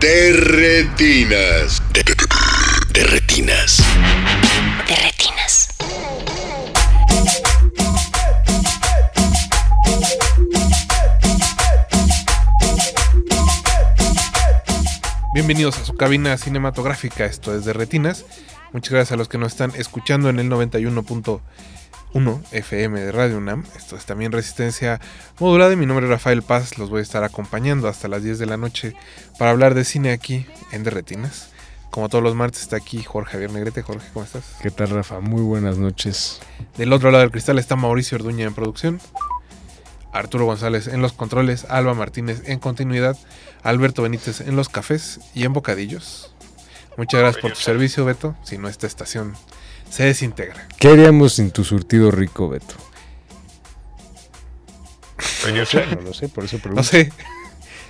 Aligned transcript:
De 0.00 0.32
retinas. 0.32 1.82
De, 1.92 2.02
de 2.94 3.04
retinas. 3.04 3.76
De 4.88 4.96
retinas. 4.96 5.68
Bienvenidos 15.34 15.78
a 15.78 15.84
su 15.84 15.94
cabina 15.94 16.38
cinematográfica, 16.38 17.26
esto 17.26 17.54
es 17.54 17.66
de 17.66 17.74
Retinas. 17.74 18.24
Muchas 18.72 18.92
gracias 18.92 19.12
a 19.12 19.16
los 19.16 19.28
que 19.28 19.36
nos 19.36 19.52
están 19.52 19.72
escuchando 19.76 20.30
en 20.30 20.38
el 20.38 20.48
91.1 22.12 22.42
FM 22.52 23.00
de 23.00 23.12
Radio 23.12 23.38
UNAM. 23.38 23.64
Esto 23.76 23.96
es 23.96 24.04
también 24.04 24.32
Resistencia 24.32 25.00
Modulada. 25.38 25.76
Mi 25.76 25.86
nombre 25.86 26.06
es 26.06 26.10
Rafael 26.10 26.42
Paz, 26.42 26.78
los 26.78 26.90
voy 26.90 27.00
a 27.00 27.02
estar 27.02 27.24
acompañando 27.24 27.88
hasta 27.88 28.08
las 28.08 28.22
10 28.22 28.38
de 28.38 28.46
la 28.46 28.56
noche 28.56 28.94
para 29.38 29.50
hablar 29.50 29.74
de 29.74 29.84
cine 29.84 30.12
aquí 30.12 30.46
en 30.72 30.82
de 30.82 30.90
Retinas. 30.90 31.50
Como 31.90 32.08
todos 32.08 32.22
los 32.22 32.34
martes 32.34 32.62
está 32.62 32.76
aquí 32.76 33.02
Jorge 33.02 33.32
Javier 33.32 33.52
Negrete. 33.52 33.82
Jorge, 33.82 34.08
¿cómo 34.12 34.24
estás? 34.24 34.56
¿Qué 34.62 34.70
tal, 34.70 34.90
Rafa? 34.90 35.20
Muy 35.20 35.42
buenas 35.42 35.78
noches. 35.78 36.40
Del 36.76 36.92
otro 36.92 37.10
lado 37.10 37.22
del 37.22 37.32
cristal 37.32 37.58
está 37.58 37.76
Mauricio 37.76 38.16
Orduña 38.16 38.46
en 38.46 38.54
producción. 38.54 39.00
Arturo 40.12 40.44
González 40.44 40.88
en 40.88 41.02
los 41.02 41.12
controles, 41.12 41.66
Alba 41.68 41.94
Martínez 41.94 42.42
en 42.46 42.58
continuidad, 42.58 43.16
Alberto 43.62 44.02
Benítez 44.02 44.40
en 44.40 44.56
los 44.56 44.68
cafés 44.68 45.20
y 45.34 45.44
en 45.44 45.52
bocadillos. 45.52 46.29
Muchas 47.00 47.20
gracias 47.20 47.40
por 47.40 47.52
tu 47.52 47.60
servicio, 47.60 48.04
Beto. 48.04 48.36
Si 48.42 48.58
no, 48.58 48.68
esta 48.68 48.86
estación 48.86 49.32
se 49.88 50.04
desintegra. 50.04 50.68
¿Qué 50.78 50.88
haríamos 50.88 51.32
sin 51.32 51.50
tu 51.50 51.64
surtido 51.64 52.10
rico, 52.10 52.50
Beto? 52.50 52.74
Pues 55.40 55.54
no 55.54 55.64
sé, 55.64 55.86
no 55.96 56.02
lo 56.02 56.12
sé, 56.12 56.28
por 56.28 56.44
eso 56.44 56.58
pregunto. 56.58 56.82
No 56.82 56.84
sé. 56.84 57.10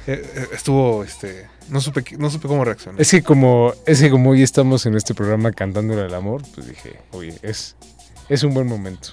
Eh, 0.07 0.23
eh, 0.35 0.49
Estuvo, 0.55 1.05
este, 1.05 1.47
no 1.69 1.81
supe, 1.81 2.03
no 2.17 2.31
supe 2.31 2.49
cómo 2.49 2.65
reaccionar. 2.65 3.01
Es 3.01 3.11
que 3.11 3.23
como, 3.23 3.75
es 3.85 4.01
que 4.01 4.11
como 4.11 4.31
hoy 4.31 4.43
estamos 4.43 4.87
en 4.87 4.95
este 4.95 5.13
programa 5.15 5.53
cantándole 5.53 6.01
al 6.01 6.15
amor, 6.15 6.43
pues 6.55 6.69
dije, 6.69 6.99
oye, 7.11 7.39
es, 7.43 7.77
es 8.31 8.43
un 8.43 8.55
buen 8.55 8.67
momento. 8.67 9.11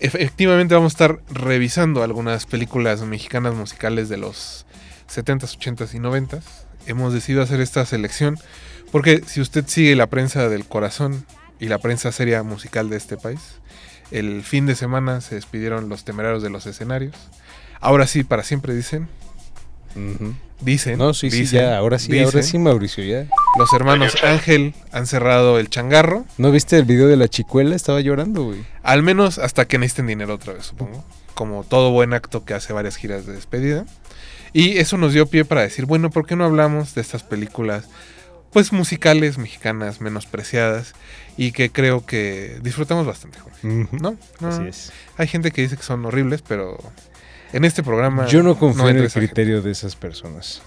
Efectivamente 0.00 0.74
vamos 0.74 0.92
a 0.92 0.94
estar 0.94 1.20
revisando 1.30 2.02
algunas 2.02 2.46
películas 2.46 3.00
mexicanas 3.02 3.54
musicales 3.54 4.08
de 4.08 4.16
los 4.16 4.66
70s, 5.08 5.56
80s 5.56 5.94
y 5.94 5.98
90s. 5.98 6.42
Hemos 6.86 7.14
decidido 7.14 7.44
hacer 7.44 7.60
esta 7.60 7.86
selección 7.86 8.38
porque 8.92 9.22
si 9.26 9.40
usted 9.40 9.64
sigue 9.66 9.96
la 9.96 10.06
prensa 10.06 10.48
del 10.48 10.66
corazón 10.66 11.24
y 11.58 11.66
la 11.66 11.78
prensa 11.78 12.12
seria 12.12 12.42
musical 12.42 12.90
de 12.90 12.98
este 12.98 13.16
país, 13.16 13.40
el 14.10 14.42
fin 14.42 14.66
de 14.66 14.76
semana 14.76 15.22
se 15.22 15.34
despidieron 15.34 15.88
los 15.88 16.04
temerarios 16.04 16.42
de 16.42 16.50
los 16.50 16.66
escenarios. 16.66 17.16
Ahora 17.80 18.06
sí, 18.06 18.22
para 18.22 18.44
siempre 18.44 18.74
dicen. 18.74 19.08
Dicen. 20.60 20.98
No, 20.98 21.14
sí, 21.14 21.30
sí, 21.30 21.40
dicen, 21.40 21.60
ya, 21.60 21.78
ahora 21.78 21.98
sí, 21.98 22.12
dicen. 22.12 22.26
ahora 22.26 22.42
sí, 22.42 22.58
Mauricio, 22.58 23.02
ya. 23.02 23.26
Los 23.58 23.72
hermanos 23.72 24.14
Ángel 24.22 24.74
han 24.92 25.06
cerrado 25.06 25.58
el 25.58 25.70
changarro. 25.70 26.26
¿No 26.36 26.50
viste 26.52 26.76
el 26.76 26.84
video 26.84 27.08
de 27.08 27.16
la 27.16 27.28
chicuela? 27.28 27.74
Estaba 27.74 28.00
llorando, 28.00 28.44
güey. 28.44 28.64
Al 28.82 29.02
menos 29.02 29.38
hasta 29.38 29.66
que 29.66 29.78
necesiten 29.78 30.06
dinero 30.06 30.34
otra 30.34 30.52
vez, 30.52 30.66
supongo. 30.66 31.04
Como 31.34 31.64
todo 31.64 31.90
buen 31.90 32.12
acto 32.12 32.44
que 32.44 32.52
hace 32.52 32.74
varias 32.74 32.96
giras 32.96 33.26
de 33.26 33.32
despedida. 33.32 33.86
Y 34.52 34.78
eso 34.78 34.98
nos 34.98 35.14
dio 35.14 35.26
pie 35.26 35.46
para 35.46 35.62
decir, 35.62 35.86
bueno, 35.86 36.10
¿por 36.10 36.26
qué 36.26 36.36
no 36.36 36.44
hablamos 36.44 36.94
de 36.94 37.00
estas 37.00 37.22
películas, 37.22 37.88
pues 38.52 38.72
musicales 38.72 39.38
mexicanas 39.38 40.00
menospreciadas 40.00 40.94
y 41.36 41.52
que 41.52 41.70
creo 41.70 42.04
que 42.04 42.58
disfrutamos 42.62 43.06
bastante, 43.06 43.38
Jorge? 43.40 43.58
¿No? 43.62 44.16
no 44.40 44.48
Así 44.48 44.66
es. 44.66 44.92
Hay 45.16 45.26
gente 45.26 45.50
que 45.50 45.62
dice 45.62 45.76
que 45.76 45.82
son 45.82 46.04
horribles, 46.04 46.42
pero 46.42 46.78
en 47.52 47.64
este 47.64 47.82
programa... 47.82 48.26
Yo 48.26 48.42
no 48.42 48.58
confío 48.58 48.88
en 48.88 48.98
el 48.98 49.10
gente. 49.10 49.26
criterio 49.26 49.62
de 49.62 49.70
esas 49.70 49.96
personas. 49.96 50.62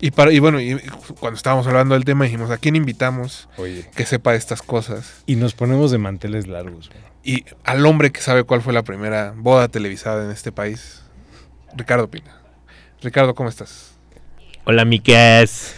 Y, 0.00 0.10
para, 0.10 0.32
y 0.32 0.38
bueno, 0.38 0.60
y 0.60 0.80
cuando 1.20 1.36
estábamos 1.36 1.66
hablando 1.66 1.94
del 1.94 2.04
tema 2.04 2.24
dijimos, 2.24 2.50
¿a 2.50 2.58
quién 2.58 2.74
invitamos 2.74 3.48
Oye. 3.56 3.88
que 3.94 4.04
sepa 4.04 4.34
estas 4.34 4.62
cosas? 4.62 5.22
Y 5.26 5.36
nos 5.36 5.54
ponemos 5.54 5.90
de 5.90 5.98
manteles 5.98 6.48
largos. 6.48 6.90
Y 7.24 7.44
al 7.64 7.84
hombre 7.86 8.10
que 8.10 8.20
sabe 8.20 8.42
cuál 8.42 8.62
fue 8.62 8.72
la 8.72 8.82
primera 8.82 9.32
boda 9.36 9.68
televisada 9.68 10.24
en 10.24 10.32
este 10.32 10.50
país, 10.50 11.02
Ricardo 11.76 12.10
Pina. 12.10 12.36
Ricardo, 13.00 13.34
¿cómo 13.34 13.48
estás? 13.48 13.92
Hola, 14.64 14.84
Miques. 14.84 15.74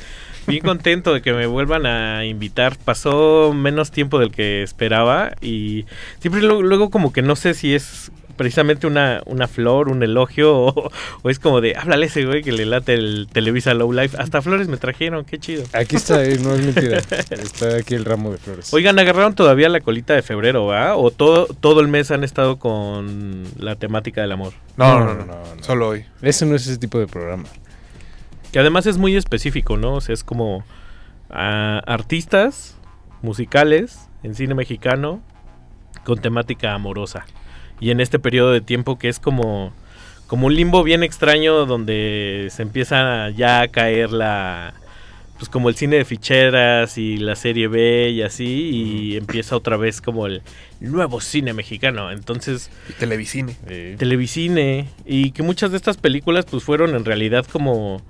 Bien 0.47 0.62
contento 0.62 1.15
de 1.15 1.22
que 1.22 1.32
me 1.32 1.47
vuelvan 1.47 1.87
a 1.87 2.25
invitar. 2.27 2.77
Pasó 2.84 3.53
menos 3.55 3.91
tiempo 3.91 4.19
del 4.19 4.31
que 4.31 4.62
esperaba 4.62 5.32
y 5.41 5.87
siempre 6.21 6.43
lo- 6.43 6.62
luego 6.62 6.91
como 6.91 7.12
que 7.12 7.22
no 7.22 7.34
sé 7.37 7.55
si 7.55 7.75
es 7.75 8.10
precisamente 8.37 8.88
una, 8.88 9.22
una 9.27 9.47
flor, 9.47 9.88
un 9.88 10.03
elogio 10.03 10.53
o, 10.66 10.91
o 11.22 11.31
es 11.31 11.38
como 11.38 11.60
de, 11.60 11.77
háblale 11.77 12.06
a 12.06 12.09
ese 12.09 12.27
güey 12.27 12.43
que 12.43 12.50
le 12.50 12.66
late 12.66 12.94
el 12.94 13.28
Televisa 13.33 13.75
Low 13.75 13.93
Life. 13.93 14.16
Hasta 14.19 14.43
flores 14.43 14.66
me 14.69 14.77
trajeron, 14.77 15.25
qué 15.25 15.38
chido. 15.38 15.62
Aquí 15.72 15.94
está, 15.97 16.22
eh, 16.25 16.37
no 16.43 16.53
es 16.54 16.60
mentira. 16.66 16.99
Está 17.31 17.77
aquí 17.77 17.94
el 17.94 18.04
ramo 18.04 18.33
de 18.33 18.38
flores. 18.38 18.75
Oigan, 18.75 18.99
agarraron 18.99 19.34
todavía 19.37 19.69
la 19.69 19.81
colita 19.81 20.15
de 20.15 20.22
febrero, 20.22 20.66
¿va? 20.66 20.97
O 20.97 21.10
todo, 21.12 21.47
todo 21.47 21.81
el 21.81 21.87
mes 21.88 22.10
han 22.10 22.25
estado 22.25 22.59
con 22.59 23.44
la 23.56 23.77
temática 23.77 24.21
del 24.21 24.33
amor. 24.33 24.53
No, 24.77 24.99
No, 24.99 25.04
no, 25.06 25.15
no, 25.15 25.25
no, 25.27 25.34
no, 25.44 25.54
no. 25.56 25.62
solo 25.62 25.88
hoy. 25.91 26.04
Ese 26.21 26.44
no 26.44 26.56
es 26.56 26.66
ese 26.66 26.77
tipo 26.78 26.99
de 26.99 27.06
programa. 27.06 27.44
Que 28.54 28.60
además 28.60 28.87
es 28.87 28.98
muy 28.98 29.16
específico, 29.16 29.76
¿no? 29.76 29.94
O 29.94 30.00
sea, 30.00 30.12
es 30.12 30.22
como 30.22 30.62
ah, 31.28 31.82
artistas 31.87 32.78
musicales 33.20 34.09
en 34.22 34.37
cine 34.37 34.54
mexicano 34.54 35.20
con 36.04 36.20
temática 36.20 36.72
amorosa. 36.72 37.26
Y 37.81 37.91
en 37.91 37.98
este 37.98 38.20
periodo 38.20 38.53
de 38.53 38.60
tiempo 38.60 38.97
que 38.97 39.09
es 39.09 39.19
como, 39.19 39.72
como 40.28 40.47
un 40.47 40.54
limbo 40.54 40.84
bien 40.84 41.03
extraño 41.03 41.66
donde 41.66 42.47
se 42.53 42.62
empieza 42.62 43.28
ya 43.31 43.60
a 43.60 43.66
caer 43.66 44.12
la... 44.12 44.75
Pues 45.36 45.48
como 45.48 45.69
el 45.69 45.75
cine 45.75 45.97
de 45.97 46.04
ficheras 46.04 46.97
y 46.97 47.16
la 47.16 47.34
serie 47.34 47.66
B 47.66 48.10
y 48.10 48.22
así, 48.22 48.71
y 48.71 49.16
empieza 49.16 49.56
otra 49.56 49.76
vez 49.76 50.00
como 50.00 50.28
el 50.28 50.42
nuevo 50.78 51.21
cine 51.21 51.54
mexicano. 51.54 52.12
Entonces, 52.12 52.71
Y 52.88 52.92
Televisine. 52.92 53.56
televisine 53.98 54.86
y 55.04 55.32
que 55.32 55.42
muchas 55.42 55.72
de 55.72 55.76
estas 55.76 55.97
películas 55.97 56.44
pues 56.48 56.62
fueron 56.62 56.94
en 56.94 57.04
realidad 57.04 57.44
como 57.50 58.00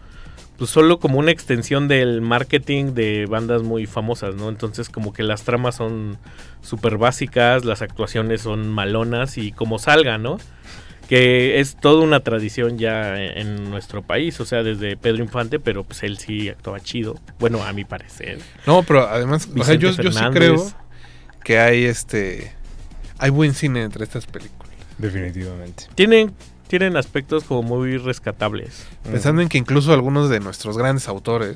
pues 0.56 0.70
solo 0.70 0.98
como 0.98 1.18
una 1.18 1.30
extensión 1.30 1.88
del 1.88 2.20
marketing 2.20 2.94
de 2.94 3.26
bandas 3.26 3.62
muy 3.62 3.86
famosas, 3.86 4.34
¿no? 4.36 4.48
Entonces 4.48 4.88
como 4.88 5.12
que 5.12 5.22
las 5.22 5.42
tramas 5.42 5.76
son 5.76 6.18
súper 6.62 6.96
básicas, 6.96 7.64
las 7.64 7.82
actuaciones 7.82 8.42
son 8.42 8.68
malonas 8.68 9.36
y 9.36 9.52
como 9.52 9.78
salga, 9.78 10.18
¿no? 10.18 10.38
Que 11.08 11.60
es 11.60 11.76
toda 11.76 12.02
una 12.02 12.20
tradición 12.20 12.78
ya 12.78 13.22
en, 13.22 13.68
nuestro 13.68 14.02
país, 14.02 14.40
o 14.40 14.46
sea, 14.46 14.62
desde 14.62 14.96
Pedro 14.96 15.22
Infante, 15.22 15.58
pero 15.58 15.84
pues 15.84 16.02
él 16.02 16.18
sí 16.18 16.48
actuaba 16.48 16.80
chido, 16.80 17.16
bueno, 17.38 17.62
a 17.64 17.72
mi 17.72 17.84
parecer. 17.84 18.38
No, 18.66 18.82
pero 18.84 19.06
además, 19.08 19.48
o 19.54 19.64
sea, 19.64 19.74
yo, 19.74 19.90
yo 19.90 20.12
sí 20.12 20.24
creo 20.32 20.72
que 21.44 21.58
hay 21.58 21.84
este. 21.84 22.52
Hay 23.18 23.30
buen 23.30 23.54
cine 23.54 23.82
entre 23.82 24.04
estas 24.04 24.26
películas. 24.26 24.72
Definitivamente. 24.98 25.84
Tienen, 25.94 26.32
tienen 26.78 26.96
aspectos 26.96 27.44
como 27.44 27.62
muy 27.62 27.98
rescatables. 27.98 28.84
Pensando 29.04 29.40
en 29.42 29.48
que 29.48 29.58
incluso 29.58 29.92
algunos 29.92 30.28
de 30.28 30.40
nuestros 30.40 30.76
grandes 30.76 31.06
autores 31.06 31.54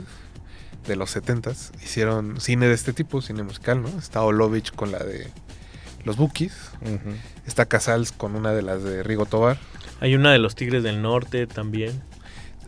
de 0.86 0.94
los 0.94 1.16
70s 1.16 1.72
hicieron 1.82 2.40
cine 2.40 2.68
de 2.68 2.74
este 2.74 2.92
tipo, 2.92 3.20
cine 3.20 3.42
musical, 3.42 3.82
¿no? 3.82 3.88
Está 3.98 4.22
Olovich 4.22 4.72
con 4.72 4.92
la 4.92 5.00
de 5.00 5.26
Los 6.04 6.18
Bookies, 6.18 6.52
está 7.48 7.66
Casals 7.66 8.12
con 8.12 8.36
una 8.36 8.52
de 8.52 8.62
las 8.62 8.84
de 8.84 9.02
Rigo 9.02 9.26
Tobar, 9.26 9.58
Hay 9.98 10.14
una 10.14 10.30
de 10.30 10.38
los 10.38 10.54
Tigres 10.54 10.84
del 10.84 11.02
Norte 11.02 11.48
también. 11.48 12.00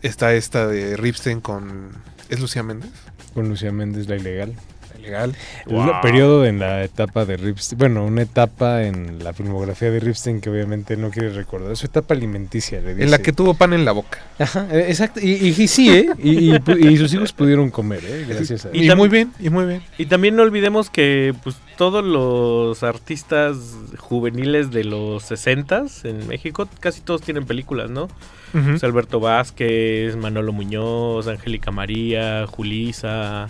está 0.03 0.35
esta 0.35 0.67
de 0.67 0.97
Ripstein 0.97 1.41
con... 1.41 1.93
¿Es 2.31 2.41
Lucía 2.41 2.65
Méndez? 2.65 2.91
Con 3.33 3.49
Lucía 3.49 3.71
Méndez, 3.71 4.09
la 4.09 4.17
ilegal. 4.17 4.57
Legal. 5.01 5.35
Un 5.67 5.91
periodo 6.03 6.45
en 6.47 6.59
la 6.59 6.83
etapa 6.85 7.25
de 7.25 7.37
Ripstein, 7.37 7.79
bueno, 7.79 8.05
una 8.05 8.23
etapa 8.23 8.83
en 8.85 9.23
la 9.25 9.33
filmografía 9.33 9.91
de 9.91 10.01
Ripstein 10.01 10.41
que 10.41 10.51
obviamente 10.51 10.97
no 10.97 11.11
quiere 11.11 11.31
recordar, 11.31 11.77
su 11.77 11.87
etapa 11.87 12.15
alimenticia, 12.15 12.81
le 12.81 12.93
En 12.93 13.11
la 13.11 13.19
que 13.19 13.33
tuvo 13.33 13.55
pan 13.55 13.73
en 13.73 13.85
la 13.85 13.93
boca. 13.93 14.19
Ajá, 14.39 14.67
eh, 14.71 14.87
exacto, 14.89 15.21
y, 15.21 15.33
y- 15.33 15.49
y 15.63 15.69
sí, 15.69 15.91
¿eh? 15.91 16.09
Y, 16.19 16.51
y 16.51 16.53
pu- 16.59 16.79
y 16.79 16.97
sus 16.97 17.13
hijos 17.15 17.33
pudieron 17.33 17.71
comer, 17.71 18.01
¿eh? 18.05 18.27
Gracias 18.29 18.67
a 18.67 18.71
Y 18.77 18.91
muy 18.95 19.09
bien, 19.09 19.33
y 19.41 19.51
muy 19.51 19.65
bien. 19.67 19.83
Y 19.99 20.07
también 20.07 20.37
no 20.37 20.43
olvidemos 20.43 20.91
que 20.91 21.35
pues 21.43 21.57
todos 21.77 22.05
los 22.05 22.83
artistas 22.83 23.57
juveniles 23.99 24.71
de 24.71 24.85
los 24.85 25.23
60 25.25 25.85
en 26.05 26.27
México, 26.29 26.69
casi 26.81 27.01
todos 27.01 27.23
tienen 27.23 27.47
películas, 27.47 27.91
¿no? 27.91 28.09
Sea, 28.53 28.89
Alberto 28.89 29.21
Vázquez, 29.21 30.17
Manolo 30.17 30.53
Muñoz, 30.53 31.29
Angélica 31.29 31.71
María, 31.71 32.47
Julisa, 32.49 33.49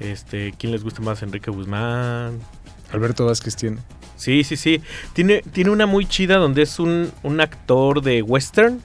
este, 0.00 0.52
¿quién 0.58 0.72
les 0.72 0.82
gusta 0.82 1.00
más? 1.02 1.22
Enrique 1.22 1.50
Guzmán. 1.50 2.40
Alberto 2.92 3.26
Vázquez 3.26 3.54
tiene. 3.54 3.78
Sí, 4.16 4.44
sí, 4.44 4.56
sí. 4.56 4.82
Tiene, 5.12 5.42
tiene 5.52 5.70
una 5.70 5.86
muy 5.86 6.06
chida 6.06 6.36
donde 6.36 6.62
es 6.62 6.78
un, 6.78 7.10
un 7.22 7.40
actor 7.40 8.02
de 8.02 8.22
western 8.22 8.82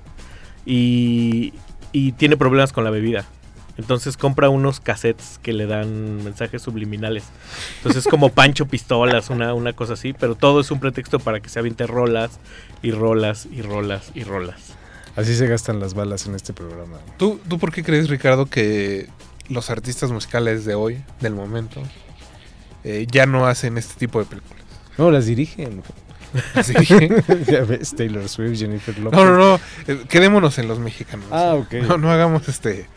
y, 0.66 1.54
y 1.92 2.12
tiene 2.14 2.38
problemas 2.38 2.72
con 2.72 2.84
la 2.84 2.90
bebida. 2.90 3.26
Entonces 3.78 4.16
compra 4.16 4.50
unos 4.50 4.80
cassettes 4.80 5.40
que 5.42 5.52
le 5.52 5.66
dan 5.66 6.24
mensajes 6.24 6.62
subliminales. 6.62 7.26
Entonces 7.78 8.06
es 8.06 8.10
como 8.10 8.30
Pancho 8.30 8.68
Pistolas, 8.68 9.30
una, 9.30 9.54
una 9.54 9.74
cosa 9.74 9.94
así, 9.94 10.14
pero 10.14 10.36
todo 10.36 10.62
es 10.62 10.72
un 10.72 10.80
pretexto 10.80 11.20
para 11.20 11.42
que 11.42 11.50
se 11.50 11.60
aviente 11.60 11.86
rolas 11.86 12.40
y 12.82 12.92
rolas 12.92 13.48
y 13.52 13.62
rolas 13.62 14.12
y 14.16 14.24
rolas. 14.24 14.74
Así 15.18 15.36
se 15.36 15.48
gastan 15.48 15.80
las 15.80 15.94
balas 15.94 16.26
en 16.26 16.36
este 16.36 16.54
programa. 16.54 17.00
¿Tú, 17.18 17.40
¿Tú 17.50 17.58
por 17.58 17.72
qué 17.72 17.84
crees, 17.84 18.10
Ricardo, 18.10 18.46
que 18.46 19.10
los 19.50 19.70
artistas 19.70 20.12
musicales 20.12 20.66
de 20.66 20.76
hoy, 20.76 21.04
del 21.22 21.34
momento, 21.34 21.82
eh, 22.84 23.06
ya 23.12 23.26
no 23.26 23.48
hacen 23.48 23.78
este 23.78 23.96
tipo 23.96 24.20
de 24.20 24.26
películas? 24.26 24.64
No, 24.98 25.12
las 25.12 25.26
dirigen. 25.26 25.82
Así 26.54 26.74
dije. 26.74 27.10
ya 27.48 27.62
ves, 27.64 27.96
Taylor 27.96 28.28
Swift, 28.28 28.58
Jennifer 28.60 28.98
Lopez. 29.00 29.18
No, 29.20 29.26
no, 29.26 29.38
no. 29.38 29.60
eh, 29.88 30.06
quedémonos 30.10 30.58
en 30.58 30.68
los 30.68 30.80
mexicanos. 30.80 31.26
Ah, 31.32 31.54
ok. 31.54 31.74
No, 31.88 31.98
no 31.98 32.12
hagamos 32.12 32.48
este. 32.48 32.88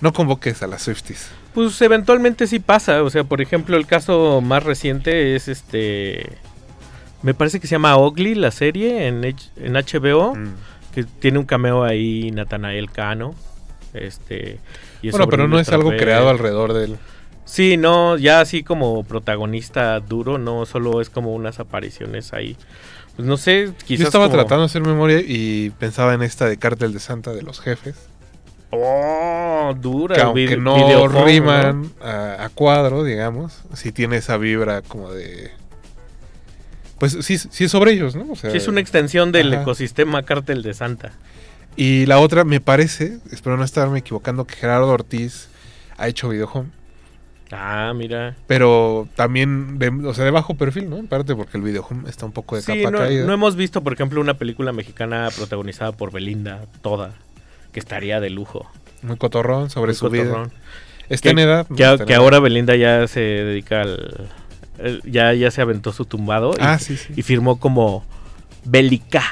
No 0.00 0.12
convoques 0.12 0.62
a 0.62 0.66
las 0.68 0.82
Swifties. 0.82 1.28
Pues 1.54 1.80
eventualmente 1.82 2.46
sí 2.46 2.60
pasa. 2.60 3.02
O 3.02 3.10
sea, 3.10 3.24
por 3.24 3.40
ejemplo, 3.42 3.76
el 3.76 3.86
caso 3.86 4.40
más 4.40 4.62
reciente 4.62 5.34
es 5.34 5.48
este. 5.48 6.30
Me 7.22 7.34
parece 7.34 7.58
que 7.58 7.66
se 7.66 7.72
llama 7.72 7.96
Ugly, 7.96 8.36
la 8.36 8.52
serie 8.52 9.08
en, 9.08 9.24
H- 9.24 9.50
en 9.56 9.72
HBO. 9.74 10.34
Mm. 10.36 10.54
Que 10.94 11.04
tiene 11.04 11.38
un 11.38 11.44
cameo 11.46 11.82
ahí 11.82 12.30
Natanael 12.30 12.90
Cano. 12.92 13.34
Este. 13.92 14.60
Y 15.02 15.10
Bueno, 15.10 15.28
pero 15.28 15.48
no 15.48 15.58
es 15.60 15.68
algo 15.70 15.90
creado 15.90 16.28
alrededor 16.28 16.72
de 16.72 16.84
él. 16.84 16.96
Sí, 17.44 17.76
no, 17.76 18.16
ya 18.18 18.40
así 18.40 18.62
como 18.62 19.04
protagonista 19.04 19.98
duro, 20.00 20.36
no 20.38 20.66
solo 20.66 21.00
es 21.00 21.08
como 21.08 21.32
unas 21.34 21.60
apariciones 21.60 22.32
ahí. 22.34 22.56
Pues 23.16 23.26
no 23.26 23.36
sé, 23.36 23.72
quizás. 23.84 24.00
Yo 24.00 24.04
estaba 24.06 24.26
como- 24.26 24.36
tratando 24.36 24.60
de 24.62 24.66
hacer 24.66 24.82
memoria 24.82 25.20
y 25.26 25.70
pensaba 25.78 26.14
en 26.14 26.22
esta 26.22 26.46
de 26.46 26.56
Cártel 26.58 26.92
de 26.92 27.00
Santa 27.00 27.32
de 27.32 27.42
los 27.42 27.60
jefes. 27.60 27.96
Oh, 28.70 29.74
dura. 29.80 30.14
Que 30.14 30.20
aunque 30.20 30.56
no 30.58 31.08
riman 31.08 31.90
a, 32.02 32.44
a 32.44 32.48
cuadro, 32.50 33.02
digamos, 33.02 33.62
sí 33.74 33.92
tiene 33.92 34.18
esa 34.18 34.36
vibra 34.36 34.82
como 34.82 35.10
de. 35.10 35.50
Pues 36.98 37.16
sí, 37.22 37.38
sí 37.38 37.64
es 37.64 37.70
sobre 37.70 37.92
ellos, 37.92 38.14
¿no? 38.14 38.30
O 38.32 38.36
sea, 38.36 38.50
Sí, 38.50 38.56
es 38.58 38.68
una 38.68 38.80
extensión 38.80 39.32
del 39.32 39.52
Ajá. 39.54 39.62
ecosistema 39.62 40.22
Cártel 40.24 40.62
de 40.62 40.74
Santa. 40.74 41.12
Y 41.80 42.06
la 42.06 42.18
otra, 42.18 42.42
me 42.42 42.60
parece, 42.60 43.18
espero 43.30 43.56
no 43.56 43.62
estarme 43.62 44.00
equivocando, 44.00 44.44
que 44.44 44.56
Gerardo 44.56 44.88
Ortiz 44.88 45.48
ha 45.96 46.08
hecho 46.08 46.28
videohome. 46.28 46.70
Ah, 47.52 47.92
mira. 47.94 48.34
Pero 48.48 49.06
también, 49.14 49.78
de, 49.78 49.88
o 49.88 50.12
sea, 50.12 50.24
de 50.24 50.32
bajo 50.32 50.56
perfil, 50.56 50.90
¿no? 50.90 50.96
En 50.96 51.06
parte 51.06 51.36
porque 51.36 51.56
el 51.56 51.62
videohome 51.62 52.10
está 52.10 52.26
un 52.26 52.32
poco 52.32 52.56
de 52.56 52.62
Sí, 52.62 52.78
capa 52.82 52.90
no, 52.90 52.98
caída. 52.98 53.24
no 53.24 53.32
hemos 53.32 53.54
visto, 53.54 53.82
por 53.84 53.92
ejemplo, 53.92 54.20
una 54.20 54.34
película 54.34 54.72
mexicana 54.72 55.28
protagonizada 55.34 55.92
por 55.92 56.10
Belinda, 56.10 56.64
toda, 56.82 57.12
que 57.72 57.78
estaría 57.78 58.18
de 58.18 58.30
lujo. 58.30 58.68
Muy 59.02 59.16
cotorrón 59.16 59.70
sobre 59.70 59.90
Muy 59.92 59.94
su 59.94 60.06
cotorrón. 60.10 60.48
vida. 60.48 60.56
Está 61.08 61.30
en 61.30 61.38
edad. 61.38 61.66
¿no? 61.70 61.76
Que, 61.76 61.84
en 61.84 61.98
que 61.98 62.12
edad. 62.12 62.16
ahora 62.22 62.40
Belinda 62.40 62.74
ya 62.74 63.06
se 63.06 63.20
dedica 63.20 63.82
al... 63.82 64.28
ya, 65.04 65.32
ya 65.32 65.50
se 65.52 65.62
aventó 65.62 65.92
su 65.92 66.04
tumbado 66.06 66.50
y, 66.58 66.60
Ah, 66.60 66.78
sí, 66.80 66.96
sí. 66.96 67.12
y 67.16 67.22
firmó 67.22 67.60
como 67.60 68.04
Bélica. 68.64 69.22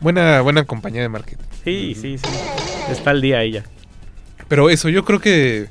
Buena, 0.00 0.40
buena 0.40 0.64
compañía 0.64 1.02
de 1.02 1.08
marketing. 1.08 1.44
Sí, 1.64 1.94
sí, 1.94 2.18
sí. 2.18 2.28
Está 2.90 3.10
al 3.10 3.20
día 3.20 3.42
ella. 3.42 3.64
Pero 4.48 4.68
eso, 4.68 4.88
yo 4.88 5.04
creo 5.04 5.20
que, 5.20 5.70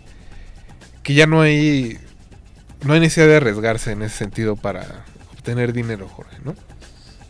que 1.03 1.13
ya 1.13 1.27
no 1.27 1.41
hay 1.41 1.99
no 2.83 2.93
hay 2.93 2.99
necesidad 2.99 3.27
de 3.27 3.37
arriesgarse 3.37 3.91
en 3.91 4.01
ese 4.01 4.17
sentido 4.17 4.55
para 4.55 5.05
obtener 5.33 5.73
dinero, 5.73 6.07
Jorge, 6.07 6.37
¿no? 6.43 6.55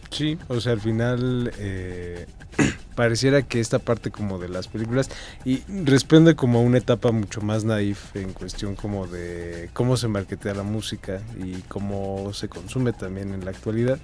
Sí, 0.10 0.38
o 0.48 0.60
sea, 0.60 0.74
al 0.74 0.82
final 0.82 1.52
eh, 1.58 2.26
pareciera 2.96 3.42
que 3.42 3.60
esta 3.60 3.80
parte 3.80 4.12
como 4.12 4.40
de 4.40 4.50
las 4.50 4.68
películas 4.68 5.10
y 5.46 5.64
responde 5.86 6.36
como 6.36 6.60
a 6.60 6.62
una 6.62 6.78
etapa 6.78 7.12
mucho 7.12 7.42
más 7.42 7.64
naif 7.64 8.16
en 8.16 8.34
cuestión 8.34 8.76
como 8.76 9.08
de 9.08 9.70
cómo 9.74 9.98
se 9.98 10.08
marketea 10.08 10.54
la 10.54 10.64
música 10.64 11.22
y 11.40 11.62
cómo 11.68 12.34
se 12.34 12.50
consume 12.50 12.94
también 12.94 13.34
en 13.34 13.46
la 13.46 13.52
actualidad. 13.52 14.00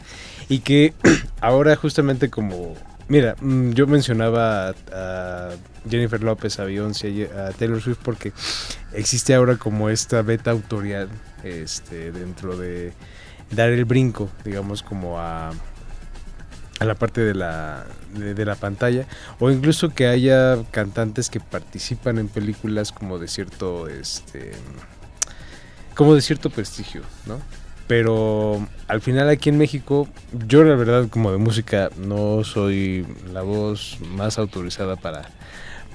Y 0.49 0.59
que 0.59 0.94
ahora 1.41 1.75
justamente 1.75 2.29
como 2.29 2.75
mira 3.07 3.35
mm, 3.39 3.71
yo 3.71 3.88
mencionaba 3.88 4.73
a, 4.91 5.49
Jennifer 5.89 6.21
López 6.21 6.59
a 6.59 6.65
Beyoncé 6.65 7.29
a 7.33 7.51
Taylor 7.51 7.81
Swift 7.81 7.99
porque 8.03 8.33
existe 8.94 9.33
ahora 9.33 9.57
como 9.57 9.89
esta 9.89 10.21
beta 10.21 10.51
autorial 10.51 11.09
este 11.44 12.11
dentro 12.11 12.57
de 12.57 12.94
dar 13.51 13.69
el 13.69 13.85
brinco 13.85 14.29
digamos 14.44 14.83
como 14.83 15.19
a 15.19 15.51
a 16.79 16.85
la 16.85 16.95
parte 16.95 17.21
de 17.21 17.33
la, 17.33 17.85
de, 18.13 18.45
la 18.45 18.56
pantalla 18.56 19.06
o 19.39 19.50
incluso 19.50 19.89
que 19.89 20.07
haya 20.07 20.57
cantantes 20.71 21.29
que 21.29 21.39
participan 21.39 22.19
en 22.19 22.27
películas 22.27 22.91
como 22.91 23.19
de 23.19 23.27
cierto 23.27 23.88
este 23.88 24.51
como 25.95 26.13
de 26.13 26.21
cierto 26.21 26.50
prestigio 26.50 27.01
no 27.25 27.39
pero 27.88 28.68
al 28.88 29.01
final 29.01 29.29
aquí 29.29 29.50
en 29.50 29.57
México 29.57 30.07
yo 30.47 30.63
la 30.63 30.75
verdad 30.75 31.07
como 31.09 31.31
de 31.31 31.38
música 31.38 31.89
no 31.97 32.44
soy 32.44 33.07
la 33.33 33.41
voz 33.41 33.97
más 34.01 34.38
autorizada 34.38 34.95
para 34.97 35.30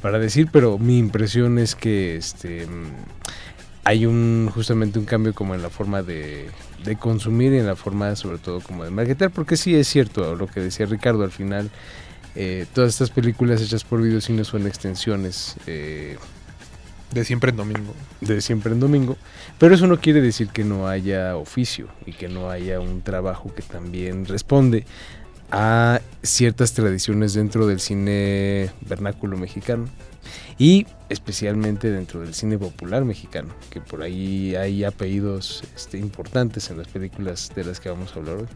para 0.00 0.19
decir 0.19 0.49
pero 0.50 0.78
mi 0.78 0.99
impresión 0.99 1.58
es 1.58 1.76
que 1.76 2.17
este 2.17 2.67
hay 3.84 4.06
un 4.06 4.49
justamente 4.52 4.99
un 4.99 5.05
cambio 5.05 5.34
como 5.34 5.55
en 5.55 5.62
la 5.62 5.70
forma 5.70 6.02
de, 6.02 6.49
de 6.84 6.96
consumir 6.96 7.52
y 7.52 7.58
en 7.58 7.67
la 7.67 7.76
forma 7.76 8.14
sobre 8.17 8.38
todo 8.38 8.61
como 8.61 8.84
de 8.84 8.90
marketear, 8.90 9.31
porque 9.31 9.56
sí 9.56 9.75
es 9.75 9.88
cierto 9.88 10.34
lo 10.37 10.46
que 10.46 10.61
decía 10.61 10.87
Ricardo, 10.87 11.25
al 11.25 11.32
final 11.32 11.70
eh, 12.34 12.67
todas 12.73 12.90
estas 12.90 13.11
películas 13.11 13.61
hechas 13.61 13.84
por 13.84 14.00
videocine 14.00 14.44
son 14.44 14.67
extensiones 14.67 15.56
eh, 15.67 16.17
De 17.12 17.25
siempre 17.25 17.50
en 17.50 17.56
domingo. 17.56 17.95
de 18.21 18.40
siempre 18.40 18.73
en 18.73 18.80
domingo, 18.80 19.16
pero 19.59 19.75
eso 19.75 19.87
no 19.87 20.00
quiere 20.00 20.21
decir 20.23 20.49
que 20.49 20.64
no 20.64 20.88
haya 20.88 21.37
oficio 21.37 21.88
y 22.07 22.12
que 22.12 22.28
no 22.28 22.50
haya 22.50 22.80
un 22.80 23.02
trabajo 23.02 23.52
que 23.54 23.62
también 23.62 24.25
responde 24.26 24.87
a 25.50 26.00
ciertas 26.23 26.73
tradiciones 26.73 27.35
dentro 27.35 27.66
del 27.66 27.80
cine 27.80 28.71
vernáculo 28.80 29.37
mexicano 29.37 29.85
y 30.57 30.87
especialmente 31.12 31.90
dentro 31.90 32.21
del 32.21 32.35
cine 32.35 32.59
popular 32.59 33.04
mexicano, 33.04 33.54
que 33.71 33.81
por 33.81 34.02
ahí 34.02 34.57
hay 34.57 34.85
apellidos 34.85 35.62
este, 35.76 35.99
importantes 35.99 36.71
en 36.71 36.78
las 36.78 36.88
películas 36.88 37.52
de 37.54 37.64
las 37.64 37.81
que 37.81 37.88
vamos 37.88 38.12
a 38.14 38.19
hablar 38.19 38.37
hoy. 38.37 38.47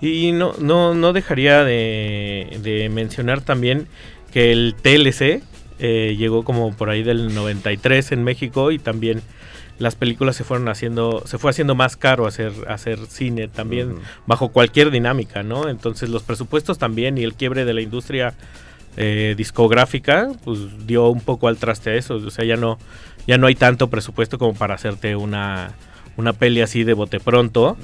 Y 0.00 0.32
no, 0.32 0.54
no, 0.58 0.94
no 0.94 1.12
dejaría 1.12 1.64
de, 1.64 2.58
de 2.62 2.88
mencionar 2.88 3.40
también 3.40 3.86
que 4.32 4.50
el 4.50 4.74
TLC 4.74 5.42
eh, 5.78 6.16
llegó 6.18 6.44
como 6.44 6.74
por 6.76 6.90
ahí 6.90 7.02
del 7.02 7.34
93 7.34 8.12
en 8.12 8.24
México 8.24 8.70
y 8.70 8.78
también 8.78 9.22
las 9.78 9.96
películas 9.96 10.36
se 10.36 10.44
fueron 10.44 10.68
haciendo, 10.68 11.22
se 11.26 11.38
fue 11.38 11.50
haciendo 11.50 11.74
más 11.74 11.96
caro 11.96 12.26
hacer, 12.26 12.52
hacer 12.68 12.98
cine 13.06 13.48
también 13.48 13.96
bajo 14.26 14.50
cualquier 14.50 14.90
dinámica, 14.90 15.42
¿no? 15.42 15.68
Entonces 15.68 16.08
los 16.08 16.22
presupuestos 16.22 16.78
también 16.78 17.18
y 17.18 17.24
el 17.24 17.34
quiebre 17.34 17.64
de 17.64 17.74
la 17.74 17.80
industria 17.80 18.34
eh, 18.96 19.34
discográfica, 19.36 20.28
pues 20.44 20.86
dio 20.86 21.08
un 21.08 21.20
poco 21.20 21.48
al 21.48 21.56
traste 21.56 21.90
a 21.90 21.94
eso. 21.94 22.14
O 22.16 22.30
sea, 22.30 22.44
ya 22.44 22.56
no, 22.56 22.78
ya 23.26 23.38
no 23.38 23.46
hay 23.46 23.54
tanto 23.54 23.88
presupuesto 23.88 24.38
como 24.38 24.54
para 24.54 24.74
hacerte 24.74 25.16
una, 25.16 25.72
una 26.16 26.32
peli 26.34 26.60
así 26.60 26.84
de 26.84 26.92
bote 26.94 27.20
pronto. 27.20 27.76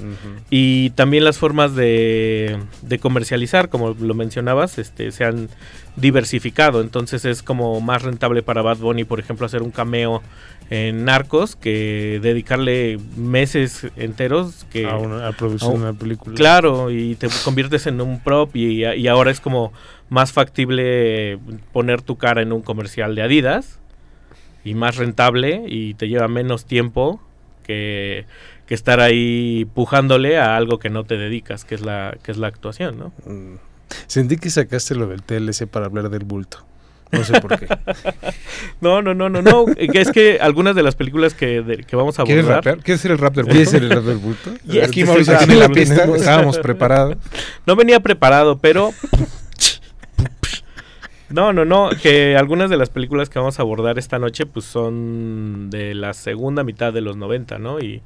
Y 0.49 0.91
también 0.91 1.23
las 1.23 1.37
formas 1.37 1.75
de, 1.75 2.57
de 2.83 2.99
comercializar, 2.99 3.69
como 3.69 3.95
lo 3.99 4.13
mencionabas, 4.13 4.77
este, 4.77 5.11
se 5.11 5.25
han 5.25 5.49
diversificado. 5.95 6.81
Entonces 6.81 7.25
es 7.25 7.43
como 7.43 7.79
más 7.81 8.03
rentable 8.03 8.41
para 8.43 8.61
Bad 8.61 8.77
Bunny, 8.77 9.03
por 9.03 9.19
ejemplo, 9.19 9.45
hacer 9.45 9.61
un 9.63 9.71
cameo 9.71 10.21
en 10.69 11.03
Narcos 11.05 11.55
que 11.55 12.19
dedicarle 12.21 12.99
meses 13.17 13.87
enteros 13.97 14.65
que 14.71 14.85
a, 14.85 14.97
una, 14.97 15.27
a 15.27 15.31
producir 15.31 15.67
a- 15.67 15.71
una 15.71 15.93
película. 15.93 16.35
Claro, 16.35 16.91
y 16.91 17.15
te 17.15 17.27
conviertes 17.43 17.87
en 17.87 17.99
un 18.01 18.19
prop 18.19 18.55
y, 18.55 18.85
y 18.85 19.07
ahora 19.07 19.31
es 19.31 19.39
como 19.39 19.73
más 20.09 20.31
factible 20.31 21.39
poner 21.73 22.01
tu 22.03 22.17
cara 22.17 22.41
en 22.43 22.51
un 22.51 22.61
comercial 22.61 23.15
de 23.15 23.23
Adidas 23.23 23.79
y 24.63 24.75
más 24.75 24.97
rentable 24.97 25.63
y 25.67 25.95
te 25.95 26.07
lleva 26.07 26.27
menos 26.27 26.65
tiempo 26.65 27.19
que, 27.69 28.25
que 28.65 28.73
estar 28.73 28.99
ahí 28.99 29.65
pujándole 29.75 30.39
a 30.39 30.57
algo 30.57 30.79
que 30.79 30.89
no 30.89 31.03
te 31.03 31.17
dedicas, 31.17 31.65
que 31.65 31.75
es 31.75 31.81
la, 31.81 32.17
que 32.23 32.31
es 32.31 32.37
la 32.37 32.47
actuación, 32.47 32.97
¿no? 32.97 33.13
Mm. 33.31 33.57
Sentí 34.07 34.37
que 34.37 34.49
sacaste 34.49 34.95
lo 34.95 35.05
del 35.07 35.21
TLC 35.21 35.67
para 35.67 35.85
hablar 35.85 36.09
del 36.09 36.23
bulto. 36.23 36.65
No 37.11 37.23
sé 37.23 37.39
por 37.41 37.59
qué. 37.59 37.67
No, 38.81 39.01
no, 39.01 39.13
no, 39.13 39.29
no, 39.29 39.41
no. 39.41 39.65
Es 39.77 40.11
que 40.11 40.39
algunas 40.41 40.75
de 40.75 40.83
las 40.83 40.95
películas 40.95 41.33
que, 41.33 41.61
de- 41.61 41.77
que 41.83 41.95
vamos 41.95 42.17
a 42.19 42.23
¿Quieres 42.23 42.45
abordar. 42.45 42.65
rapear? 42.65 42.83
¿Quieres 42.83 43.01
ser 43.01 43.11
el 43.11 43.17
rap 43.17 43.35
del 43.35 43.45
¿Quieres 43.45 43.71
bulto? 43.71 43.85
el 43.85 43.91
rap 43.91 44.03
del 44.03 44.17
bulto? 44.17 44.51
Y 44.67 44.79
Aquí 44.79 45.03
Mauricio 45.03 45.37
tiene 45.37 45.55
la 45.55 45.69
pista, 45.69 46.05
estábamos 46.15 46.57
preparados. 46.67 47.17
No 47.67 47.75
venía 47.75 47.99
preparado, 47.99 48.57
pero. 48.57 48.91
No, 51.29 51.53
no, 51.53 51.65
no. 51.65 51.89
Que 52.01 52.35
algunas 52.35 52.69
de 52.69 52.77
las 52.77 52.89
películas 52.89 53.29
que 53.29 53.39
vamos 53.39 53.59
a 53.59 53.61
abordar 53.61 53.99
esta 53.99 54.19
noche, 54.19 54.45
pues 54.45 54.65
son 54.65 55.69
de 55.69 55.93
la 55.93 56.13
segunda 56.13 56.63
mitad 56.63 56.91
de 56.93 57.01
los 57.01 57.17
90, 57.17 57.59
¿no? 57.59 57.79
Y, 57.79 58.01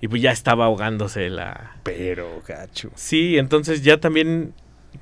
y 0.00 0.08
pues 0.08 0.20
ya 0.22 0.32
estaba 0.32 0.66
ahogándose 0.66 1.30
la. 1.30 1.76
Pero, 1.82 2.42
gacho. 2.46 2.90
Sí, 2.94 3.38
entonces 3.38 3.82
ya 3.82 3.98
también. 3.98 4.52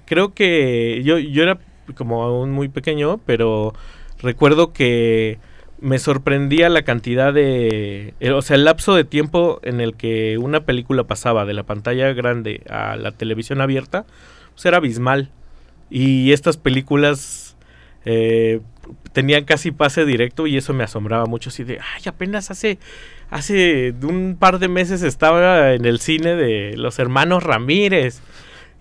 Creo 0.07 0.35
que 0.35 1.03
yo, 1.05 1.19
yo 1.19 1.43
era 1.43 1.59
como 1.95 2.23
aún 2.25 2.51
muy 2.51 2.69
pequeño, 2.69 3.19
pero 3.25 3.75
recuerdo 4.21 4.73
que 4.73 5.39
me 5.81 5.99
sorprendía 5.99 6.69
la 6.69 6.83
cantidad 6.83 7.33
de... 7.33 8.15
eh, 8.21 8.31
o 8.31 8.41
sea, 8.43 8.57
el 8.57 8.65
lapso 8.65 8.95
de 8.95 9.05
tiempo 9.05 9.61
en 9.63 9.81
el 9.81 9.95
que 9.95 10.39
una 10.39 10.65
película 10.65 11.05
pasaba 11.05 11.45
de 11.45 11.53
la 11.53 11.65
pantalla 11.65 12.13
grande 12.13 12.63
a 12.71 12.97
la 12.97 13.13
televisión 13.13 13.61
abierta, 13.61 14.07
pues 14.55 14.65
era 14.65 14.79
abismal. 14.79 15.31
Y 15.91 16.33
estas 16.33 16.57
películas 16.57 17.44
eh, 18.05 18.61
tenían 19.13 19.45
casi 19.45 19.71
pase 19.71 20.05
directo 20.05 20.47
y 20.47 20.57
eso 20.57 20.73
me 20.75 20.85
asombraba 20.85 21.27
mucho. 21.27 21.51
Así 21.51 21.65
de, 21.65 21.79
ay, 21.81 22.03
apenas 22.07 22.51
hace, 22.51 22.79
hace 23.31 23.95
un 24.03 24.37
par 24.39 24.59
de 24.59 24.69
meses 24.69 25.03
estaba 25.03 25.73
en 25.73 25.85
el 25.85 26.01
cine 26.01 26.35
de 26.35 26.77
los 26.77 26.99
hermanos 26.99 27.43
Ramírez. 27.43 28.21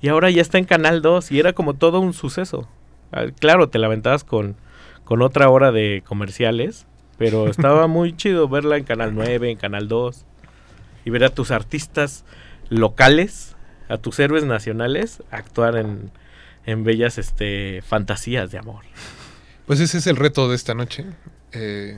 Y 0.01 0.09
ahora 0.09 0.29
ya 0.29 0.41
está 0.41 0.57
en 0.57 0.65
Canal 0.65 1.01
2 1.01 1.31
y 1.31 1.39
era 1.39 1.53
como 1.53 1.75
todo 1.75 1.99
un 1.99 2.13
suceso. 2.13 2.67
Ah, 3.11 3.25
Claro, 3.39 3.69
te 3.69 3.79
la 3.79 3.87
aventabas 3.87 4.23
con, 4.23 4.55
con 5.05 5.21
otra 5.21 5.49
hora 5.49 5.71
de 5.71 6.03
comerciales, 6.05 6.85
pero 7.17 7.47
estaba 7.49 7.87
muy 7.87 8.15
chido 8.15 8.49
verla 8.49 8.77
en 8.77 8.83
Canal 8.83 9.15
9, 9.15 9.51
en 9.51 9.57
Canal 9.57 9.87
2 9.87 10.25
y 11.05 11.09
ver 11.09 11.23
a 11.23 11.29
tus 11.29 11.51
artistas 11.51 12.25
locales, 12.69 13.55
a 13.87 13.97
tus 13.97 14.19
héroes 14.19 14.43
nacionales 14.45 15.21
actuar 15.31 15.77
en, 15.77 16.11
en 16.65 16.83
bellas 16.83 17.17
este, 17.17 17.81
fantasías 17.81 18.51
de 18.51 18.57
amor. 18.59 18.83
Pues 19.67 19.79
ese 19.79 19.97
es 19.97 20.07
el 20.07 20.15
reto 20.15 20.49
de 20.49 20.55
esta 20.55 20.73
noche. 20.73 21.05
Eh, 21.51 21.97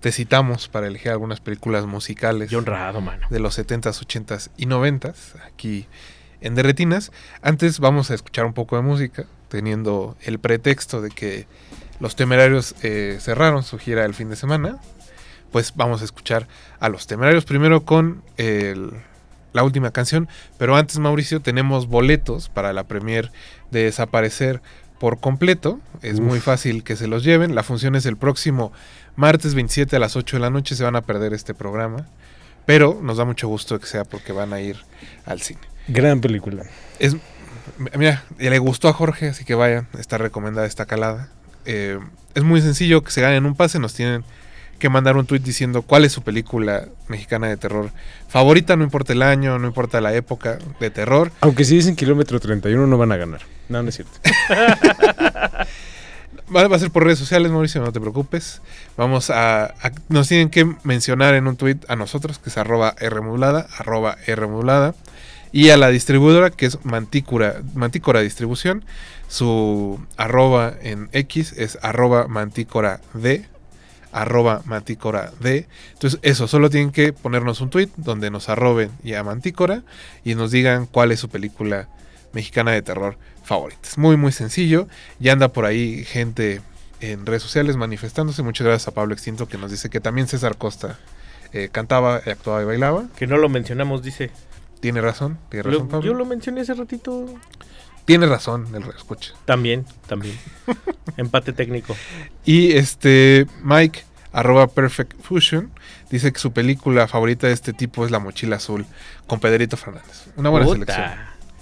te 0.00 0.12
citamos 0.12 0.68
para 0.68 0.86
elegir 0.86 1.10
algunas 1.10 1.40
películas 1.40 1.84
musicales 1.86 2.50
Yo 2.50 2.58
honrado, 2.58 3.00
mano. 3.00 3.26
de 3.30 3.38
los 3.40 3.58
70s, 3.58 4.00
80s 4.06 4.50
y 4.56 4.66
90s 4.66 5.34
aquí 5.46 5.86
en 6.40 6.54
Derretinas. 6.54 7.12
Antes 7.42 7.80
vamos 7.80 8.10
a 8.10 8.14
escuchar 8.14 8.46
un 8.46 8.54
poco 8.54 8.76
de 8.76 8.82
música, 8.82 9.26
teniendo 9.48 10.16
el 10.22 10.38
pretexto 10.38 11.02
de 11.02 11.10
que 11.10 11.46
los 12.00 12.16
temerarios 12.16 12.74
eh, 12.82 13.18
cerraron 13.20 13.62
su 13.62 13.76
gira 13.78 14.06
el 14.06 14.14
fin 14.14 14.30
de 14.30 14.36
semana. 14.36 14.78
Pues 15.52 15.74
vamos 15.76 16.00
a 16.00 16.04
escuchar 16.04 16.46
a 16.78 16.88
los 16.88 17.06
temerarios 17.06 17.44
primero 17.44 17.84
con 17.84 18.22
el- 18.38 18.92
la 19.52 19.62
última 19.62 19.90
canción. 19.90 20.28
Pero 20.58 20.76
antes, 20.76 20.98
Mauricio, 20.98 21.40
tenemos 21.40 21.86
boletos 21.86 22.48
para 22.48 22.72
la 22.72 22.84
premier 22.84 23.30
de 23.70 23.84
Desaparecer 23.84 24.60
por 24.98 25.20
completo. 25.20 25.80
Es 26.02 26.14
Uf. 26.18 26.20
muy 26.20 26.40
fácil 26.40 26.84
que 26.84 26.96
se 26.96 27.08
los 27.08 27.24
lleven. 27.24 27.54
La 27.54 27.62
función 27.62 27.96
es 27.96 28.06
el 28.06 28.16
próximo 28.16 28.72
martes 29.16 29.54
27 29.54 29.96
a 29.96 29.98
las 29.98 30.16
8 30.16 30.36
de 30.36 30.40
la 30.40 30.50
noche. 30.50 30.76
Se 30.76 30.84
van 30.84 30.96
a 30.96 31.02
perder 31.02 31.32
este 31.32 31.54
programa. 31.54 32.06
Pero 32.66 33.00
nos 33.02 33.16
da 33.16 33.24
mucho 33.24 33.48
gusto 33.48 33.80
que 33.80 33.86
sea 33.86 34.04
porque 34.04 34.32
van 34.32 34.52
a 34.52 34.60
ir 34.60 34.76
al 35.26 35.40
cine. 35.40 35.60
Gran 35.88 36.20
película. 36.20 36.64
Es, 36.98 37.16
mira, 37.96 38.24
le 38.38 38.58
gustó 38.58 38.88
a 38.88 38.92
Jorge, 38.92 39.28
así 39.28 39.44
que 39.44 39.54
vayan. 39.54 39.88
Está 39.98 40.18
recomendada 40.18 40.66
esta 40.66 40.86
calada. 40.86 41.30
Eh, 41.64 41.98
es 42.34 42.42
muy 42.44 42.60
sencillo 42.60 43.02
que 43.02 43.10
se 43.10 43.22
ganen 43.22 43.46
un 43.46 43.56
pase. 43.56 43.78
Nos 43.78 43.94
tienen 43.94 44.24
que 44.80 44.88
mandar 44.88 45.16
un 45.16 45.26
tweet 45.26 45.38
diciendo 45.40 45.82
cuál 45.82 46.04
es 46.04 46.10
su 46.10 46.22
película 46.22 46.86
mexicana 47.06 47.46
de 47.46 47.56
terror 47.56 47.90
favorita. 48.28 48.74
No 48.74 48.82
importa 48.82 49.12
el 49.12 49.22
año, 49.22 49.56
no 49.60 49.68
importa 49.68 50.00
la 50.00 50.12
época 50.14 50.58
de 50.80 50.90
terror. 50.90 51.30
Aunque 51.40 51.64
si 51.64 51.76
dicen 51.76 51.94
kilómetro 51.94 52.40
31 52.40 52.84
no 52.88 52.98
van 52.98 53.12
a 53.12 53.16
ganar. 53.16 53.42
No, 53.68 53.80
no 53.82 53.88
es 53.90 53.94
cierto. 53.94 54.18
Va, 56.54 56.62
a 56.74 56.78
ser 56.80 56.90
por 56.90 57.04
redes 57.04 57.18
sociales, 57.20 57.52
Mauricio, 57.52 57.80
no 57.80 57.92
te 57.92 58.00
preocupes. 58.00 58.60
Vamos 58.96 59.30
a, 59.30 59.66
a- 59.66 59.92
Nos 60.08 60.26
tienen 60.26 60.50
que 60.50 60.64
mencionar 60.82 61.34
en 61.34 61.46
un 61.46 61.56
tweet 61.56 61.78
a 61.86 61.94
nosotros, 61.94 62.40
que 62.40 62.50
es 62.50 62.58
arroba 62.58 62.96
Rmodulada, 63.00 63.68
arroba 63.78 64.16
Rmodulada, 64.26 64.94
y 65.52 65.70
a 65.70 65.76
la 65.76 65.88
distribuidora, 65.90 66.50
que 66.50 66.66
es 66.66 66.84
Mantícora, 66.84 67.56
Mantícora 67.74 68.20
Distribución. 68.20 68.84
Su 69.28 70.04
arroba 70.16 70.74
en 70.82 71.08
X 71.12 71.52
es 71.56 71.78
arroba 71.82 72.26
Mantícora 72.26 73.00
D, 73.14 73.44
arroba 74.12 74.62
Mantícora 74.64 75.32
D. 75.40 75.66
Entonces, 75.92 76.18
eso, 76.22 76.48
solo 76.48 76.70
tienen 76.70 76.90
que 76.92 77.12
ponernos 77.12 77.60
un 77.60 77.70
tweet 77.70 77.88
donde 77.96 78.30
nos 78.30 78.48
arroben 78.48 78.90
y 79.04 79.14
a 79.14 79.22
Mantícora 79.24 79.82
y 80.24 80.34
nos 80.34 80.50
digan 80.50 80.86
cuál 80.86 81.12
es 81.12 81.20
su 81.20 81.28
película 81.28 81.88
mexicana 82.32 82.72
de 82.72 82.82
terror 82.82 83.16
favorita. 83.44 83.80
Es 83.84 83.98
muy, 83.98 84.16
muy 84.16 84.32
sencillo. 84.32 84.88
Ya 85.18 85.32
anda 85.32 85.48
por 85.48 85.64
ahí 85.64 86.04
gente 86.04 86.60
en 87.00 87.24
redes 87.26 87.42
sociales 87.42 87.76
manifestándose. 87.76 88.42
Muchas 88.42 88.66
gracias 88.66 88.88
a 88.88 88.92
Pablo 88.94 89.14
Extinto 89.14 89.48
que 89.48 89.58
nos 89.58 89.70
dice 89.70 89.90
que 89.90 90.00
también 90.00 90.28
César 90.28 90.56
Costa 90.56 90.98
eh, 91.52 91.68
cantaba, 91.72 92.16
actuaba 92.16 92.62
y 92.62 92.64
bailaba. 92.64 93.04
Que 93.16 93.26
no 93.26 93.36
lo 93.36 93.48
mencionamos, 93.48 94.02
dice. 94.02 94.30
Tiene 94.80 95.00
razón, 95.02 95.38
tiene 95.50 95.64
Lo- 95.64 95.70
razón, 95.72 95.88
Pablo. 95.88 96.06
yo 96.06 96.14
lo 96.14 96.24
mencioné 96.24 96.62
hace 96.62 96.72
ratito. 96.74 97.26
Tiene 98.10 98.26
razón, 98.26 98.66
el 98.74 98.82
escucha. 98.88 99.34
También, 99.44 99.86
también. 100.08 100.36
Empate 101.16 101.52
técnico. 101.52 101.96
Y 102.44 102.72
este 102.72 103.46
Mike, 103.62 104.02
arroba 104.32 104.66
Perfect 104.66 105.12
Fusion, 105.22 105.70
dice 106.10 106.32
que 106.32 106.40
su 106.40 106.52
película 106.52 107.06
favorita 107.06 107.46
de 107.46 107.52
este 107.52 107.72
tipo 107.72 108.04
es 108.04 108.10
La 108.10 108.18
Mochila 108.18 108.56
Azul 108.56 108.84
con 109.28 109.38
Pedrito 109.38 109.76
Fernández. 109.76 110.24
Una 110.34 110.50
buena 110.50 110.66
Puta. 110.66 110.92
selección. 110.92 111.18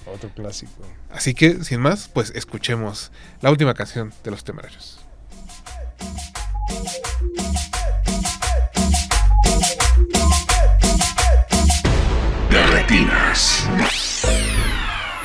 Otro 0.06 0.30
clásico. 0.30 0.72
Así 1.12 1.34
que, 1.34 1.62
sin 1.64 1.80
más, 1.80 2.08
pues 2.08 2.32
escuchemos 2.34 3.12
la 3.42 3.50
última 3.50 3.74
canción 3.74 4.14
de 4.24 4.30
Los 4.30 4.42
Temerarios. 4.42 4.98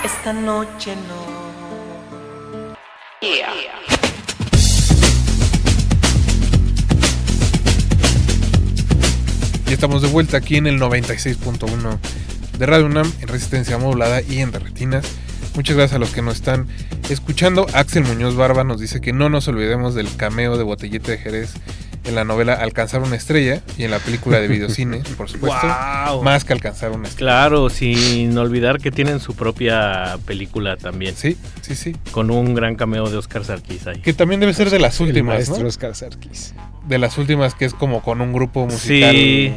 Esta 0.04 0.34
noche 0.34 0.96
no. 0.96 1.44
Ya 9.66 9.74
estamos 9.74 10.02
de 10.02 10.10
vuelta 10.10 10.38
aquí 10.38 10.58
en 10.58 10.68
el 10.68 10.80
96.1 10.80 11.98
de 12.58 12.66
Radio 12.66 12.86
UNAM, 12.86 13.12
en 13.22 13.28
resistencia 13.30 13.78
modulada 13.78 14.22
y 14.22 14.40
en 14.40 14.52
Derretinas. 14.52 15.06
Muchas 15.56 15.78
gracias 15.78 15.96
a 15.96 16.00
los 16.00 16.10
que 16.12 16.22
nos 16.22 16.36
están 16.36 16.68
escuchando. 17.10 17.66
Axel 17.74 18.04
Muñoz 18.04 18.36
Barba 18.36 18.66
nos 18.66 18.82
dice 18.82 19.00
que 19.00 19.14
no 19.14 19.30
nos 19.30 19.48
olvidemos 19.48 19.96
del 19.96 20.14
cameo 20.18 20.58
de 20.58 20.64
Botellita 20.64 21.12
de 21.12 21.18
Jerez 21.18 21.54
en 22.06 22.16
la 22.16 22.24
novela 22.24 22.54
Alcanzar 22.54 23.02
una 23.02 23.16
estrella 23.16 23.62
y 23.78 23.84
en 23.84 23.92
la 23.92 24.00
película 24.00 24.40
de 24.40 24.48
videocine, 24.48 25.02
por 25.18 25.30
supuesto. 25.30 25.68
¡Wow! 26.08 26.24
Más 26.24 26.44
que 26.44 26.54
Alcanzar 26.54 26.92
una 26.92 27.08
estrella. 27.08 27.18
Claro, 27.32 27.70
sin 27.70 28.38
olvidar 28.38 28.80
que 28.80 28.92
tienen 28.92 29.20
su 29.20 29.36
propia 29.36 30.18
película 30.26 30.76
también. 30.78 31.16
Sí, 31.16 31.38
sí, 31.62 31.76
sí. 31.76 31.96
Con 32.12 32.30
un 32.32 32.54
gran 32.56 32.76
cameo 32.76 33.10
de 33.10 33.18
Oscar 33.18 33.46
Sarkis 33.46 33.88
ahí. 33.88 34.02
Que 34.02 34.14
también 34.14 34.40
debe 34.40 34.54
ser 34.54 34.70
de 34.70 34.80
las 34.80 35.00
El 35.00 35.08
últimas, 35.08 35.36
maestro 35.36 35.60
¿no? 35.60 35.68
Oscar 35.68 35.96
Sarkis. 35.96 36.54
De 36.88 36.98
las 36.98 37.18
últimas 37.18 37.56
que 37.56 37.66
es 37.66 37.74
como 37.74 38.02
con 38.02 38.20
un 38.22 38.34
grupo 38.34 38.66
musical. 38.66 39.12
Sí, 39.16 39.54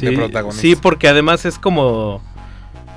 de 0.00 0.08
sí, 0.10 0.16
protagonista. 0.16 0.60
sí, 0.62 0.76
porque 0.76 1.08
además 1.08 1.44
es 1.44 1.58
como, 1.58 2.22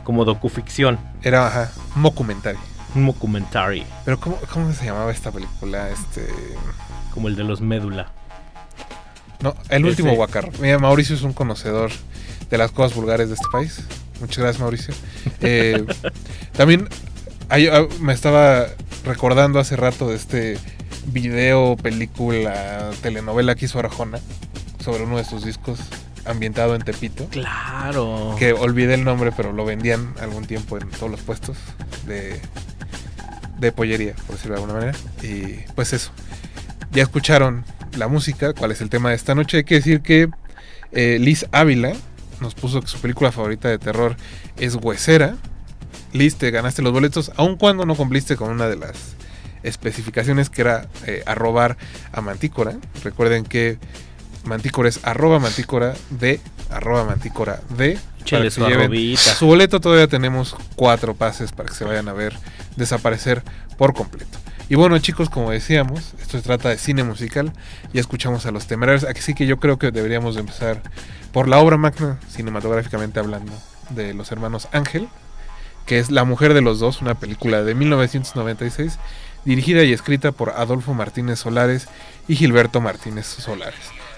como 0.04 0.24
docuficción, 0.26 1.00
Era, 1.24 1.48
ajá, 1.48 1.72
un 1.96 2.04
documentary. 2.04 2.58
un 2.94 3.08
documentary, 3.08 3.84
Pero 4.06 4.20
¿cómo, 4.20 4.38
¿cómo 4.54 4.72
se 4.74 4.86
llamaba 4.86 5.12
esta 5.12 5.32
película? 5.32 5.90
Este... 5.90 6.28
como 7.14 7.28
el 7.28 7.36
de 7.36 7.44
los 7.44 7.60
médula. 7.62 8.12
No, 9.42 9.56
el 9.70 9.86
último 9.86 10.14
guacarro. 10.16 10.52
Mira, 10.60 10.80
Mauricio 10.80 11.16
es 11.16 11.22
un 11.22 11.34
conocedor 11.34 11.92
de 12.50 12.58
las 12.58 12.72
cosas 12.72 12.96
vulgares 12.96 13.30
de 13.30 13.36
este 13.36 13.48
país. 13.52 13.80
Muchas 14.20 14.38
gracias, 14.40 14.62
Mauricio. 14.62 14.94
Eh, 15.42 15.86
también 16.54 16.88
hay- 17.50 17.68
ah, 17.68 17.86
me 18.00 18.14
estaba 18.14 18.68
recordando 19.04 19.60
hace 19.60 19.76
rato 19.76 20.10
de 20.10 20.16
este 20.16 20.58
video, 21.08 21.76
película, 21.78 22.90
telenovela 23.02 23.56
que 23.56 23.66
hizo 23.66 23.78
Arjona 23.80 24.20
sobre 24.84 25.04
uno 25.04 25.18
de 25.18 25.26
sus 25.26 25.46
discos 25.46 25.80
ambientado 26.26 26.74
en 26.76 26.82
Tepito. 26.82 27.28
Claro. 27.30 28.36
Que 28.40 28.54
olvidé 28.54 28.96
el 28.96 29.04
nombre, 29.04 29.32
pero 29.36 29.52
lo 29.54 29.64
vendían 29.66 30.14
algún 30.22 30.46
tiempo 30.46 30.78
en 30.80 30.90
todos 30.90 31.12
los 31.12 31.22
puestos 31.22 31.58
de, 32.08 32.40
de 33.60 33.72
pollería, 33.72 34.14
por 34.26 34.36
decirlo 34.38 34.56
de 34.56 34.62
alguna 34.64 34.80
manera. 34.80 34.98
Y 35.22 35.60
pues 35.76 35.94
eso. 35.94 36.12
Ya 36.92 37.04
escucharon 37.04 37.64
la 37.98 38.08
música, 38.08 38.54
cuál 38.54 38.72
es 38.72 38.82
el 38.82 38.90
tema 38.90 39.10
de 39.10 39.16
esta 39.16 39.36
noche, 39.36 39.58
hay 39.58 39.64
que 39.64 39.76
decir 39.76 40.02
que 40.02 40.30
eh, 40.92 41.18
Liz 41.20 41.46
Ávila 41.52 41.94
nos 42.42 42.56
puso 42.56 42.82
que 42.82 42.88
su 42.88 43.00
película 43.00 43.32
favorita 43.32 43.70
de 43.70 43.78
terror 43.78 44.16
es 44.58 44.76
Huesera. 44.76 45.36
Liz, 46.14 46.36
te 46.36 46.52
ganaste 46.52 46.82
los 46.82 46.94
boletos, 46.94 47.32
aun 47.36 47.58
cuando 47.58 47.86
no 47.86 47.96
cumpliste 47.96 48.36
con 48.36 48.50
una 48.50 48.68
de 48.68 48.78
las 48.78 49.16
especificaciones 49.64 50.50
que 50.50 50.62
era 50.62 50.88
eh, 51.06 51.24
arrobar 51.26 51.78
a 52.12 52.22
Mantícora. 52.22 52.78
Recuerden 53.04 53.44
que 53.44 53.78
Mantícora 54.44 54.88
es 54.88 55.00
arroba 55.04 55.40
Mantícora 55.40 55.96
de 56.12 56.40
arroba 56.70 57.04
Mantícora 57.04 57.62
de. 57.76 57.98
para 58.30 58.44
que 58.44 58.52
su 58.52 58.66
lleven 58.66 59.18
su 59.18 59.46
boleto 59.46 59.80
todavía 59.80 60.08
tenemos 60.08 60.56
cuatro 60.76 61.16
pases 61.16 61.52
para 61.52 61.70
que 61.70 61.76
se 61.76 61.84
vayan 61.84 62.08
a 62.08 62.14
ver 62.14 62.36
desaparecer 62.76 63.44
por 63.78 63.94
completo. 63.94 64.38
Y 64.68 64.76
bueno 64.76 64.98
chicos, 64.98 65.30
como 65.30 65.52
decíamos, 65.52 66.16
esto 66.20 66.38
se 66.38 66.44
trata 66.44 66.70
de 66.70 66.78
cine 66.80 67.04
musical. 67.04 67.54
Ya 67.94 68.02
escuchamos 68.02 68.48
a 68.48 68.52
los 68.52 68.66
temerarios. 68.66 69.04
Aquí 69.04 69.22
sí 69.22 69.36
que 69.36 69.46
yo 69.46 69.58
creo 69.58 69.78
que 69.78 69.92
deberíamos 69.92 70.34
de 70.36 70.42
empezar 70.42 70.82
por 71.32 71.48
la 71.48 71.60
obra 71.60 71.78
magna, 71.78 72.20
cinematográficamente 72.30 73.20
hablando, 73.20 73.52
de 73.92 74.16
los 74.16 74.32
hermanos 74.32 74.68
Ángel, 74.72 75.08
que 75.86 76.00
es 76.00 76.10
La 76.10 76.24
Mujer 76.24 76.56
de 76.56 76.62
los 76.62 76.80
Dos, 76.80 77.02
una 77.02 77.14
película 77.14 77.62
de 77.62 77.76
1996, 77.76 78.98
dirigida 79.44 79.84
y 79.84 79.94
escrita 79.94 80.32
por 80.32 80.50
Adolfo 80.52 80.96
Martínez 80.96 81.40
Solares 81.40 81.88
y 82.28 82.36
Gilberto 82.36 82.82
Martínez 82.82 83.28
Solares. 83.28 83.76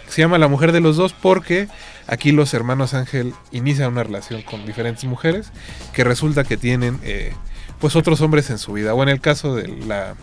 Se 0.08 0.22
llama 0.22 0.38
La 0.38 0.48
Mujer 0.48 0.72
de 0.72 0.80
los 0.80 0.96
Dos 0.96 1.12
porque 1.12 1.68
aquí 2.08 2.32
los 2.32 2.54
hermanos 2.54 2.94
Ángel 2.94 3.34
inician 3.52 3.92
una 3.92 4.04
relación 4.04 4.42
con 4.44 4.66
diferentes 4.66 5.04
mujeres 5.04 5.52
que 5.92 6.06
resulta 6.06 6.46
que 6.46 6.56
tienen 6.56 7.00
eh, 7.04 7.34
pues 7.80 7.96
otros 7.96 8.22
hombres 8.22 8.50
en 8.50 8.58
su 8.58 8.74
vida. 8.74 8.94
O 8.94 9.04
en 9.04 9.10
el 9.10 9.20
caso 9.20 9.56
de 9.56 9.68
la 9.68 10.16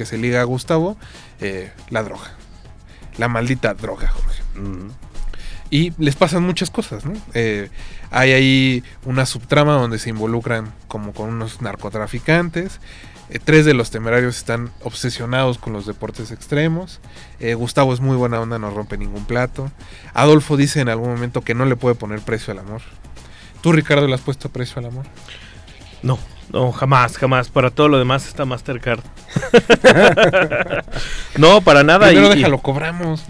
que 0.00 0.06
se 0.06 0.16
liga 0.16 0.40
a 0.40 0.44
Gustavo, 0.44 0.96
eh, 1.42 1.72
la 1.90 2.02
droga. 2.02 2.32
La 3.18 3.28
maldita 3.28 3.74
droga, 3.74 4.08
Jorge. 4.08 4.42
Y 5.68 5.92
les 6.02 6.16
pasan 6.16 6.42
muchas 6.42 6.70
cosas, 6.70 7.04
¿no? 7.04 7.12
Eh, 7.34 7.68
hay 8.10 8.32
ahí 8.32 8.84
una 9.04 9.26
subtrama 9.26 9.74
donde 9.74 9.98
se 9.98 10.08
involucran 10.08 10.72
como 10.88 11.12
con 11.12 11.28
unos 11.28 11.60
narcotraficantes. 11.60 12.80
Eh, 13.28 13.40
tres 13.44 13.66
de 13.66 13.74
los 13.74 13.90
temerarios 13.90 14.38
están 14.38 14.70
obsesionados 14.84 15.58
con 15.58 15.74
los 15.74 15.84
deportes 15.84 16.30
extremos. 16.30 17.00
Eh, 17.38 17.52
Gustavo 17.52 17.92
es 17.92 18.00
muy 18.00 18.16
buena 18.16 18.40
onda, 18.40 18.58
no 18.58 18.70
rompe 18.70 18.96
ningún 18.96 19.26
plato. 19.26 19.70
Adolfo 20.14 20.56
dice 20.56 20.80
en 20.80 20.88
algún 20.88 21.10
momento 21.10 21.42
que 21.42 21.54
no 21.54 21.66
le 21.66 21.76
puede 21.76 21.94
poner 21.94 22.20
precio 22.20 22.52
al 22.52 22.60
amor. 22.60 22.80
¿Tú, 23.60 23.72
Ricardo, 23.72 24.06
le 24.06 24.14
has 24.14 24.22
puesto 24.22 24.48
precio 24.48 24.78
al 24.78 24.86
amor? 24.86 25.04
No, 26.02 26.18
no, 26.52 26.72
jamás, 26.72 27.16
jamás. 27.16 27.48
Para 27.48 27.70
todo 27.70 27.88
lo 27.88 27.98
demás 27.98 28.26
está 28.26 28.44
Mastercard. 28.44 29.00
no, 31.36 31.60
para 31.60 31.82
nada. 31.82 32.08
Primero 32.08 32.32
y- 32.32 32.36
déjalo, 32.36 32.58
cobramos. 32.58 33.24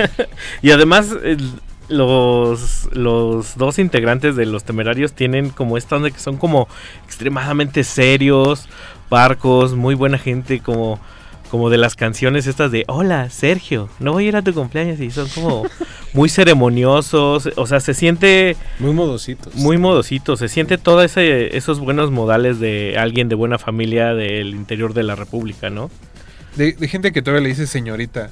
Y 0.62 0.70
además, 0.70 1.14
los, 1.88 2.88
los 2.92 3.56
dos 3.56 3.78
integrantes 3.78 4.36
de 4.36 4.46
los 4.46 4.64
temerarios 4.64 5.12
tienen 5.12 5.50
como 5.50 5.76
esta 5.76 5.96
onda 5.96 6.10
que 6.10 6.18
son 6.18 6.36
como 6.36 6.68
extremadamente 7.04 7.84
serios, 7.84 8.68
parcos, 9.08 9.74
muy 9.74 9.94
buena 9.94 10.18
gente, 10.18 10.60
como, 10.60 10.98
como 11.50 11.70
de 11.70 11.78
las 11.78 11.94
canciones 11.96 12.46
estas 12.46 12.70
de 12.72 12.84
Hola, 12.88 13.30
Sergio, 13.30 13.88
no 14.00 14.12
voy 14.12 14.24
a 14.26 14.28
ir 14.28 14.36
a 14.36 14.42
tu 14.42 14.52
cumpleaños. 14.54 15.00
Y 15.00 15.10
son 15.10 15.28
como 15.28 15.64
muy 16.12 16.28
ceremoniosos. 16.28 17.48
O 17.56 17.66
sea, 17.66 17.80
se 17.80 17.94
siente 17.94 18.56
Muy 18.78 18.92
modositos. 18.92 19.54
muy 19.54 19.78
modosito. 19.78 20.36
Se 20.36 20.48
siente 20.48 20.78
todos 20.78 21.16
esos 21.16 21.80
buenos 21.80 22.10
modales 22.10 22.58
de 22.60 22.96
alguien 22.98 23.28
de 23.28 23.34
buena 23.34 23.58
familia 23.58 24.14
del 24.14 24.54
interior 24.54 24.92
de 24.94 25.02
la 25.04 25.14
República, 25.14 25.70
¿no? 25.70 25.90
De, 26.56 26.72
de 26.72 26.88
gente 26.88 27.12
que 27.12 27.22
todavía 27.22 27.42
le 27.42 27.48
dice 27.50 27.66
señorita 27.66 28.30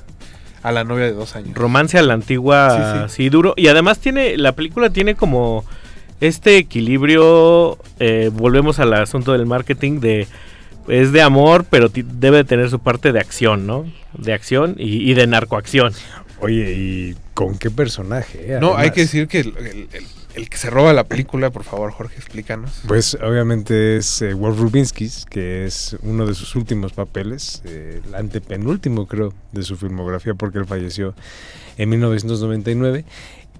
a 0.63 0.73
la 0.73 0.83
novia 0.83 1.05
de 1.05 1.13
dos 1.13 1.37
años. 1.37 1.55
romance 1.55 1.99
a 1.99 2.03
la 2.03 2.15
antigua, 2.15 3.07
Sí, 3.09 3.25
sí, 3.25 3.29
duro. 3.29 3.53
Y 3.57 3.69
además 3.69 3.99
tiene, 3.99 4.37
la 4.39 4.53
película 4.53 4.89
tiene 4.91 5.15
como 5.15 5.65
este 6.21 6.57
equilibrio, 6.57 7.79
eh, 8.01 8.31
volvemos 8.33 8.79
al 8.79 8.95
asunto 8.95 9.33
del 9.33 9.45
marketing, 9.45 10.01
de 10.01 10.27
es 10.89 11.13
de 11.13 11.23
amor, 11.23 11.65
pero 11.69 11.89
debe 11.89 12.39
de 12.39 12.45
tener 12.45 12.71
su 12.71 12.79
parte 12.79 13.13
de 13.13 13.21
acción, 13.21 13.67
¿no? 13.67 13.85
De 14.17 14.33
acción 14.33 14.75
y, 14.79 15.11
y 15.11 15.15
de 15.15 15.27
narcoacción. 15.27 15.93
Oye, 16.41 16.73
¿y 16.77 17.17
con 17.33 17.57
qué 17.59 17.71
personaje? 17.71 18.55
eh? 18.55 18.59
No, 18.61 18.77
hay 18.77 18.91
que 18.91 19.03
decir 19.03 19.29
que 19.29 19.41
el, 19.41 19.55
el- 19.59 19.89
el- 19.93 20.05
el 20.35 20.49
que 20.49 20.57
se 20.57 20.69
roba 20.69 20.93
la 20.93 21.05
película, 21.05 21.51
por 21.51 21.63
favor, 21.63 21.93
Jorge, 21.93 22.17
explícanos. 22.17 22.81
Pues 22.89 23.17
obviamente 23.23 23.97
es 23.99 24.21
eh, 24.21 24.35
Wolf 24.35 24.59
Rubinsky, 24.59 25.09
que 25.31 25.65
es 25.65 25.97
uno 26.03 26.27
de 26.27 26.35
sus 26.35 26.57
últimos 26.57 26.93
papeles, 26.93 27.63
eh, 27.65 28.01
el 28.05 28.15
antepenúltimo 28.17 29.07
creo 29.07 29.33
de 29.53 29.63
su 29.63 29.77
filmografía 29.77 30.35
porque 30.35 30.59
él 30.59 30.67
falleció 30.67 31.15
en 31.79 31.89
1999. 31.89 33.05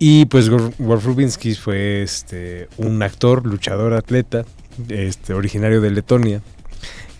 Y 0.01 0.25
pues 0.27 0.49
Wolf 0.51 1.05
Rubinsky 1.05 1.55
fue 1.55 2.03
este, 2.03 2.67
un 2.79 3.01
actor, 3.05 3.47
luchador, 3.47 3.93
atleta, 3.95 4.45
este, 4.89 5.33
originario 5.35 5.81
de 5.81 5.93
Letonia, 5.93 6.43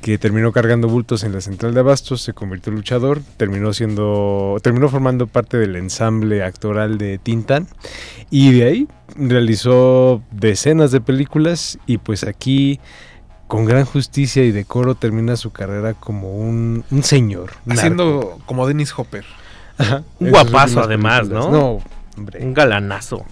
que 0.05 0.19
terminó 0.19 0.53
cargando 0.53 0.87
bultos 0.87 1.25
en 1.25 1.33
la 1.33 1.41
central 1.41 1.73
de 1.73 1.81
abastos, 1.81 2.21
se 2.21 2.35
convirtió 2.35 2.71
en 2.71 2.77
luchador, 2.77 3.23
terminó 3.39 3.73
siendo, 3.73 4.59
terminó 4.63 4.91
formando 4.91 5.27
parte 5.27 5.57
del 5.57 5.77
ensamble 5.77 6.45
actoral 6.45 6.99
de 6.99 7.17
Tintán 7.17 7.69
y 8.29 8.53
de 8.53 8.65
ahí 8.65 8.89
realizó 9.17 10.23
decenas 10.31 10.91
de 10.91 11.01
películas 11.01 11.79
y 11.87 11.97
pues 11.97 12.25
aquí 12.25 12.81
con 13.47 13.65
gran 13.65 13.87
justicia 13.87 14.45
y 14.45 14.53
decoro 14.53 14.95
termina 14.95 15.37
su 15.37 15.53
carrera 15.53 15.95
como 15.95 16.37
un, 16.37 16.85
un 16.91 17.03
señor. 17.03 17.53
narco. 17.65 17.81
Haciendo 17.81 18.39
como 18.45 18.67
Dennis 18.67 18.93
Hopper. 18.95 19.25
Ajá, 19.79 20.03
un 20.21 20.29
guapazo 20.29 20.83
además, 20.83 21.21
películas. 21.21 21.47
¿no? 21.47 21.51
No, 21.51 21.83
hombre. 22.19 22.45
Un 22.45 22.53
galanazo. 22.53 23.25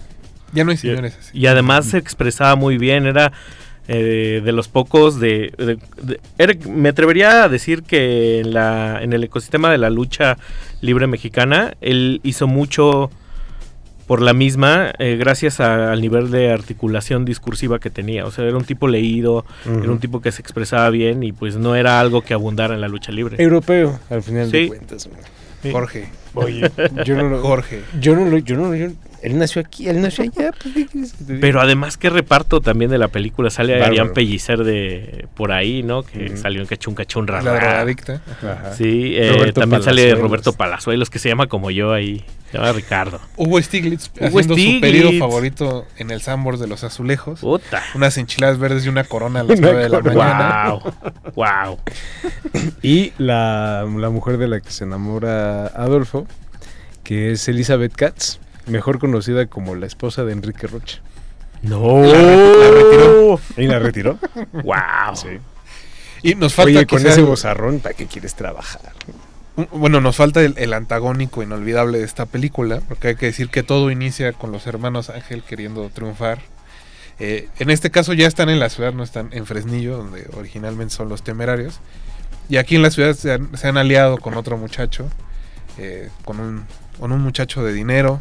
Ya 0.53 0.63
no 0.63 0.71
hay 0.71 0.77
señores 0.77 1.15
así. 1.19 1.37
Y 1.37 1.45
además 1.45 1.85
se 1.85 1.99
expresaba 1.99 2.55
muy 2.55 2.79
bien, 2.79 3.05
era 3.05 3.31
eh, 3.87 4.41
de 4.43 4.51
los 4.51 4.67
pocos 4.69 5.19
de... 5.19 5.51
de- 5.57 6.57
me 6.69 6.89
atrevería 6.89 7.43
a 7.43 7.49
decir 7.49 7.83
que 7.83 8.39
en, 8.39 8.53
la, 8.53 8.99
en 9.01 9.13
el 9.13 9.23
ecosistema 9.23 9.71
de 9.71 9.77
la 9.77 9.89
lucha 9.89 10.37
libre 10.81 11.07
mexicana, 11.07 11.73
él 11.81 12.19
hizo 12.23 12.47
mucho 12.47 13.09
por 14.07 14.21
la 14.21 14.33
misma, 14.33 14.91
eh, 14.99 15.15
gracias 15.17 15.59
a- 15.59 15.91
al 15.91 16.01
nivel 16.01 16.29
de 16.29 16.51
articulación 16.51 17.23
discursiva 17.25 17.79
que 17.79 17.89
tenía. 17.89 18.25
O 18.25 18.31
sea, 18.31 18.45
era 18.45 18.57
un 18.57 18.65
tipo 18.65 18.87
leído, 18.87 19.45
era 19.65 19.91
un 19.91 19.99
tipo 19.99 20.21
que 20.21 20.31
se 20.31 20.41
expresaba 20.41 20.89
bien 20.89 21.23
y 21.23 21.31
pues 21.31 21.55
no 21.55 21.75
era 21.75 21.99
algo 21.99 22.21
que 22.21 22.33
abundara 22.33 22.75
en 22.75 22.81
la 22.81 22.87
lucha 22.89 23.11
libre. 23.11 23.41
Europeo, 23.41 23.99
al 24.09 24.21
final 24.23 24.49
Sí. 24.51 24.63
de 24.63 24.67
cuentas. 24.67 25.09
Jorge. 25.71 26.09
Oye, 26.33 26.69
yo 27.05 27.15
no 27.15 27.29
lo... 27.29 27.41
Jorge. 27.41 27.81
Yo 28.01 28.15
no 28.15 28.25
lo... 28.25 28.37
Yo 28.39 28.57
no, 28.57 28.75
yo- 28.75 28.89
él 29.23 29.37
nació 29.37 29.61
aquí, 29.61 29.87
él 29.87 30.01
nació 30.01 30.25
allá. 30.25 30.51
Pues. 30.51 31.15
Pero 31.39 31.61
además, 31.61 31.95
qué 31.95 32.09
reparto 32.09 32.59
también 32.59 32.91
de 32.91 32.97
la 32.97 33.07
película. 33.07 33.49
Sale 33.49 33.73
Bárbaro. 33.73 33.91
Arián 33.91 34.13
Pellicer 34.13 34.65
de 34.65 35.27
por 35.33 35.53
ahí, 35.53 35.81
¿no? 35.81 36.03
Que 36.03 36.35
salió 36.35 36.59
en 36.59 36.67
Cachun 36.67 36.93
Cachun 36.93 37.25
La 37.25 37.39
Rara. 37.39 37.59
drogadicta. 37.59 38.21
Ajá. 38.29 38.73
Sí, 38.75 39.13
eh, 39.15 39.53
también 39.53 39.81
sale. 39.81 40.13
Roberto 40.15 40.51
Palazuelos, 40.51 41.09
que 41.09 41.19
se 41.19 41.29
llama 41.29 41.47
como 41.47 41.71
yo 41.71 41.93
ahí. 41.93 42.25
Se 42.51 42.57
llama 42.57 42.73
Ricardo. 42.73 43.21
Hugo 43.37 43.61
Stiglitz 43.61 44.11
Hugo 44.19 44.39
haciendo 44.39 44.55
su 44.55 44.81
pedido 44.81 45.11
favorito 45.13 45.87
en 45.97 46.11
el 46.11 46.21
Sambors 46.21 46.59
de 46.59 46.67
los 46.67 46.83
azulejos. 46.83 47.39
Puta. 47.39 47.81
Unas 47.95 48.17
enchiladas 48.17 48.59
verdes 48.59 48.85
y 48.85 48.89
una 48.89 49.05
corona 49.05 49.39
a 49.39 49.43
las 49.43 49.57
Una 49.59 49.71
9 49.71 49.83
de 49.83 49.89
la 49.89 50.01
mañana. 50.01 50.69
Wow. 50.69 50.93
wow. 51.35 51.79
Y 52.81 53.13
la, 53.17 53.87
la 53.97 54.09
mujer 54.09 54.37
de 54.37 54.49
la 54.49 54.59
que 54.59 54.69
se 54.69 54.83
enamora 54.83 55.67
Adolfo, 55.67 56.27
que 57.03 57.31
es 57.31 57.47
Elizabeth 57.47 57.95
Katz, 57.95 58.39
mejor 58.67 58.99
conocida 58.99 59.45
como 59.47 59.75
la 59.75 59.85
esposa 59.85 60.23
de 60.23 60.33
Enrique 60.33 60.67
Rocha. 60.67 60.99
No. 61.61 62.01
La 62.03 62.13
re- 62.13 62.57
la 62.57 62.71
retiró. 62.71 63.39
¿Y 63.57 63.67
la 63.67 63.79
retiró? 63.79 64.19
Wow. 64.53 65.15
Sí. 65.15 65.27
Y 66.21 66.35
nos 66.35 66.53
falta 66.53 66.79
Oye, 66.79 66.85
con 66.87 67.05
ese 67.05 67.19
el- 67.19 67.25
bozarrón, 67.25 67.79
¿para 67.79 67.95
qué 67.95 68.05
quieres 68.07 68.35
trabajar? 68.35 68.93
un- 69.55 69.67
bueno, 69.71 70.01
nos 70.01 70.15
falta 70.15 70.41
el, 70.41 70.55
el 70.57 70.73
antagónico 70.73 71.43
inolvidable 71.43 71.99
de 71.99 72.05
esta 72.05 72.25
película, 72.25 72.81
porque 72.87 73.09
hay 73.09 73.15
que 73.15 73.27
decir 73.27 73.49
que 73.49 73.61
todo 73.63 73.91
inicia 73.91 74.33
con 74.33 74.51
los 74.51 74.65
hermanos 74.67 75.09
Ángel 75.09 75.43
queriendo 75.43 75.89
triunfar. 75.89 76.39
Eh, 77.19 77.47
en 77.59 77.69
este 77.69 77.91
caso 77.91 78.13
ya 78.13 78.27
están 78.27 78.49
en 78.49 78.59
la 78.59 78.69
ciudad, 78.69 78.91
no 78.93 79.03
están 79.03 79.29
en 79.33 79.45
Fresnillo, 79.45 79.97
donde 79.97 80.27
originalmente 80.35 80.93
son 80.95 81.09
los 81.09 81.23
temerarios. 81.23 81.79
Y 82.49 82.57
aquí 82.57 82.75
en 82.75 82.81
la 82.81 82.89
ciudad 82.91 83.13
se 83.13 83.31
han, 83.33 83.55
se 83.55 83.67
han 83.67 83.77
aliado 83.77 84.17
con 84.17 84.33
otro 84.33 84.57
muchacho, 84.57 85.07
eh, 85.77 86.09
con, 86.25 86.39
un, 86.39 86.65
con 86.99 87.11
un 87.11 87.21
muchacho 87.21 87.63
de 87.63 87.71
dinero, 87.73 88.19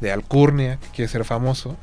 de 0.00 0.12
alcurnia, 0.12 0.78
que 0.80 0.88
quiere 0.88 1.08
ser 1.10 1.24
famoso, 1.24 1.76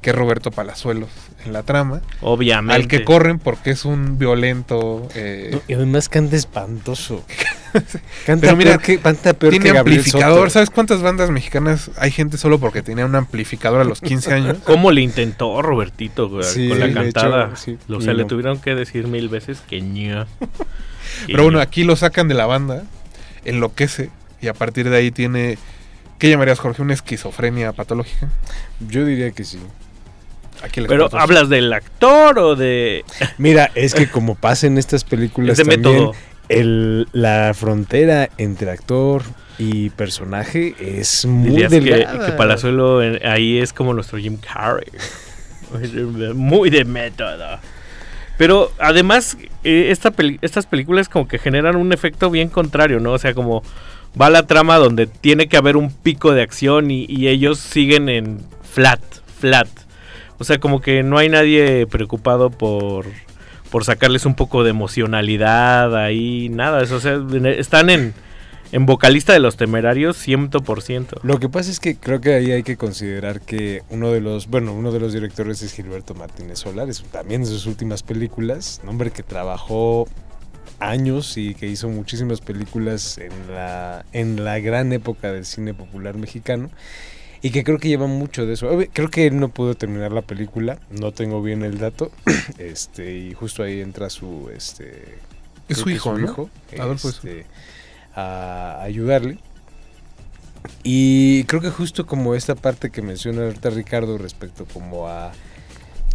que 0.00 0.10
es 0.10 0.16
Roberto 0.16 0.50
Palazuelos 0.50 1.08
en 1.44 1.52
la 1.52 1.62
trama, 1.62 2.00
Obviamente. 2.20 2.74
al 2.74 2.88
que 2.88 3.04
corren 3.04 3.38
porque 3.38 3.70
es 3.70 3.84
un 3.84 4.18
violento... 4.18 5.08
eh, 5.14 5.58
y 5.66 5.72
además 5.72 6.08
canta 6.08 6.36
espantoso. 6.36 7.24
canta 8.26 8.46
Pero 8.46 8.56
mira, 8.56 8.70
peor 8.72 8.82
que, 8.82 8.98
canta 8.98 9.32
peor 9.34 9.50
tiene 9.50 9.64
que 9.64 9.72
Gabriel 9.72 9.98
amplificador. 10.00 10.50
¿Sabes 10.50 10.70
cuántas 10.70 11.02
bandas 11.02 11.30
mexicanas 11.30 11.90
hay 11.96 12.10
gente 12.10 12.38
solo 12.38 12.58
porque 12.58 12.82
tenía 12.82 13.04
un 13.04 13.14
amplificador 13.14 13.80
a 13.80 13.84
los 13.84 14.00
15 14.00 14.32
años? 14.32 14.58
¿Cómo 14.64 14.92
le 14.92 15.00
intentó 15.00 15.60
Robertito 15.62 16.28
güey, 16.28 16.44
Sí, 16.44 16.68
con 16.68 16.80
la 16.80 16.92
cantada? 16.92 17.46
hecho, 17.46 17.56
sí. 17.56 17.78
o 17.92 18.00
sea, 18.00 18.14
le 18.14 18.24
tuvieron 18.24 18.60
que 18.60 18.74
decir 18.74 19.08
mil 19.08 19.28
veces 19.28 19.60
que 19.68 19.80
ña. 19.80 20.26
Pero 21.26 21.44
bueno, 21.44 21.60
aquí 21.60 21.84
lo 21.84 21.96
sacan 21.96 22.28
de 22.28 22.34
la 22.34 22.46
banda, 22.46 22.84
enloquece 23.44 24.10
y 24.40 24.48
a 24.48 24.54
partir 24.54 24.90
de 24.90 24.96
ahí 24.96 25.10
tiene 25.10 25.58
¿Qué 26.18 26.30
llamarías, 26.30 26.58
Jorge? 26.58 26.82
¿Una 26.82 26.94
esquizofrenia 26.94 27.72
patológica? 27.72 28.28
Yo 28.88 29.04
diría 29.04 29.30
que 29.32 29.44
sí. 29.44 29.58
Aquí 30.62 30.80
Pero 30.88 31.08
hablas 31.12 31.48
del 31.50 31.70
actor 31.72 32.38
o 32.38 32.56
de... 32.56 33.04
Mira, 33.38 33.70
es 33.74 33.94
que 33.94 34.08
como 34.08 34.34
pasa 34.34 34.66
en 34.66 34.78
estas 34.78 35.04
películas 35.04 35.58
también, 35.58 35.80
método. 35.82 36.12
el, 36.48 37.08
la 37.12 37.52
frontera 37.54 38.30
entre 38.38 38.70
actor 38.70 39.22
y 39.58 39.90
personaje 39.90 40.74
es 40.80 41.26
muy 41.26 41.50
Dirías 41.50 41.70
que, 41.70 41.80
delgada. 41.80 42.26
que 42.26 42.32
Palazuelo 42.32 43.02
en- 43.02 43.24
ahí 43.26 43.58
es 43.58 43.74
como 43.74 43.92
nuestro 43.92 44.18
Jim 44.18 44.38
Carrey. 44.38 44.86
Muy 46.34 46.70
de 46.70 46.84
método. 46.84 47.58
Pero 48.38 48.70
además, 48.78 49.36
eh, 49.64 49.88
esta 49.90 50.10
peli- 50.10 50.38
estas 50.42 50.64
películas 50.66 51.08
como 51.08 51.26
que 51.26 51.38
generan 51.38 51.76
un 51.76 51.92
efecto 51.92 52.30
bien 52.30 52.48
contrario, 52.48 53.00
¿no? 53.00 53.12
O 53.12 53.18
sea, 53.18 53.34
como 53.34 53.62
va 54.20 54.30
la 54.30 54.46
trama 54.46 54.76
donde 54.76 55.06
tiene 55.06 55.48
que 55.48 55.56
haber 55.56 55.76
un 55.76 55.90
pico 55.90 56.32
de 56.32 56.42
acción 56.42 56.90
y, 56.90 57.28
ellos 57.28 57.58
siguen 57.58 58.08
en 58.08 58.40
flat, 58.62 59.00
flat. 59.38 59.68
O 60.38 60.44
sea, 60.44 60.58
como 60.58 60.80
que 60.80 61.02
no 61.02 61.18
hay 61.18 61.28
nadie 61.28 61.86
preocupado 61.86 62.50
por, 62.50 63.06
por 63.70 63.84
sacarles 63.84 64.26
un 64.26 64.34
poco 64.34 64.64
de 64.64 64.70
emocionalidad 64.70 65.96
ahí, 65.96 66.48
nada. 66.48 66.82
eso, 66.82 66.96
o 66.96 67.00
sea, 67.00 67.18
están 67.56 67.90
en, 67.90 68.14
en 68.72 68.86
vocalista 68.86 69.32
de 69.32 69.38
los 69.38 69.56
temerarios 69.56 70.26
100%. 70.26 71.20
Lo 71.22 71.38
que 71.38 71.48
pasa 71.48 71.70
es 71.70 71.80
que 71.80 71.96
creo 71.96 72.20
que 72.20 72.34
ahí 72.34 72.52
hay 72.52 72.62
que 72.62 72.76
considerar 72.76 73.40
que 73.40 73.82
uno 73.90 74.10
de 74.12 74.20
los, 74.20 74.48
bueno, 74.48 74.72
uno 74.72 74.92
de 74.92 75.00
los 75.00 75.12
directores 75.12 75.62
es 75.62 75.72
Gilberto 75.72 76.14
Martínez 76.14 76.58
Solares, 76.60 77.02
también 77.10 77.42
de 77.42 77.48
sus 77.48 77.66
últimas 77.66 78.02
películas, 78.02 78.80
un 78.82 78.90
hombre 78.90 79.10
que 79.10 79.22
trabajó 79.22 80.06
años 80.80 81.36
y 81.36 81.54
que 81.54 81.66
hizo 81.66 81.88
muchísimas 81.88 82.40
películas 82.40 83.18
en 83.18 83.32
la, 83.52 84.04
en 84.12 84.44
la 84.44 84.58
gran 84.58 84.92
época 84.92 85.32
del 85.32 85.44
cine 85.44 85.74
popular 85.74 86.16
mexicano 86.16 86.70
y 87.42 87.50
que 87.50 87.64
creo 87.64 87.78
que 87.78 87.88
lleva 87.88 88.06
mucho 88.06 88.46
de 88.46 88.54
eso. 88.54 88.68
Creo 88.92 89.08
que 89.10 89.26
él 89.26 89.38
no 89.38 89.48
pudo 89.50 89.74
terminar 89.74 90.12
la 90.12 90.22
película, 90.22 90.78
no 90.90 91.12
tengo 91.12 91.42
bien 91.42 91.62
el 91.62 91.78
dato, 91.78 92.10
este 92.58 93.16
y 93.16 93.34
justo 93.34 93.62
ahí 93.62 93.80
entra 93.80 94.10
su, 94.10 94.50
este, 94.54 95.18
Es 95.68 95.78
su 95.78 95.90
hijo, 95.90 96.16
¿no? 96.16 96.50
Adolfo 96.78 97.08
es 97.08 97.14
su- 97.16 97.28
este, 97.28 97.46
a 98.14 98.82
ayudarle. 98.82 99.38
Y 100.82 101.44
creo 101.44 101.60
que 101.60 101.70
justo 101.70 102.06
como 102.06 102.34
esta 102.34 102.54
parte 102.54 102.90
que 102.90 103.02
menciona 103.02 103.44
ahorita 103.44 103.70
Ricardo 103.70 104.18
respecto 104.18 104.64
como 104.64 105.08
a 105.08 105.32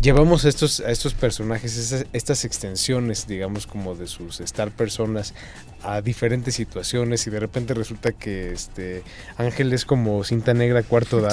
llevamos 0.01 0.45
a 0.45 0.49
estos 0.49 0.79
a 0.79 0.89
estos 0.91 1.13
personajes 1.13 1.77
esas- 1.77 2.05
estas 2.13 2.43
extensiones 2.45 3.27
digamos 3.27 3.67
como 3.67 3.95
de 3.95 4.07
sus 4.07 4.39
estar 4.39 4.71
personas 4.71 5.33
a 5.83 6.01
diferentes 6.01 6.53
situaciones 6.55 7.25
y 7.25 7.29
de 7.31 7.39
repente 7.39 7.73
resulta 7.73 8.11
que 8.11 8.51
este 8.51 9.03
Ángel 9.37 9.73
es 9.73 9.83
como 9.85 10.23
cinta 10.23 10.53
negra 10.53 10.83
cuarto 10.83 11.21
dan 11.21 11.31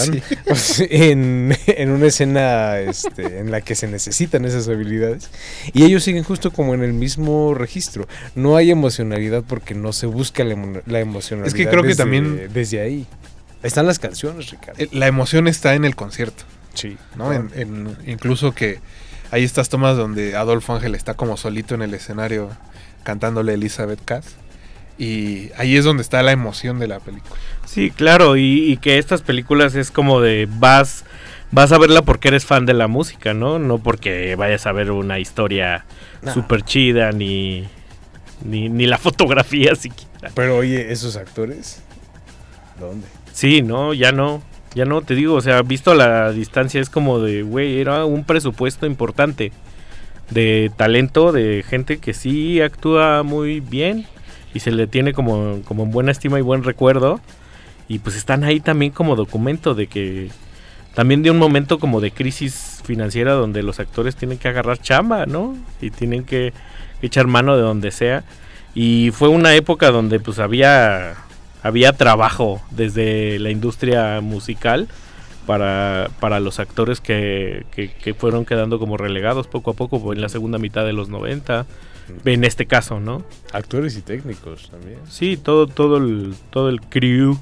Sí. 0.55 0.87
en, 0.91 1.55
en 1.67 1.91
una 1.91 2.07
escena 2.07 2.79
este, 2.81 3.39
en 3.41 3.51
la 3.51 3.61
que 3.61 3.75
se 3.75 3.87
necesitan 3.89 4.45
esas 4.47 4.67
habilidades. 4.69 5.29
Y 5.75 5.85
ellos 5.85 6.03
siguen 6.03 6.25
justo 6.25 6.51
como 6.51 6.73
en 6.73 6.83
el 6.83 6.95
mismo 6.95 7.53
registro. 7.55 8.09
No 8.35 8.57
hay 8.57 8.71
emocionalidad 8.71 9.45
porque 9.47 9.75
no 9.75 9.93
se 9.93 10.07
busca 10.07 10.45
la, 10.45 10.55
emo- 10.55 10.83
la 10.87 11.01
emocionalidad 11.01 11.49
Es 11.49 11.55
que 11.55 11.69
creo 11.69 11.83
que 11.83 11.95
también- 11.95 12.49
desde 12.53 12.81
ahí. 12.81 13.07
Están 13.63 13.87
las 13.87 13.99
canciones 13.99 14.51
Ricardo. 14.51 14.81
Eh, 14.83 14.89
La 14.93 15.09
emoción 15.09 15.47
está 15.47 15.75
en 15.75 15.85
el 15.85 15.95
concierto, 15.95 16.45
sí 16.79 16.97
¿no? 17.17 17.33
En, 17.33 17.51
en- 17.55 17.97
incluso 18.07 18.53
que 18.55 18.81
hay 19.31 19.45
estas 19.45 19.69
tomas 19.69 19.97
donde 19.97 20.37
Adolfo 20.37 20.75
Ángel 20.75 20.95
está 20.95 21.15
como 21.15 21.37
solito 21.37 21.75
en 21.75 21.83
el 21.83 21.93
escenario 21.95 22.51
cantándole 23.05 23.53
a 23.53 23.55
Elizabeth 23.57 24.03
Cass. 24.05 24.37
Y 24.99 25.51
ahí 25.57 25.77
es 25.77 25.85
donde 25.85 26.03
está 26.03 26.23
la 26.23 26.33
emoción 26.33 26.79
de 26.81 26.89
la 26.89 26.99
película. 26.99 27.37
Sí, 27.67 27.91
claro, 27.91 28.37
y, 28.37 28.73
y 28.73 28.77
que 28.79 28.99
estas 28.99 29.23
películas 29.23 29.75
es 29.77 29.91
como 29.93 30.21
de 30.21 30.49
vas 30.51 31.05
vas 31.53 31.71
a 31.73 31.79
verla 31.79 32.03
porque 32.03 32.29
eres 32.29 32.45
fan 32.45 32.67
de 32.67 32.75
la 32.75 32.89
música, 32.89 33.33
¿no? 33.35 33.59
No 33.59 33.79
porque 33.79 34.35
vayas 34.37 34.67
a 34.67 34.73
ver 34.73 34.91
una 34.91 35.19
historia 35.19 35.85
No. 36.23 36.35
súper 36.35 36.63
chida 36.63 37.13
ni, 37.13 37.69
ni 38.45 38.69
ni 38.69 38.87
la 38.87 38.99
fotografía 39.07 39.75
siquiera. 39.77 40.31
pero 40.35 40.57
oye 40.57 40.91
esos 40.93 41.17
actores 41.17 41.81
dónde 42.81 43.07
Sí, 43.33 43.63
no, 43.63 43.95
ya 43.95 44.11
no. 44.11 44.43
Ya 44.79 44.85
no, 44.85 45.03
te 45.03 45.17
digo, 45.17 45.35
o 45.35 45.41
sea, 45.41 45.63
visto 45.63 45.91
a 45.91 45.97
la 45.97 46.31
distancia 46.31 46.81
es 46.81 46.89
como 46.89 47.19
de, 47.19 47.43
güey, 47.43 47.81
era 47.81 48.05
un 48.05 48.23
presupuesto 48.23 48.87
importante 48.87 49.51
de 50.31 50.71
talento, 50.77 51.33
de 51.33 51.65
gente 51.69 51.99
que 51.99 52.15
sí 52.15 52.61
actúa 52.61 53.25
muy 53.25 53.59
bien 53.59 54.07
y 54.55 54.61
se 54.61 54.71
le 54.71 54.87
tiene 54.87 55.15
como, 55.15 55.63
como 55.65 55.83
en 55.83 55.91
buena 55.91 56.13
estima 56.13 56.39
y 56.39 56.43
buen 56.43 56.63
recuerdo. 56.63 57.21
Y 57.89 57.99
pues 57.99 58.15
están 58.15 58.45
ahí 58.45 58.61
también 58.61 58.93
como 58.93 59.17
documento 59.17 59.75
de 59.75 59.89
que 59.89 60.31
también 60.95 61.25
de 61.25 61.33
un 61.33 61.39
momento 61.39 61.81
como 61.81 62.01
de 62.01 62.13
crisis 62.13 62.81
financiera 62.85 63.33
donde 63.33 63.65
los 63.65 63.81
actores 63.81 64.15
tienen 64.15 64.39
que 64.39 64.47
agarrar 64.47 64.79
chamba, 64.79 65.27
¿no? 65.27 65.57
Y 65.81 65.91
tienen 65.91 66.23
que 66.23 66.53
echar 67.03 67.27
mano 67.27 67.57
de 67.57 67.63
donde 67.63 67.91
sea. 67.91 68.23
Y 68.77 69.11
fue 69.11 69.29
una 69.29 69.57
época 69.57 69.91
donde 69.91 70.21
pues 70.21 70.39
había 70.39 71.17
había 71.63 71.93
trabajo 71.93 72.61
desde 72.71 73.39
la 73.39 73.51
industria 73.51 74.21
musical 74.21 74.89
para, 75.47 76.11
para 76.21 76.41
los 76.41 76.61
actores 76.61 77.01
que, 77.01 77.65
que- 77.73 77.91
que 77.93 78.15
fueron 78.15 78.45
quedando 78.45 78.79
como 78.79 78.97
relegados 78.97 79.47
poco 79.47 79.71
a 79.71 79.75
poco 79.75 80.13
en 80.13 80.21
la 80.21 80.29
segunda 80.29 80.59
mitad 80.59 80.85
de 80.85 80.93
los 80.93 81.09
90, 81.09 81.65
en 82.25 82.45
este 82.45 82.67
caso, 82.67 83.01
¿no? 83.01 83.25
actores 83.53 83.97
y 83.97 84.03
técnicos 84.03 84.71
también 84.71 84.99
Sí, 85.09 85.37
todo, 85.37 85.67
todo, 85.67 85.97
el, 85.99 86.35
todo 86.51 86.69
el 86.69 86.81
crew 86.83 87.39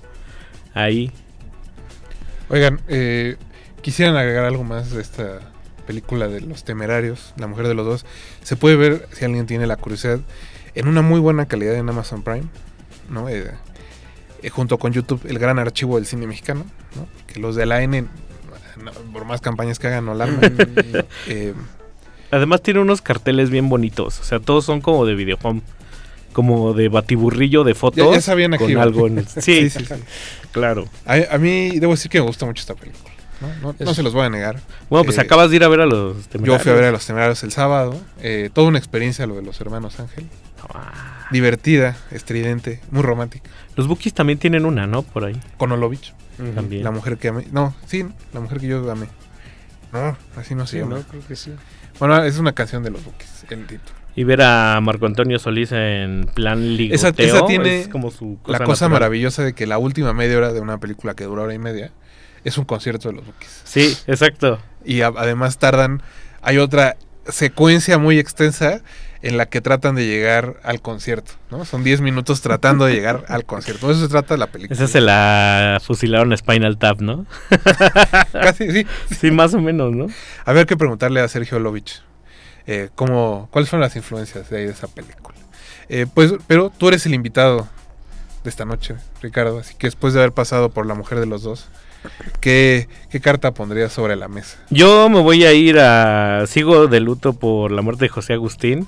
ahí. 0.74 1.10
Oigan, 2.48 2.80
eh, 2.88 3.36
quisieran 3.82 4.16
agregar 4.16 4.44
algo 4.44 4.62
más 4.64 4.90
de 4.92 5.02
esta 5.02 5.40
película 5.86 6.28
de 6.28 6.40
Los 6.40 6.64
Temerarios, 6.64 7.32
La 7.36 7.46
Mujer 7.46 7.66
de 7.68 7.74
los 7.74 7.86
Dos. 7.86 8.06
Se 8.42 8.56
puede 8.56 8.76
ver, 8.76 9.08
si 9.12 9.24
alguien 9.24 9.46
tiene 9.46 9.66
la 9.66 9.76
curiosidad, 9.76 10.20
en 10.74 10.88
una 10.88 11.02
muy 11.02 11.18
buena 11.20 11.46
calidad 11.46 11.74
en 11.74 11.88
Amazon 11.88 12.22
Prime, 12.22 12.46
¿no? 13.10 13.28
Eh, 13.28 13.50
eh, 14.42 14.48
junto 14.50 14.78
con 14.78 14.92
YouTube, 14.92 15.20
el 15.28 15.38
gran 15.38 15.58
archivo 15.58 15.96
del 15.96 16.06
cine 16.06 16.26
mexicano, 16.26 16.64
¿no? 16.96 17.06
Que 17.26 17.40
los 17.40 17.56
de 17.56 17.66
la 17.66 17.82
N, 17.82 18.06
no, 18.82 18.92
por 19.12 19.24
más 19.24 19.40
campañas 19.40 19.78
que 19.78 19.86
hagan, 19.88 20.04
no 20.06 20.14
la 20.14 20.24
arman. 20.24 20.56
Eh, 21.28 21.54
Además 22.30 22.60
tiene 22.62 22.80
unos 22.80 23.02
carteles 23.02 23.50
bien 23.50 23.68
bonitos, 23.68 24.18
o 24.20 24.24
sea, 24.24 24.40
todos 24.40 24.64
son 24.64 24.80
como 24.80 25.06
de 25.06 25.14
videohome, 25.14 25.62
como 26.32 26.74
de 26.74 26.88
batiburrillo 26.88 27.62
de 27.62 27.74
fotos 27.74 28.04
Ya- 28.04 28.14
ya 28.16 28.20
sabían 28.20 28.52
aquí, 28.52 28.64
con 28.74 28.78
algo 28.78 29.06
en 29.06 29.18
el- 29.18 29.28
sí, 29.28 29.40
sí, 29.40 29.70
sí, 29.70 29.84
sí. 29.86 29.94
claro. 30.52 30.86
A, 31.06 31.14
a 31.30 31.38
mí 31.38 31.78
debo 31.78 31.92
decir 31.92 32.10
que 32.10 32.18
me 32.20 32.26
gusta 32.26 32.44
mucho 32.44 32.60
esta 32.60 32.74
película. 32.74 33.12
No, 33.40 33.48
no, 33.72 33.76
no 33.78 33.94
se 33.94 34.02
los 34.02 34.12
voy 34.14 34.24
a 34.24 34.30
negar. 34.30 34.60
Bueno, 34.90 35.04
pues 35.04 35.18
Eh, 35.18 35.20
acabas 35.20 35.50
de 35.50 35.56
ir 35.56 35.64
a 35.64 35.68
ver 35.68 35.80
a 35.82 35.86
los 35.86 36.16
Yo 36.30 36.38
fui 36.40 36.48
a 36.50 36.50
ver 36.50 36.58
a 36.58 36.58
Temerarios. 36.64 36.92
los 36.94 37.06
temerarios 37.06 37.42
el 37.44 37.52
sábado. 37.52 38.00
eh, 38.20 38.50
toda 38.52 38.66
una 38.66 38.78
experiencia 38.78 39.26
lo 39.26 39.36
de 39.36 39.42
los 39.42 39.60
hermanos 39.60 40.00
Ángel. 40.00 40.26
Ah, 40.74 41.15
Divertida, 41.30 41.96
estridente, 42.10 42.80
muy 42.90 43.02
romántica. 43.02 43.50
Los 43.74 43.88
Bookies 43.88 44.14
también 44.14 44.38
tienen 44.38 44.64
una, 44.64 44.86
¿no? 44.86 45.02
Por 45.02 45.24
ahí. 45.24 45.40
Con 45.56 45.72
Olovich, 45.72 46.14
También. 46.54 46.84
la 46.84 46.90
mujer 46.92 47.18
que 47.18 47.28
amé. 47.28 47.46
No, 47.50 47.74
sí, 47.86 48.06
la 48.32 48.40
mujer 48.40 48.60
que 48.60 48.68
yo 48.68 48.90
amé. 48.90 49.06
No, 49.92 50.16
así 50.36 50.54
no 50.54 50.66
se 50.66 50.72
sí 50.76 50.78
llama. 50.82 50.96
no 50.96 51.02
creo 51.02 51.26
que 51.26 51.36
sí 51.36 51.52
Bueno, 51.98 52.22
es 52.22 52.38
una 52.38 52.52
canción 52.52 52.82
de 52.82 52.90
los 52.90 53.04
Bookies, 53.04 53.44
el 53.50 53.66
título. 53.66 53.96
Y 54.14 54.24
ver 54.24 54.40
a 54.42 54.80
Marco 54.80 55.06
Antonio 55.06 55.38
Solís 55.38 55.72
en 55.72 56.26
plan 56.34 56.76
ligoteo 56.76 56.94
Esa- 57.10 57.22
esa 57.22 57.46
tiene 57.46 57.80
es 57.80 57.88
como 57.88 58.10
su 58.10 58.38
la 58.46 58.58
cosa 58.60 58.86
natural. 58.86 58.90
maravillosa 58.92 59.42
de 59.44 59.52
que 59.52 59.66
la 59.66 59.78
última 59.78 60.12
media 60.14 60.38
hora 60.38 60.52
de 60.52 60.60
una 60.60 60.78
película 60.78 61.14
que 61.14 61.24
dura 61.24 61.42
hora 61.42 61.54
y 61.54 61.58
media 61.58 61.90
es 62.44 62.56
un 62.56 62.64
concierto 62.64 63.08
de 63.08 63.14
los 63.16 63.26
Bookies. 63.26 63.60
Sí, 63.64 63.96
exacto. 64.06 64.58
Y 64.84 65.02
a- 65.02 65.08
además 65.16 65.58
tardan. 65.58 66.02
Hay 66.40 66.58
otra 66.58 66.96
secuencia 67.28 67.98
muy 67.98 68.18
extensa 68.18 68.80
en 69.26 69.36
la 69.36 69.46
que 69.46 69.60
tratan 69.60 69.96
de 69.96 70.06
llegar 70.06 70.60
al 70.62 70.80
concierto, 70.80 71.32
¿no? 71.50 71.64
Son 71.64 71.82
10 71.82 72.00
minutos 72.00 72.42
tratando 72.42 72.84
de 72.84 72.94
llegar 72.94 73.24
al 73.26 73.44
concierto. 73.44 73.90
Eso 73.90 74.02
se 74.02 74.08
trata 74.08 74.36
la 74.36 74.46
película. 74.46 74.76
Esa 74.76 74.86
se 74.86 75.00
la 75.00 75.80
fusilaron 75.82 76.32
a 76.32 76.36
Spinal 76.36 76.78
Tap, 76.78 77.00
¿no? 77.00 77.26
Casi, 78.32 78.70
sí. 78.70 78.86
Sí, 79.18 79.32
más 79.32 79.52
o 79.54 79.60
menos, 79.60 79.92
¿no? 79.92 80.06
A 80.44 80.52
ver 80.52 80.66
que 80.66 80.76
preguntarle 80.76 81.20
a 81.20 81.26
Sergio 81.26 81.58
Lovich. 81.58 82.02
Eh, 82.68 82.90
cómo, 82.94 83.48
¿Cuáles 83.50 83.68
fueron 83.68 83.82
las 83.82 83.96
influencias 83.96 84.48
de, 84.48 84.58
ahí 84.58 84.64
de 84.66 84.70
esa 84.70 84.86
película? 84.86 85.36
Eh, 85.88 86.06
pues, 86.12 86.34
pero 86.46 86.70
tú 86.70 86.86
eres 86.86 87.04
el 87.06 87.14
invitado 87.14 87.68
de 88.44 88.50
esta 88.50 88.64
noche, 88.64 88.94
Ricardo. 89.22 89.58
Así 89.58 89.74
que 89.74 89.88
después 89.88 90.14
de 90.14 90.20
haber 90.20 90.32
pasado 90.32 90.70
por 90.70 90.86
la 90.86 90.94
mujer 90.94 91.18
de 91.18 91.26
los 91.26 91.42
dos, 91.42 91.66
¿qué, 92.38 92.88
qué 93.10 93.20
carta 93.20 93.52
pondrías 93.54 93.92
sobre 93.92 94.14
la 94.14 94.28
mesa? 94.28 94.56
Yo 94.70 95.08
me 95.08 95.20
voy 95.20 95.44
a 95.44 95.52
ir 95.52 95.80
a... 95.80 96.44
Sigo 96.46 96.86
de 96.86 97.00
luto 97.00 97.32
por 97.32 97.72
la 97.72 97.82
muerte 97.82 98.04
de 98.04 98.08
José 98.08 98.34
Agustín. 98.34 98.86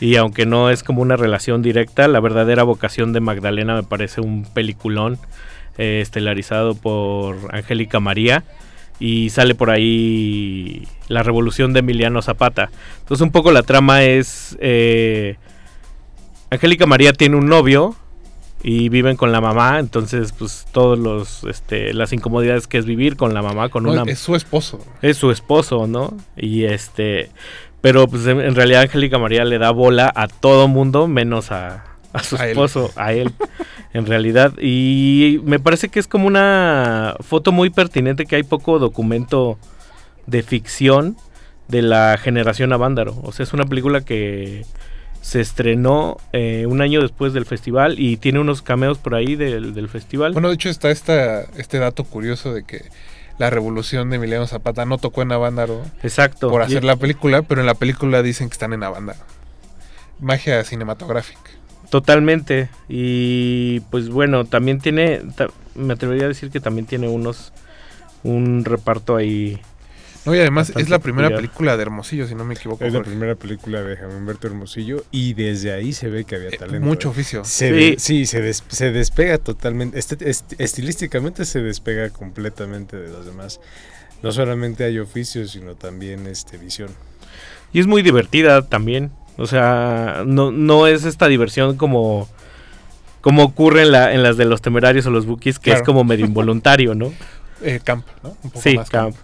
Y 0.00 0.16
aunque 0.16 0.44
no 0.46 0.70
es 0.70 0.82
como 0.82 1.02
una 1.02 1.16
relación 1.16 1.62
directa, 1.62 2.08
la 2.08 2.20
verdadera 2.20 2.62
vocación 2.64 3.12
de 3.12 3.20
Magdalena 3.20 3.74
me 3.76 3.82
parece 3.84 4.20
un 4.20 4.44
peliculón 4.44 5.18
eh, 5.78 6.00
estelarizado 6.02 6.74
por 6.74 7.36
Angélica 7.54 8.00
María. 8.00 8.44
Y 9.00 9.30
sale 9.30 9.54
por 9.54 9.70
ahí 9.70 10.86
la 11.08 11.22
revolución 11.22 11.72
de 11.72 11.80
Emiliano 11.80 12.22
Zapata. 12.22 12.70
Entonces 13.00 13.22
un 13.22 13.32
poco 13.32 13.50
la 13.52 13.62
trama 13.62 14.04
es... 14.04 14.56
eh, 14.60 15.36
Angélica 16.50 16.86
María 16.86 17.12
tiene 17.12 17.36
un 17.36 17.46
novio 17.46 17.96
y 18.62 18.88
viven 18.88 19.16
con 19.16 19.32
la 19.32 19.40
mamá, 19.40 19.78
entonces 19.80 20.32
pues 20.32 20.66
todos 20.72 20.98
los 20.98 21.44
este 21.44 21.92
las 21.92 22.12
incomodidades 22.12 22.66
que 22.66 22.78
es 22.78 22.86
vivir 22.86 23.16
con 23.16 23.34
la 23.34 23.42
mamá 23.42 23.68
con 23.68 23.82
No, 23.82 23.92
una 23.92 24.10
es 24.10 24.18
su 24.20 24.34
esposo. 24.36 24.80
es 25.02 25.16
su 25.16 25.30
esposo, 25.30 25.86
¿no? 25.86 26.16
Y 26.36 26.64
este 26.64 27.30
pero 27.84 28.08
pues 28.08 28.26
en, 28.26 28.40
en 28.40 28.54
realidad 28.54 28.80
Angélica 28.80 29.18
María 29.18 29.44
le 29.44 29.58
da 29.58 29.70
bola 29.70 30.10
a 30.16 30.26
todo 30.26 30.68
mundo 30.68 31.06
menos 31.06 31.52
a, 31.52 31.84
a 32.14 32.22
su 32.22 32.36
A 32.36 32.44
él. 32.44 32.52
esposo, 32.52 32.90
a 32.96 33.12
él, 33.12 33.30
en 33.92 34.06
realidad. 34.06 34.54
Y 34.58 35.38
me 35.44 35.60
parece 35.60 35.90
que 35.90 36.00
es 36.00 36.08
como 36.08 36.26
una 36.26 37.14
foto 37.20 37.52
muy 37.52 37.68
pertinente 37.68 38.24
que 38.24 38.36
hay 38.36 38.42
poco 38.42 38.78
documento 38.78 39.58
de 40.26 40.42
ficción 40.42 41.18
de 41.68 41.82
la 41.82 42.16
generación 42.16 42.72
Avándaro. 42.72 43.20
O 43.22 43.32
sea, 43.32 43.44
es 43.44 43.52
una 43.52 43.66
película 43.66 44.00
que 44.00 44.64
se 45.20 45.42
estrenó 45.42 46.16
eh, 46.32 46.64
un 46.66 46.80
año 46.80 47.02
después 47.02 47.34
del 47.34 47.44
festival 47.44 48.00
y 48.00 48.16
tiene 48.16 48.40
unos 48.40 48.62
cameos 48.62 48.96
por 48.96 49.14
ahí 49.14 49.36
del, 49.36 49.74
del 49.74 49.90
festival. 49.90 50.32
Bueno, 50.32 50.48
de 50.48 50.54
hecho 50.54 50.70
está 50.70 50.90
esta, 50.90 51.42
este 51.58 51.78
dato 51.78 52.04
curioso 52.04 52.54
de 52.54 52.64
que 52.64 52.86
la 53.38 53.50
revolución 53.50 54.10
de 54.10 54.16
Emiliano 54.16 54.46
Zapata 54.46 54.84
no 54.84 54.98
tocó 54.98 55.22
en 55.22 55.32
Avándaro 55.32 55.82
Exacto. 56.02 56.50
por 56.50 56.62
Y- 56.62 56.64
hacer 56.66 56.84
la 56.84 56.96
película, 56.96 57.42
pero 57.42 57.60
en 57.60 57.66
la 57.66 57.74
película 57.74 58.22
dicen 58.22 58.48
que 58.48 58.52
están 58.54 58.72
en 58.72 58.82
Avándaro. 58.84 59.18
Magia 60.20 60.62
cinematográfica. 60.64 61.50
Totalmente. 61.90 62.68
Y 62.88 63.80
pues 63.90 64.08
bueno, 64.08 64.44
también 64.44 64.80
tiene, 64.80 65.22
me 65.74 65.92
atrevería 65.94 66.24
a 66.24 66.28
decir 66.28 66.50
que 66.50 66.60
también 66.60 66.86
tiene 66.86 67.08
unos, 67.08 67.52
un 68.22 68.64
reparto 68.64 69.16
ahí. 69.16 69.60
No, 70.26 70.34
y 70.34 70.38
además 70.38 70.72
es 70.76 70.88
la 70.88 70.98
primera 71.00 71.28
peculiar. 71.28 71.36
película 71.50 71.76
de 71.76 71.82
Hermosillo, 71.82 72.26
si 72.26 72.34
no 72.34 72.44
me 72.44 72.54
equivoco. 72.54 72.84
Es 72.84 72.92
la 72.94 73.02
primera 73.02 73.34
película 73.34 73.82
de 73.82 73.96
Humberto 74.06 74.46
Hermosillo 74.46 75.04
y 75.10 75.34
desde 75.34 75.72
ahí 75.72 75.92
se 75.92 76.08
ve 76.08 76.24
que 76.24 76.36
había 76.36 76.48
Eh, 76.48 76.56
talento. 76.58 76.86
mucho 76.86 77.10
oficio. 77.10 77.44
Se 77.44 77.68
Sí. 77.68 77.74
de- 77.74 77.96
sí, 77.98 78.26
se, 78.26 78.40
des- 78.40 78.64
se 78.68 78.90
despega 78.90 79.36
totalmente. 79.38 79.98
Este, 79.98 80.30
est- 80.30 80.54
estilísticamente 80.58 81.44
se 81.44 81.60
despega 81.60 82.08
completamente 82.10 82.96
de 82.96 83.10
los 83.10 83.26
demás. 83.26 83.60
No 84.22 84.32
solamente 84.32 84.84
hay 84.84 84.98
oficio, 84.98 85.46
sino 85.46 85.74
también 85.74 86.26
este 86.26 86.56
visión. 86.56 86.88
Y 87.74 87.80
es 87.80 87.86
muy 87.86 88.00
divertida 88.02 88.62
también. 88.66 89.10
O 89.36 89.46
sea, 89.46 90.22
no, 90.24 90.50
no 90.52 90.86
es 90.86 91.04
esta 91.04 91.28
diversión 91.28 91.76
como, 91.76 92.28
como 93.20 93.42
ocurre 93.42 93.82
en, 93.82 93.92
la, 93.92 94.14
en 94.14 94.22
las 94.22 94.36
de 94.38 94.44
los 94.46 94.62
temerarios 94.62 95.04
o 95.06 95.10
los 95.10 95.26
bookies, 95.26 95.58
que 95.58 95.72
es 95.72 95.82
como 95.82 96.04
medio 96.04 96.24
involuntario, 96.24 96.94
¿no? 96.94 97.12
Eh, 97.64 97.80
camp, 97.82 98.06
¿no? 98.22 98.36
Un 98.42 98.50
poco 98.50 98.60
Sí, 98.60 98.76
más 98.76 98.90
camp. 98.90 99.16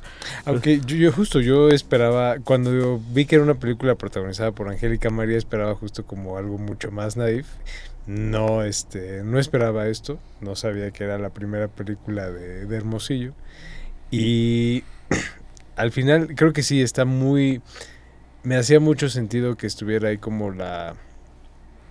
Aunque 0.47 0.81
yo, 0.81 0.97
yo 0.97 1.13
justo 1.13 1.41
yo 1.41 1.69
esperaba, 1.69 2.39
cuando 2.41 2.73
yo 2.75 2.99
vi 3.13 3.27
que 3.27 3.35
era 3.35 3.45
una 3.45 3.57
película 3.57 3.97
protagonizada 3.97 4.53
por 4.53 4.69
Angélica 4.71 5.11
María, 5.11 5.37
esperaba 5.37 5.75
justo 5.75 6.07
como 6.07 6.39
algo 6.39 6.57
mucho 6.57 6.91
más 6.91 7.19
naif. 7.19 7.47
No, 8.07 8.63
este, 8.63 9.23
no 9.25 9.39
esperaba 9.39 9.89
esto, 9.89 10.19
no 10.41 10.57
sabía 10.57 10.91
que 10.91 11.05
era 11.05 11.19
la 11.19 11.29
primera 11.29 11.69
película 11.69 12.31
de, 12.31 12.65
de 12.65 12.77
Hermosillo. 12.77 13.35
Y 14.11 14.85
al 15.77 15.93
final 15.93 16.35
creo 16.35 16.55
que 16.55 16.63
sí, 16.63 16.81
está 16.81 17.05
muy... 17.05 17.61
Me 18.43 18.57
hacía 18.57 18.81
mucho 18.81 19.11
sentido 19.11 19.57
que 19.57 19.67
estuviera 19.67 20.09
ahí 20.09 20.17
como 20.17 20.51
la... 20.51 20.97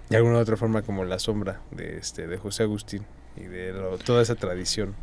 De 0.09 0.17
alguna 0.17 0.37
u 0.37 0.39
otra 0.39 0.57
forma 0.57 0.81
como 0.81 1.05
la 1.05 1.19
sombra 1.19 1.61
de, 1.69 1.99
este, 1.99 2.25
de 2.25 2.37
José 2.37 2.63
Agustín 2.63 3.05
y 3.37 3.41
de 3.43 3.73
lo- 3.73 3.97
toda 3.97 4.21
esa 4.21 4.35
tradición. 4.35 4.95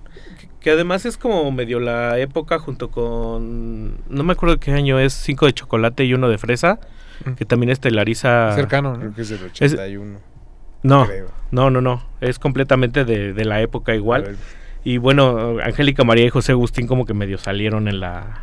Que 0.61 0.71
además 0.71 1.07
es 1.07 1.17
como 1.17 1.51
medio 1.53 1.79
la 1.81 2.19
época 2.19 2.59
junto 2.59 2.91
con... 2.91 3.99
No 4.09 4.25
me 4.25 4.33
acuerdo 4.33 4.59
qué 4.59 4.73
año 4.73 4.99
es, 4.99 5.13
cinco 5.13 5.47
de 5.47 5.53
chocolate 5.53 6.05
y 6.05 6.15
uno 6.15 6.29
de 6.29 6.39
fresa, 6.39 6.81
Mm. 7.25 7.33
que 7.33 7.47
también 7.47 7.71
estelariza... 7.71 8.53
cercano, 8.55 8.95
Creo 8.95 9.09
¿no? 9.09 9.15
que 9.17 9.23
es 9.23 9.29
del 9.31 9.43
81. 9.45 10.19
No, 10.83 11.07
creo. 11.07 11.29
no, 11.51 11.71
no, 11.71 11.81
no. 11.81 12.05
Es 12.21 12.39
completamente 12.39 13.07
de, 13.07 13.33
de 13.33 13.45
la 13.47 13.63
época 13.63 13.95
igual. 13.95 14.37
Y 14.85 14.99
bueno, 14.99 15.57
Angélica 15.65 16.05
María 16.05 16.27
y 16.27 16.29
José 16.29 16.53
Agustín 16.53 16.87
como 16.87 17.07
que 17.07 17.15
medio 17.15 17.39
salieron 17.39 17.89
en 17.89 18.01
la... 18.01 18.43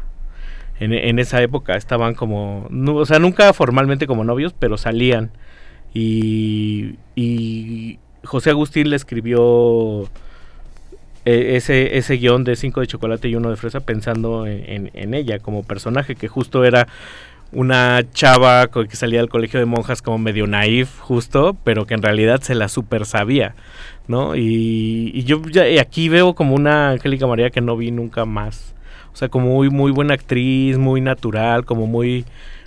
En, 0.79 0.91
en 0.91 1.19
esa 1.19 1.39
época 1.43 1.75
estaban 1.75 2.15
como... 2.15 2.65
no, 2.71 2.95
o 2.95 3.05
sea, 3.05 3.19
nunca 3.19 3.53
formalmente 3.53 4.07
como 4.07 4.23
novios, 4.23 4.55
pero 4.57 4.75
salían. 4.77 5.29
Y, 5.93 6.95
y 7.15 7.99
José 8.23 8.51
Agustín 8.51 8.89
le 8.89 8.95
escribió 8.95 10.09
eh, 11.25 11.55
ese, 11.55 11.97
ese 11.97 12.15
guion 12.17 12.43
de 12.43 12.55
cinco 12.55 12.81
de 12.81 12.87
chocolate 12.87 13.29
y 13.29 13.35
uno 13.35 13.49
de 13.49 13.55
fresa 13.55 13.79
pensando 13.79 14.45
en, 14.45 15.13
ella 15.13 15.39
como 15.39 15.63
personaje, 15.63 16.15
que 16.15 16.27
justo 16.27 16.65
era 16.65 16.87
una 17.51 18.03
chava 18.13 18.67
que 18.67 18.95
salía 18.95 19.19
del 19.19 19.29
colegio 19.29 19.59
de 19.59 19.65
monjas 19.65 20.01
como 20.01 20.17
medio 20.17 20.47
naif, 20.47 20.99
justo, 20.99 21.55
pero 21.63 21.85
que 21.85 21.93
en 21.93 22.01
realidad 22.01 22.41
se 22.41 22.55
la 22.55 22.67
super 22.67 23.05
sabía, 23.05 23.55
¿no? 24.07 24.35
Y, 24.35 25.11
y 25.13 25.23
yo 25.23 25.41
ya 25.43 25.63
aquí 25.79 26.09
veo 26.09 26.33
como 26.33 26.55
una 26.55 26.89
Angélica 26.91 27.27
María 27.27 27.51
que 27.51 27.61
no 27.61 27.77
vi 27.77 27.91
nunca 27.91 28.25
más. 28.25 28.73
O 29.13 29.15
sea, 29.15 29.29
como 29.29 29.47
muy, 29.49 29.69
muy 29.69 29.91
buena 29.91 30.15
actriz, 30.15 30.77
muy 30.77 30.99
natural, 30.99 31.65
como 31.65 31.85
muy, 31.85 32.25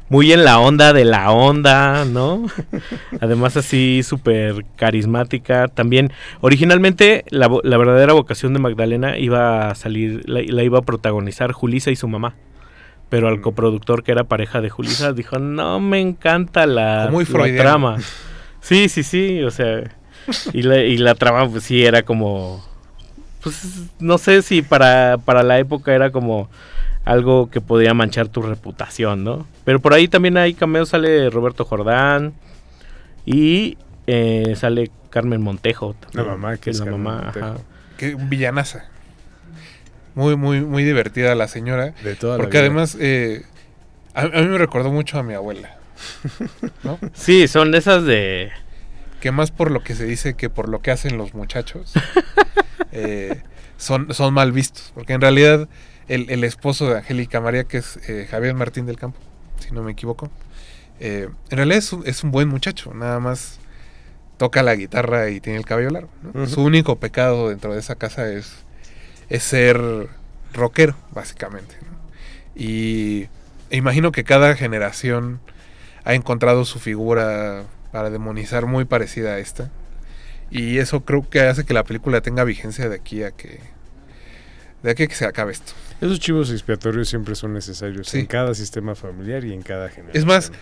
muy 0.09 0.33
en 0.33 0.45
la 0.45 0.59
onda 0.61 0.93
de 0.93 1.05
la 1.05 1.31
onda, 1.33 2.05
¿no? 2.05 2.47
Además 3.21 3.57
así 3.57 4.03
súper 4.03 4.65
carismática. 4.77 5.69
También, 5.69 6.13
originalmente 6.41 7.25
la, 7.31 7.51
la 7.63 7.77
verdadera 7.77 8.13
vocación 8.13 8.53
de 8.53 8.61
Magdalena 8.61 9.19
iba 9.19 9.69
a 9.69 9.75
salir, 9.75 10.23
la, 10.29 10.43
la 10.47 10.63
iba 10.63 10.79
a 10.79 10.83
protagonizar 10.83 11.53
Julisa 11.53 11.91
y 11.91 11.97
su 11.97 12.09
mamá. 12.09 12.35
Pero 13.09 13.29
al 13.29 13.41
coproductor 13.41 14.03
que 14.03 14.13
era 14.13 14.25
pareja 14.25 14.61
de 14.61 14.71
Julisa 14.71 15.13
dijo, 15.13 15.39
no 15.39 15.79
me 15.81 16.01
encanta 16.01 16.67
la, 16.67 17.09
Muy 17.11 17.25
la 17.25 17.63
trama. 17.63 17.97
Sí, 18.61 18.89
sí, 18.89 19.05
sí, 19.05 19.43
o 19.43 19.51
sea, 19.53 19.85
y 20.53 20.63
la, 20.63 20.79
y 20.79 20.99
la 20.99 21.15
trama 21.15 21.49
pues 21.49 21.63
sí 21.63 21.85
era 21.85 22.03
como, 22.03 22.65
pues 23.43 23.91
no 24.01 24.19
sé 24.19 24.43
si 24.43 24.63
para, 24.63 25.19
para 25.19 25.45
la 25.45 25.61
época 25.61 25.95
era 25.95 26.11
como 26.11 26.49
algo 27.07 27.49
que 27.51 27.63
podía 27.63 27.95
manchar 27.95 28.29
tu 28.29 28.43
reputación, 28.43 29.25
¿no? 29.25 29.47
Pero 29.65 29.81
por 29.81 29.95
ahí 29.95 30.09
también 30.09 30.37
hay 30.37 30.53
cameos, 30.53 30.91
sale 30.91 31.31
Roberto 31.31 31.65
Jordán 31.65 32.35
y 33.25 33.79
eh, 34.07 34.55
sale 34.57 34.91
Carmen 35.09 35.41
Montejo. 35.41 35.95
La 36.13 36.25
mamá, 36.25 36.59
que 36.59 36.71
es 36.71 36.81
la 36.81 36.85
Carmen 36.87 37.03
mamá, 37.03 37.29
ajá. 37.31 37.55
Que 37.97 38.15
villanaza. 38.15 38.87
Muy, 40.15 40.37
muy, 40.37 40.61
muy 40.63 40.83
divertida 40.83 41.35
la 41.35 41.47
señora. 41.49 41.95
De 42.03 42.17
toda 42.17 42.37
la 42.39 42.43
Porque 42.43 42.59
vida. 42.59 42.67
además, 42.67 42.97
eh, 43.01 43.45
a, 44.15 44.23
a 44.23 44.27
mí 44.29 44.49
me 44.49 44.59
recordó 44.59 44.91
mucho 44.91 45.19
a 45.19 45.23
mi 45.23 45.35
abuela. 45.35 45.77
¿no? 46.83 46.99
Sí, 47.15 47.49
son 47.49 47.75
esas 47.75 48.05
de... 48.05 48.51
Que 49.21 49.31
más 49.31 49.51
por 49.51 49.71
lo 49.71 49.83
que 49.83 49.95
se 49.95 50.05
dice 50.05 50.35
que 50.35 50.51
por 50.51 50.69
lo 50.69 50.81
que 50.83 50.91
hacen 50.91 51.17
los 51.17 51.35
muchachos, 51.35 51.95
eh, 52.93 53.43
son, 53.79 54.13
son 54.13 54.35
mal 54.35 54.53
vistos. 54.53 54.93
Porque 54.95 55.15
en 55.15 55.21
realidad, 55.21 55.69
el, 56.09 56.31
el 56.31 56.45
esposo 56.45 56.89
de 56.89 56.99
Angélica 56.99 57.41
María, 57.41 57.65
que 57.65 57.79
es 57.79 57.99
eh, 58.09 58.27
Javier 58.31 58.55
Martín 58.55 58.87
del 58.87 58.97
Campo, 58.97 59.19
si 59.59 59.73
no 59.73 59.83
me 59.83 59.93
equivoco, 59.93 60.31
eh, 61.01 61.29
en 61.51 61.57
realidad 61.57 61.79
es 61.79 61.93
un, 61.93 62.07
es 62.07 62.25
un 62.25 62.31
buen 62.31 62.49
muchacho. 62.49 62.95
Nada 62.95 63.21
más 63.21 63.59
toca 64.37 64.63
la 64.63 64.75
guitarra 64.75 65.31
y 65.31 65.41
tiene 65.41 65.59
el 65.59 65.65
cabello 65.65 65.91
largo. 65.91 66.11
Su 66.47 66.63
único 66.63 66.97
pecado 66.97 67.49
dentro 67.49 67.73
de 67.73 67.81
esa 67.81 67.97
casa 67.97 68.31
es, 68.31 68.53
es 69.29 69.43
ser 69.43 70.09
rockero, 70.53 70.95
básicamente. 71.13 71.77
¿no? 71.83 71.97
Y 72.55 73.29
e 73.71 73.77
imagino 73.77 74.13
que 74.13 74.25
cada 74.25 74.55
generación 74.55 75.41
ha 76.05 76.15
encontrado 76.15 76.65
su 76.65 76.79
figura 76.79 77.65
para 77.93 78.11
demonizar 78.11 78.67
muy 78.67 78.85
parecida 78.85 79.35
a 79.35 79.39
esta. 79.39 79.71
Y 80.51 80.79
eso 80.79 81.05
creo 81.05 81.29
que 81.29 81.41
hace 81.41 81.65
que 81.65 81.75
la 81.75 81.85
película 81.85 82.21
tenga 82.21 82.45
vigencia 82.45 82.89
de 82.89 82.95
aquí 82.95 83.23
a 83.23 83.33
que 83.33 83.59
de 84.83 84.93
aquí 84.93 85.03
a 85.03 85.07
que 85.09 85.15
se 85.15 85.25
acabe 85.25 85.53
esto. 85.53 85.73
Esos 86.01 86.21
chivos 86.21 86.51
expiatorios 86.51 87.09
siempre 87.09 87.35
son 87.35 87.55
necesarios 87.55 88.09
Sí. 88.09 88.19
en 88.19 88.27
cada 88.27 88.55
sistema 88.55 88.95
familiar 88.95 89.45
y 89.45 89.53
en 89.53 89.63
cada 89.63 89.89
generación. 89.89 90.17
Es 90.21 90.25
más, 90.27 90.53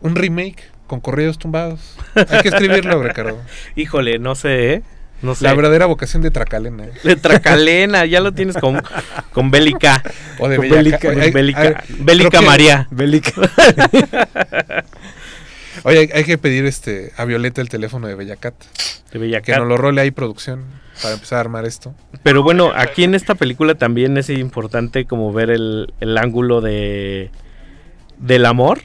Un 0.00 0.14
remake 0.14 0.62
con 0.86 1.00
corridos 1.00 1.38
tumbados. 1.38 1.96
Hay 2.14 2.42
que 2.42 2.48
escribirlo, 2.48 3.02
Ricardo. 3.02 3.40
Híjole, 3.76 4.18
no 4.18 4.34
sé, 4.34 4.74
¿eh? 4.74 4.82
No 5.20 5.34
sé. 5.34 5.42
La 5.44 5.52
verdadera 5.54 5.86
vocación 5.86 6.22
de 6.22 6.30
Tracalena. 6.30 6.84
¿eh? 6.84 6.92
De 7.02 7.16
Tracalena, 7.16 8.04
ya 8.06 8.20
lo 8.20 8.32
tienes 8.32 8.56
con, 8.56 8.80
con 9.32 9.50
Bélica. 9.50 10.02
O 10.38 10.48
de 10.48 10.56
Con 10.56 10.68
Bélica- 10.68 11.10
Hay- 11.10 11.30
Bélica, 11.32 11.60
hay- 11.60 11.74
Bélica 11.98 12.28
creo 12.30 12.40
que- 12.42 12.46
María. 12.46 12.86
Bélica. 12.90 13.32
Oye, 15.84 15.98
hay, 16.00 16.10
hay 16.12 16.24
que 16.24 16.38
pedir 16.38 16.66
este 16.66 17.12
a 17.16 17.24
Violeta 17.24 17.60
el 17.60 17.68
teléfono 17.68 18.06
de 18.08 18.14
Bellacat. 18.14 18.54
De 18.58 18.64
Que 19.12 19.18
Bellacat. 19.18 19.58
nos 19.58 19.68
lo 19.68 19.76
role 19.76 20.00
ahí 20.00 20.10
producción 20.10 20.64
para 21.02 21.14
empezar 21.14 21.38
a 21.38 21.40
armar 21.40 21.64
esto. 21.66 21.94
Pero 22.22 22.42
bueno, 22.42 22.72
aquí 22.74 23.04
en 23.04 23.14
esta 23.14 23.34
película 23.34 23.74
también 23.74 24.16
es 24.18 24.30
importante 24.30 25.04
como 25.04 25.32
ver 25.32 25.50
el, 25.50 25.92
el 26.00 26.18
ángulo 26.18 26.60
de 26.60 27.30
del 28.18 28.46
amor. 28.46 28.80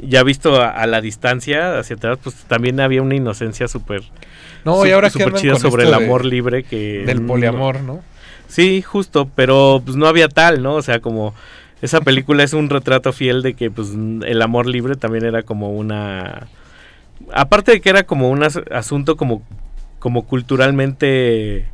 Ya 0.00 0.22
visto 0.22 0.62
a, 0.62 0.70
a 0.70 0.86
la 0.86 1.02
distancia 1.02 1.78
hacia 1.78 1.96
atrás, 1.96 2.18
pues 2.22 2.34
también 2.46 2.80
había 2.80 3.02
una 3.02 3.16
inocencia 3.16 3.68
súper 3.68 4.02
No, 4.64 4.86
y 4.86 4.92
ahora 4.92 5.10
chida 5.10 5.56
sobre 5.56 5.84
el 5.84 5.90
de- 5.90 5.96
amor 5.96 6.24
libre 6.24 6.62
que 6.62 7.02
del 7.04 7.20
poliamor, 7.26 7.80
¿no? 7.82 8.00
Sí, 8.46 8.80
justo, 8.80 9.28
pero 9.34 9.82
pues 9.84 9.94
no 9.98 10.06
había 10.06 10.28
tal, 10.30 10.62
¿no? 10.62 10.74
O 10.76 10.80
sea, 10.82 11.00
como 11.00 11.34
esa 11.82 12.00
película 12.00 12.44
es 12.44 12.54
un 12.54 12.70
retrato 12.70 13.12
fiel 13.12 13.42
de 13.42 13.52
que 13.52 13.70
pues 13.70 13.88
el 13.92 14.40
amor 14.40 14.66
libre 14.66 14.96
también 14.96 15.26
era 15.26 15.42
como 15.42 15.70
una 15.72 16.46
aparte 17.32 17.72
de 17.72 17.80
que 17.82 17.90
era 17.90 18.04
como 18.04 18.30
un 18.30 18.42
as- 18.44 18.60
asunto 18.70 19.18
como 19.18 19.42
como 19.98 20.26
culturalmente 20.26 21.66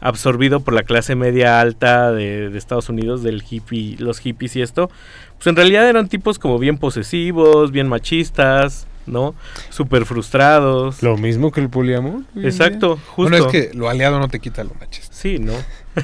absorbido 0.00 0.60
por 0.60 0.74
la 0.74 0.82
clase 0.82 1.14
media 1.14 1.60
alta 1.60 2.12
de, 2.12 2.50
de 2.50 2.58
Estados 2.58 2.88
Unidos, 2.88 3.22
del 3.22 3.42
hippie, 3.48 3.96
los 3.98 4.20
hippies 4.20 4.56
y 4.56 4.62
esto, 4.62 4.90
pues 5.36 5.46
en 5.46 5.56
realidad 5.56 5.88
eran 5.88 6.08
tipos 6.08 6.38
como 6.38 6.58
bien 6.58 6.78
posesivos, 6.78 7.72
bien 7.72 7.88
machistas, 7.88 8.86
¿no? 9.06 9.34
Súper 9.70 10.04
frustrados. 10.04 11.02
Lo 11.02 11.16
mismo 11.16 11.50
que 11.50 11.60
el 11.60 11.70
poliamor. 11.70 12.22
Exacto, 12.36 12.98
justo. 13.14 13.30
Bueno, 13.30 13.36
es 13.36 13.46
que 13.46 13.74
lo 13.74 13.88
aliado 13.88 14.18
no 14.18 14.28
te 14.28 14.40
quita 14.40 14.64
lo 14.64 14.74
machista. 14.74 15.14
Sí, 15.14 15.38
¿no? 15.38 15.52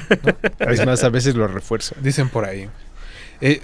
Es 0.59 0.85
más, 0.85 1.03
a 1.03 1.09
veces 1.09 1.35
lo 1.35 1.47
refuerza. 1.47 1.95
Dicen 2.01 2.29
por 2.29 2.45
ahí. 2.45 2.67
Eh, 3.41 3.61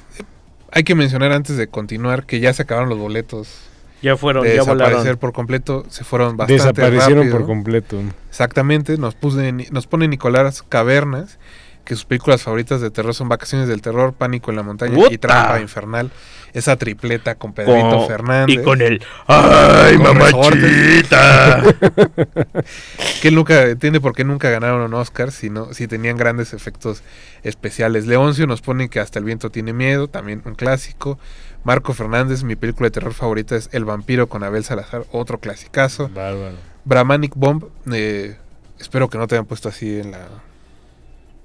hay 0.71 0.83
que 0.83 0.93
mencionar 0.93 1.31
antes 1.31 1.57
de 1.57 1.67
continuar 1.67 2.25
que 2.25 2.39
ya 2.39 2.53
se 2.53 2.61
acabaron 2.61 2.89
los 2.89 2.99
boletos 2.99 3.68
Ya 4.01 4.15
fueron, 4.15 4.43
de 4.43 4.49
ya 4.55 4.61
desaparecer 4.61 4.97
volaron. 4.97 5.17
por 5.17 5.33
completo. 5.33 5.85
Se 5.89 6.03
fueron 6.03 6.37
bastante 6.37 6.61
Desaparecieron 6.63 7.17
rápido. 7.25 7.37
por 7.37 7.45
completo. 7.47 8.01
Exactamente. 8.29 8.97
Nos, 8.97 9.15
puse, 9.15 9.51
nos 9.51 9.87
pone 9.87 10.07
Nicolás 10.07 10.63
Cavernas 10.67 11.37
que 11.85 11.95
sus 11.95 12.05
películas 12.05 12.43
favoritas 12.43 12.81
de 12.81 12.91
terror 12.91 13.15
son 13.15 13.29
Vacaciones 13.29 13.67
del 13.67 13.81
Terror, 13.81 14.13
Pánico 14.13 14.51
en 14.51 14.57
la 14.57 14.63
Montaña 14.63 14.95
y. 15.09 15.17
Trampa 15.17 15.59
Infernal. 15.59 16.11
Esa 16.53 16.75
tripleta 16.75 17.33
con 17.35 17.53
Pedrito 17.53 17.89
Con- 17.97 18.07
Fernández. 18.07 18.59
Y 18.59 18.63
con 18.63 18.81
el 18.81 19.01
¡Ay, 19.27 19.95
Con 19.97 20.03
mamachita! 20.03 21.63
que 23.21 23.27
él 23.27 23.35
nunca 23.35 23.63
entiende 23.63 23.99
por 23.99 24.13
qué 24.13 24.23
nunca 24.23 24.49
ganaron 24.49 24.81
un 24.81 24.93
Oscar 24.93 25.31
si, 25.31 25.49
no, 25.49 25.73
si 25.73 25.87
tenían 25.87 26.17
grandes 26.17 26.53
efectos 26.53 27.01
especiales. 27.43 28.05
Leoncio 28.07 28.45
nos 28.47 28.61
pone 28.61 28.89
que 28.89 28.99
hasta 28.99 29.19
el 29.19 29.25
viento 29.25 29.49
tiene 29.49 29.73
miedo, 29.73 30.07
también 30.07 30.41
un 30.45 30.55
clásico. 30.55 31.17
Marco 31.63 31.93
Fernández, 31.93 32.43
mi 32.43 32.55
película 32.55 32.87
de 32.87 32.91
terror 32.91 33.13
favorita 33.13 33.55
es 33.55 33.69
El 33.73 33.85
vampiro 33.85 34.27
con 34.29 34.43
Abel 34.43 34.63
Salazar, 34.63 35.03
otro 35.11 35.39
clasicazo. 35.39 36.09
Bárbaro. 36.09 36.55
Brahmanic 36.85 37.33
Bomb, 37.35 37.65
eh, 37.91 38.37
espero 38.79 39.09
que 39.09 39.17
no 39.17 39.27
te 39.27 39.35
hayan 39.35 39.45
puesto 39.45 39.69
así 39.69 39.99
en 39.99 40.11
la 40.11 40.27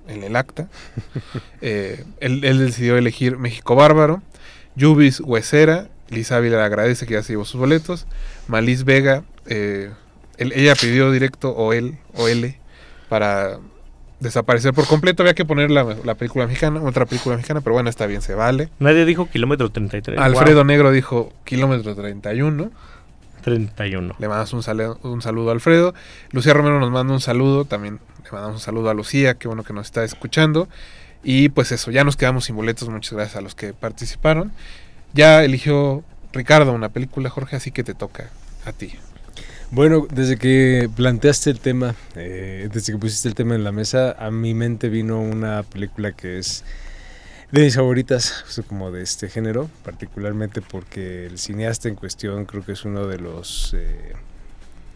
en 0.07 0.23
el 0.23 0.37
acta. 0.37 0.69
Eh, 1.61 2.05
él, 2.21 2.45
él 2.45 2.59
decidió 2.59 2.97
elegir 2.99 3.39
México 3.39 3.75
Bárbaro. 3.75 4.23
Yubis 4.77 5.21
Huesera, 5.21 5.89
Liz 6.11 6.31
Ávila 6.31 6.59
le 6.59 6.63
agradece 6.65 7.07
que 7.07 7.15
ya 7.15 7.23
se 7.23 7.33
llevó 7.33 7.45
sus 7.47 7.59
boletos. 7.59 8.07
Malis 8.49 8.85
Vega, 8.85 9.25
eh, 9.47 9.91
él- 10.37 10.53
ella 10.55 10.75
pidió 10.75 11.11
directo 11.11 11.51
o 11.57 11.73
él 11.73 11.97
o 12.15 12.29
L 12.29 12.59
para 13.09 13.59
desaparecer 14.21 14.73
por 14.75 14.87
completo. 14.87 15.23
Había 15.23 15.35
que 15.35 15.45
poner 15.45 15.71
la, 15.71 15.97
la 16.05 16.15
película 16.15 16.47
mexicana, 16.47 16.81
otra 16.83 17.07
película 17.07 17.37
mexicana, 17.37 17.61
pero 17.61 17.75
bueno, 17.75 17.91
está 17.91 18.07
bien, 18.07 18.23
se 18.23 18.35
vale. 18.35 18.69
Nadie 18.79 19.05
dijo 19.05 19.27
kilómetro 19.29 19.71
33. 19.71 20.19
Alfredo 20.19 20.57
Wow. 20.59 20.65
Negro 20.65 20.91
dijo 20.93 21.33
kilómetro 21.45 21.95
31. 21.95 22.71
31. 23.43 24.17
Le 24.19 24.29
mandamos 24.29 24.53
un, 24.55 24.63
sale- 24.63 24.89
un 25.03 25.21
saludo 25.21 25.51
a 25.51 25.53
Alfredo. 25.53 25.95
Lucía 26.31 26.55
Romero 26.55 26.81
nos 26.81 26.91
manda 26.91 27.13
un 27.13 27.21
saludo. 27.21 27.65
También 27.65 28.01
le 28.25 28.31
mandamos 28.33 28.57
un 28.57 28.63
saludo 28.65 28.89
a 28.91 28.95
Lucía. 28.95 29.35
Qué 29.35 29.49
bueno 29.49 29.65
que 29.65 29.73
nos 29.73 29.87
está 29.87 30.05
escuchando. 30.05 30.69
Y 31.23 31.51
pues 31.51 31.73
eso, 31.73 31.91
ya 31.91 32.05
nos 32.05 32.17
quedamos 32.17 32.45
sin 32.47 32.57
boletos. 32.57 32.89
Muchas 32.89 33.13
gracias 33.13 33.37
a 33.37 33.41
los 33.43 33.55
que 33.55 33.73
participaron. 33.75 34.53
Ya 35.13 35.45
eligió 35.45 36.03
Ricardo 36.33 36.73
una 36.73 36.89
película, 36.89 37.31
Jorge, 37.31 37.57
así 37.57 37.71
que 37.71 37.85
te 37.85 37.95
toca 37.95 38.31
a 38.65 38.73
ti. 38.73 38.95
Bueno, 39.75 40.07
desde 40.09 40.37
que 40.37 40.89
planteaste 40.95 41.51
el 41.51 41.59
tema, 41.59 41.97
eh, 42.15 42.69
desde 42.73 42.93
que 42.93 42.99
pusiste 42.99 43.27
el 43.29 43.35
tema 43.35 43.57
en 43.57 43.65
la 43.65 43.73
mesa, 43.73 44.13
a 44.13 44.31
mi 44.31 44.55
mente 44.55 44.89
vino 44.89 45.21
una 45.21 45.65
película 45.65 46.13
que 46.13 46.39
es 46.39 46.63
de 47.51 47.63
mis 47.65 47.75
favoritas, 47.75 48.43
justo 48.47 48.63
como 48.63 48.93
de 48.93 49.03
este 49.03 49.29
género, 49.29 49.69
particularmente 49.85 50.63
porque 50.63 51.27
el 51.27 51.39
cineasta 51.39 51.89
en 51.89 51.97
cuestión 51.97 52.45
creo 52.45 52.65
que 52.65 52.73
es 52.73 52.85
uno 52.85 53.07
de 53.09 53.19
los 53.19 53.75
eh, 53.77 54.13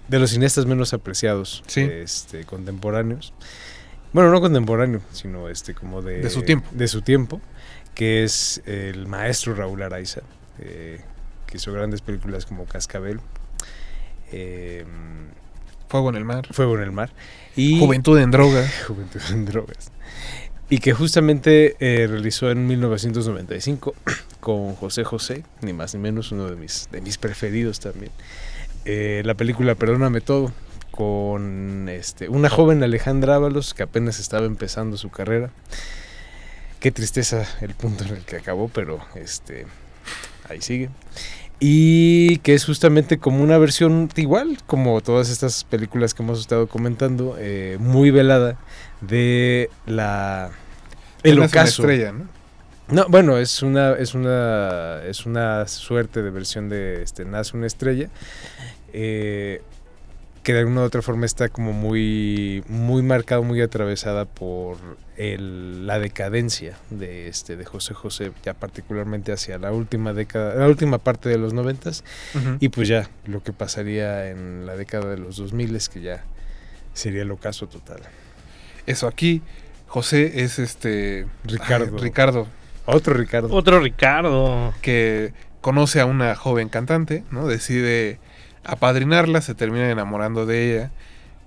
de 0.07 0.19
los 0.21 0.31
cineastas 0.31 0.65
menos 0.67 0.95
apreciados, 0.95 1.63
Sí. 1.67 1.81
este, 1.81 2.45
contemporáneos. 2.45 3.35
Bueno, 4.13 4.31
no 4.31 4.41
contemporáneo, 4.41 5.01
sino 5.13 5.49
este 5.49 5.75
como 5.75 6.03
de 6.03 6.21
De 6.21 6.31
su 6.31 6.43
tiempo. 6.43 6.69
de 6.71 6.87
su 6.89 7.03
tiempo, 7.03 7.41
que 7.95 8.23
es 8.23 8.63
el 8.65 9.09
maestro 9.09 9.55
Raúl 9.57 9.83
Araiza, 9.83 10.21
eh, 10.61 11.01
que 11.47 11.57
hizo 11.57 11.73
grandes 11.73 12.01
películas 12.01 12.47
como 12.47 12.65
Cascabel. 12.65 13.21
Eh, 14.33 14.85
Fuego 15.89 16.11
en 16.11 16.17
el 16.17 16.25
mar. 16.25 16.47
Fuego 16.51 16.77
en 16.77 16.83
el 16.83 16.93
mar. 16.93 17.11
Y 17.57 17.79
Juventud 17.79 18.19
en 18.19 18.31
drogas. 18.31 18.73
Juventud 18.87 19.21
en 19.31 19.45
drogas. 19.47 19.91
Y 20.71 20.79
que 20.79 20.93
justamente 20.93 21.77
eh, 21.81 22.07
realizó 22.07 22.51
en 22.51 22.67
1995 22.67 23.95
con 24.41 24.75
José 24.75 25.05
José, 25.05 25.45
ni 25.63 25.73
más 25.73 25.95
ni 25.95 26.01
menos, 26.01 26.31
uno 26.31 26.49
de 26.51 26.57
mis, 26.57 26.89
de 26.93 27.01
mis 27.01 27.17
preferidos 27.17 27.81
también. 27.81 28.13
Eh, 28.85 29.23
la 29.25 29.35
película 29.35 29.75
Perdóname 29.75 30.21
Todo, 30.21 30.53
con 30.91 31.89
este, 31.89 32.29
una 32.29 32.51
joven 32.51 32.83
Alejandra 32.83 33.37
Ábalos 33.37 33.73
que 33.73 33.83
apenas 33.83 34.19
estaba 34.19 34.47
empezando 34.47 34.97
su 34.97 35.11
carrera. 35.11 35.51
Qué 36.81 36.93
tristeza 36.93 37.47
el 37.61 37.75
punto 37.75 38.05
en 38.05 38.17
el 38.17 38.25
que 38.25 38.37
acabó, 38.37 38.69
pero 38.69 39.01
este, 39.15 39.67
ahí 40.49 40.61
sigue. 40.61 40.91
Y 41.61 42.39
que 42.39 42.55
es 42.55 42.65
justamente 42.65 43.19
como 43.19 43.43
una 43.43 43.59
versión 43.59 44.09
igual, 44.15 44.59
como 44.67 45.01
todas 45.01 45.29
estas 45.29 45.65
películas 45.65 46.15
que 46.15 46.23
hemos 46.23 46.39
estado 46.39 46.69
comentando, 46.69 47.37
eh, 47.39 47.79
muy 47.81 48.11
velada 48.11 48.57
de 49.01 49.71
la 49.87 50.51
el 51.25 51.39
una 51.39 51.47
ocaso. 51.47 51.83
estrella, 51.83 52.13
¿no? 52.13 52.29
No, 52.91 53.07
bueno, 53.09 53.37
es 53.39 53.63
una 53.63 53.93
es 53.93 54.15
una 54.15 55.03
es 55.05 55.27
una 55.27 55.67
suerte 55.67 56.23
de 56.23 56.31
versión 56.31 56.69
de 56.69 57.03
este 57.03 57.25
Nace 57.27 57.57
una 57.57 57.67
estrella 57.67 58.09
eh, 58.93 59.61
que 60.49 60.55
de 60.55 60.61
alguna 60.61 60.81
u 60.81 60.85
otra 60.85 61.03
forma 61.03 61.27
está 61.27 61.51
como 61.51 61.75
muy 61.75 62.65
muy 62.69 63.03
marcado, 63.03 63.43
muy 63.43 63.61
atravesada 63.61 64.25
por 64.25 64.79
el- 65.19 65.87
la 65.87 65.99
decadencia 65.99 66.79
de 66.89 67.29
este 67.29 67.55
de 67.57 67.67
José 67.67 67.93
José, 67.93 68.33
ya 68.43 68.55
particularmente 68.55 69.31
hacia 69.31 69.59
la 69.59 69.73
última 69.73 70.15
década, 70.15 70.55
la 70.55 70.67
última 70.67 70.97
parte 70.97 71.29
de 71.29 71.37
los 71.37 71.53
noventas 71.53 72.03
Ujú. 72.35 72.57
y 72.61 72.71
pues 72.71 72.89
ya 72.89 73.11
lo 73.27 73.43
que 73.43 73.53
pasaría 73.53 74.31
en 74.31 74.65
la 74.65 74.75
década 74.75 75.11
de 75.11 75.19
los 75.19 75.37
2000 75.37 75.77
es 75.77 75.91
que 75.91 76.01
ya 76.01 76.25
sería 76.95 77.21
el 77.21 77.31
ocaso 77.31 77.67
total. 77.67 78.01
Eso 78.87 79.07
aquí. 79.07 79.43
José 79.87 80.45
es 80.45 80.59
este. 80.59 81.27
Ricardo. 81.45 81.95
ay, 81.99 82.03
Ricardo. 82.05 82.49
Otro 82.87 83.13
Ricardo. 83.13 83.49
Otro 83.55 83.81
Ricardo. 83.81 84.73
que 84.81 85.35
conoce 85.61 86.01
a 86.01 86.07
una 86.07 86.35
joven 86.37 86.71
cantante, 86.71 87.23
¿no? 87.31 87.47
Decide 87.47 88.19
apadrinarla, 88.69 89.41
se 89.41 89.55
termina 89.55 89.91
enamorando 89.91 90.47
de 90.47 90.73
ella 90.77 90.91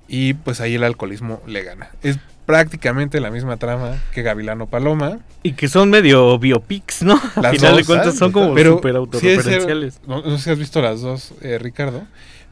y 0.08 0.34
pues 0.34 0.60
ahí 0.62 0.76
el 0.76 0.84
alcoholismo 0.84 1.42
le 1.48 1.64
gana. 1.64 1.90
Es 2.04 2.18
prácticamente 2.46 3.22
la 3.22 3.32
misma 3.32 3.58
trama 3.58 4.02
que 4.14 4.24
Gavilano 4.24 4.68
Paloma, 4.68 5.20
Y 5.44 5.54
que 5.54 5.68
son 5.70 5.90
medio 5.90 6.38
biopics, 6.38 7.04
¿no? 7.04 7.14
Al 7.36 7.44
Las 7.44 7.52
final 7.56 7.72
de 7.74 7.78
dos, 7.80 7.88
cuentas 7.88 8.16
ah, 8.16 8.18
son 8.18 8.32
como 8.32 8.54
pero 8.54 8.82
sí 8.84 8.88
eh, 8.90 8.96
autorreferenciales. 8.98 10.02
no, 10.08 10.22
no 10.22 10.38
sé 10.38 10.44
si 10.46 10.50
has 10.50 10.58
visto 10.60 10.82
las 10.82 11.02
dos, 11.02 11.34
eh, 11.42 11.58
Ricardo, 11.60 12.04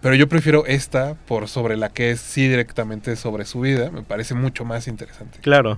pero 0.02 0.16
yo 0.16 0.30
prefiero 0.30 0.66
esta 0.66 1.16
por 1.28 1.50
sobre 1.50 1.76
la 1.76 1.90
que 1.90 2.12
es 2.12 2.22
sí 2.22 2.48
directamente 2.48 3.16
sobre 3.18 3.44
su 3.46 3.60
vida, 3.62 3.92
me 3.92 4.04
parece 4.04 4.36
mucho 4.36 4.64
más 4.64 4.88
interesante. 4.88 5.40
Claro. 5.42 5.78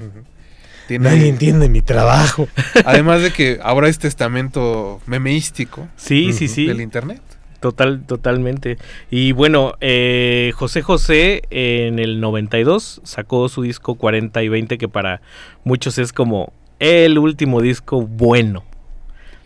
Tiene- 0.88 1.10
Nadie 1.10 1.30
entiende 1.30 1.70
mi 1.70 1.82
trabajo. 1.82 2.48
además 2.86 3.22
de 3.22 3.32
que 3.32 3.60
ahora 3.64 3.88
es 3.88 3.98
testamento 3.98 5.00
memeístico 5.08 5.88
Sí, 5.96 6.34
sí, 6.34 6.48
sí. 6.48 6.68
del 6.68 6.82
internet. 6.82 7.22
Total, 7.62 8.04
totalmente. 8.08 8.78
Y 9.12 9.34
bueno, 9.34 9.76
eh, 9.82 10.52
José 10.56 10.82
José 10.82 11.44
en 11.52 12.00
el 12.00 12.20
92 12.20 13.02
sacó 13.04 13.48
su 13.50 13.62
disco 13.62 13.96
40 13.96 14.42
y 14.42 14.50
20, 14.50 14.78
que 14.80 14.90
para 14.90 15.22
muchos 15.64 16.00
es 16.00 16.12
como 16.12 16.54
el 16.80 17.20
último 17.20 17.62
disco 17.62 18.02
bueno 18.02 18.66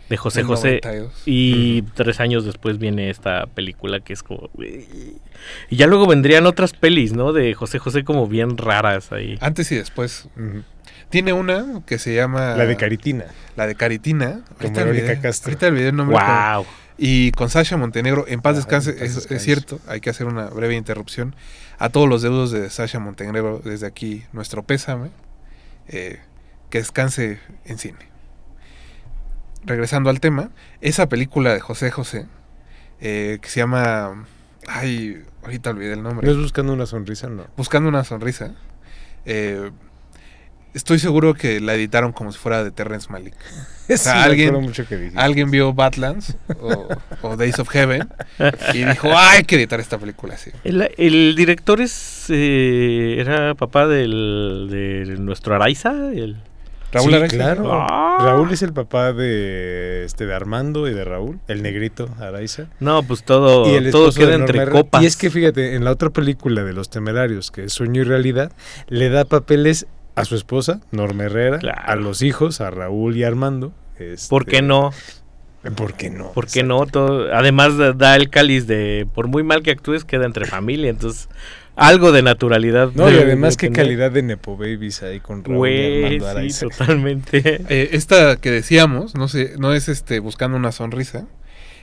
de 0.08 0.16
José 0.16 0.44
José. 0.44 0.80
92. 0.82 1.22
Y 1.26 1.82
tres 1.94 2.20
años 2.20 2.46
después 2.46 2.78
viene 2.78 3.10
esta 3.10 3.46
película 3.46 4.00
que 4.00 4.14
es 4.14 4.22
como... 4.22 4.48
Y 5.68 5.76
ya 5.76 5.86
luego 5.86 6.06
vendrían 6.06 6.46
otras 6.46 6.72
pelis, 6.72 7.12
¿no? 7.12 7.34
De 7.34 7.52
José 7.52 7.78
José 7.78 8.02
como 8.02 8.26
bien 8.26 8.56
raras 8.56 9.12
ahí. 9.12 9.36
Antes 9.42 9.70
y 9.72 9.76
después. 9.76 10.28
Tiene 11.10 11.34
una 11.34 11.82
que 11.86 11.98
se 11.98 12.14
llama... 12.14 12.56
La 12.56 12.64
de 12.64 12.76
Caritina. 12.76 13.26
La 13.56 13.66
de 13.66 13.74
Caritina. 13.74 14.40
Ahorita 14.58 14.84
Verónica 14.84 15.04
olvidé, 15.04 15.20
Castro. 15.20 15.50
ahorita 15.50 15.66
el 15.66 15.94
nombre. 15.94 16.16
¡Wow! 16.16 16.64
Y 16.98 17.32
con 17.32 17.50
Sasha 17.50 17.76
Montenegro, 17.76 18.24
en 18.26 18.40
paz 18.40 18.54
Ah, 18.54 18.56
descanse, 18.56 18.90
en 18.92 18.98
paz 19.14 19.26
es, 19.30 19.42
cierto, 19.42 19.80
hay 19.86 20.00
que 20.00 20.08
hacer 20.10 20.26
una 20.26 20.46
breve 20.46 20.74
interrupción. 20.76 21.36
A 21.78 21.90
todos 21.90 22.08
los 22.08 22.22
deudos 22.22 22.50
de 22.50 22.70
Sasha 22.70 22.98
Montenegro, 22.98 23.60
desde 23.62 23.86
aquí, 23.86 24.24
nuestro 24.32 24.62
pésame. 24.62 25.10
eh, 25.88 26.20
que 26.70 26.78
descanse 26.78 27.38
en 27.64 27.78
cine. 27.78 27.98
Regresando 29.64 30.10
al 30.10 30.20
tema, 30.20 30.50
esa 30.80 31.08
película 31.08 31.52
de 31.54 31.60
José 31.60 31.90
José, 31.90 32.26
eh, 33.00 33.38
que 33.40 33.48
se 33.48 33.60
llama... 33.60 34.26
Ay, 34.68 35.24
ahorita 35.44 35.70
olvidé 35.70 35.92
el 35.92 36.02
nombre. 36.02 36.26
¿No 36.26 36.32
es 36.32 36.38
buscando 36.38 36.72
una 36.72 36.86
sonrisa? 36.86 37.28
No. 37.28 37.46
Buscando 37.56 37.88
una 37.88 38.02
sonrisa. 38.04 38.54
eh, 39.26 39.70
estoy 40.76 40.98
seguro 41.00 41.34
que 41.34 41.60
la 41.60 41.74
editaron 41.74 42.12
como 42.12 42.30
si 42.30 42.38
fuera 42.38 42.62
de 42.62 42.70
Terrence 42.70 43.08
Malick. 43.10 43.34
Sí, 43.88 43.96
sea, 43.98 44.14
me 44.16 44.22
alguien- 44.24 44.52
mucho 44.54 44.84
que. 44.84 45.12
Alguien 45.14 45.48
vio 45.52 45.72
Badlands 45.72 46.36
o, 46.60 46.88
o 47.22 47.36
Days 47.36 47.60
of 47.60 47.68
Heaven 47.68 48.08
y 48.74 48.84
dijo, 48.84 49.08
"Ah, 49.14 49.30
hay 49.34 49.44
que 49.44 49.54
editar 49.54 49.78
esta 49.78 49.96
película 49.96 50.34
así. 50.34 50.50
El, 50.64 50.90
el 50.98 51.36
director 51.36 51.80
es 51.80 52.24
eh, 52.28 53.14
era 53.20 53.54
papá 53.54 53.86
del, 53.86 54.66
de 54.72 55.16
nuestro 55.20 55.54
Araiza. 55.54 55.92
El, 56.12 56.34
Raúl 56.90 57.10
Sí, 57.10 57.14
Araiza. 57.16 57.36
claro. 57.36 57.70
Ah. 57.72 58.18
Raúl 58.20 58.52
es 58.52 58.62
el 58.62 58.72
papá 58.72 59.12
de 59.12 60.04
este 60.04 60.26
de 60.26 60.34
Armando 60.34 60.88
y 60.88 60.92
de 60.94 61.04
Raúl, 61.04 61.38
el 61.46 61.62
negrito 61.62 62.08
Araiza. 62.18 62.64
no, 62.80 63.04
pues 63.04 63.22
todo, 63.22 63.70
y 63.70 63.74
el 63.76 63.92
todo 63.92 64.10
queda 64.12 64.34
entre 64.34 64.58
Norma 64.60 64.72
copas. 64.72 65.02
Y 65.02 65.06
es 65.06 65.16
que 65.16 65.30
fíjate, 65.30 65.76
en 65.76 65.84
la 65.84 65.92
otra 65.92 66.10
película 66.10 66.64
de 66.64 66.72
Los 66.72 66.90
Temerarios, 66.90 67.52
que 67.52 67.64
es 67.66 67.72
Sueño 67.72 68.00
y 68.00 68.04
Realidad, 68.04 68.50
le 68.88 69.10
da 69.10 69.24
papeles 69.24 69.86
a 70.16 70.24
su 70.24 70.34
esposa, 70.34 70.80
Norma 70.90 71.24
Herrera, 71.24 71.58
Claro. 71.58 71.82
a 71.84 71.94
los 71.96 72.22
hijos, 72.22 72.60
a 72.60 72.70
Raúl 72.70 73.16
y 73.16 73.22
Armando. 73.22 73.72
este, 73.98 74.28
¿Por 74.28 74.44
qué 74.46 74.60
no? 74.62 74.90
¿Por 75.76 75.94
qué 75.94 76.10
no? 76.10 76.32
¿Por 76.32 76.46
qué 76.46 76.62
no? 76.62 76.86
Todo- 76.86 77.32
además 77.34 77.72
da- 77.96 78.16
el 78.16 78.30
cáliz 78.30 78.66
de 78.66 79.06
por 79.14 79.26
muy 79.28 79.42
mal 79.42 79.62
que 79.62 79.70
actúes 79.72 80.04
queda 80.04 80.24
entre 80.26 80.46
familia, 80.46 80.90
entonces 80.90 81.28
algo 81.74 82.12
de 82.12 82.22
naturalidad. 82.22 82.90
No, 82.94 83.10
y 83.10 83.14
además 83.14 83.54
de 83.56 83.60
qué 83.60 83.66
tener. 83.68 83.84
calidad 83.86 84.10
de 84.12 84.22
Nepo 84.22 84.56
Babies 84.56 85.02
ahí 85.02 85.18
con 85.20 85.42
Raúl 85.44 85.68
y 85.68 86.04
Armando 86.04 86.24
sí, 86.24 86.30
Araiza. 86.30 86.66
totalmente. 86.68 87.60
Eh, 87.68 87.88
esta 87.92 88.36
que 88.36 88.50
decíamos, 88.50 89.14
no 89.16 89.28
sé, 89.28 89.54
no 89.58 89.72
es 89.74 89.88
este 89.88 90.18
buscando 90.20 90.56
una 90.56 90.72
sonrisa. 90.72 91.26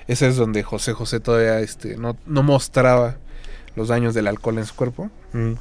Esa 0.08 0.28
es 0.28 0.36
donde 0.38 0.64
José 0.64 0.94
José 0.94 1.20
todavía 1.20 1.60
este, 1.60 1.96
no, 1.98 2.18
no 2.26 2.42
mostraba 2.44 3.18
los 3.76 3.88
daños 3.88 4.14
del 4.14 4.28
alcohol 4.28 4.58
en 4.60 4.66
su 4.66 4.76
cuerpo 4.76 5.10
Mm. 5.34 5.54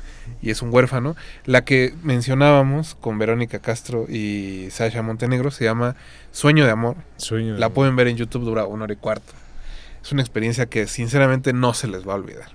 y 0.42 0.50
es 0.50 0.60
un 0.62 0.72
huérfano. 0.72 1.16
La 1.46 1.64
que 1.64 1.94
mencionábamos 2.02 2.94
con 2.94 3.18
Verónica 3.18 3.58
Castro 3.60 4.06
y 4.08 4.68
Sasha 4.70 5.02
Montenegro 5.02 5.50
se 5.50 5.64
llama 5.64 5.96
Sueño 6.30 6.64
de 6.64 6.70
Amor. 6.70 6.96
Sueño. 7.16 7.54
de 7.54 7.58
La 7.60 7.66
amor. 7.66 7.74
pueden 7.74 7.96
ver 7.96 8.08
en 8.08 8.16
YouTube, 8.16 8.44
dura 8.44 8.66
una 8.66 8.84
hora 8.84 8.92
y 8.92 8.96
cuarto. 8.96 9.32
Es 10.02 10.12
una 10.12 10.20
experiencia 10.22 10.66
que 10.66 10.86
sinceramente 10.88 11.52
no 11.52 11.74
se 11.74 11.86
les 11.88 12.06
va 12.06 12.12
a 12.12 12.16
olvidar. 12.16 12.48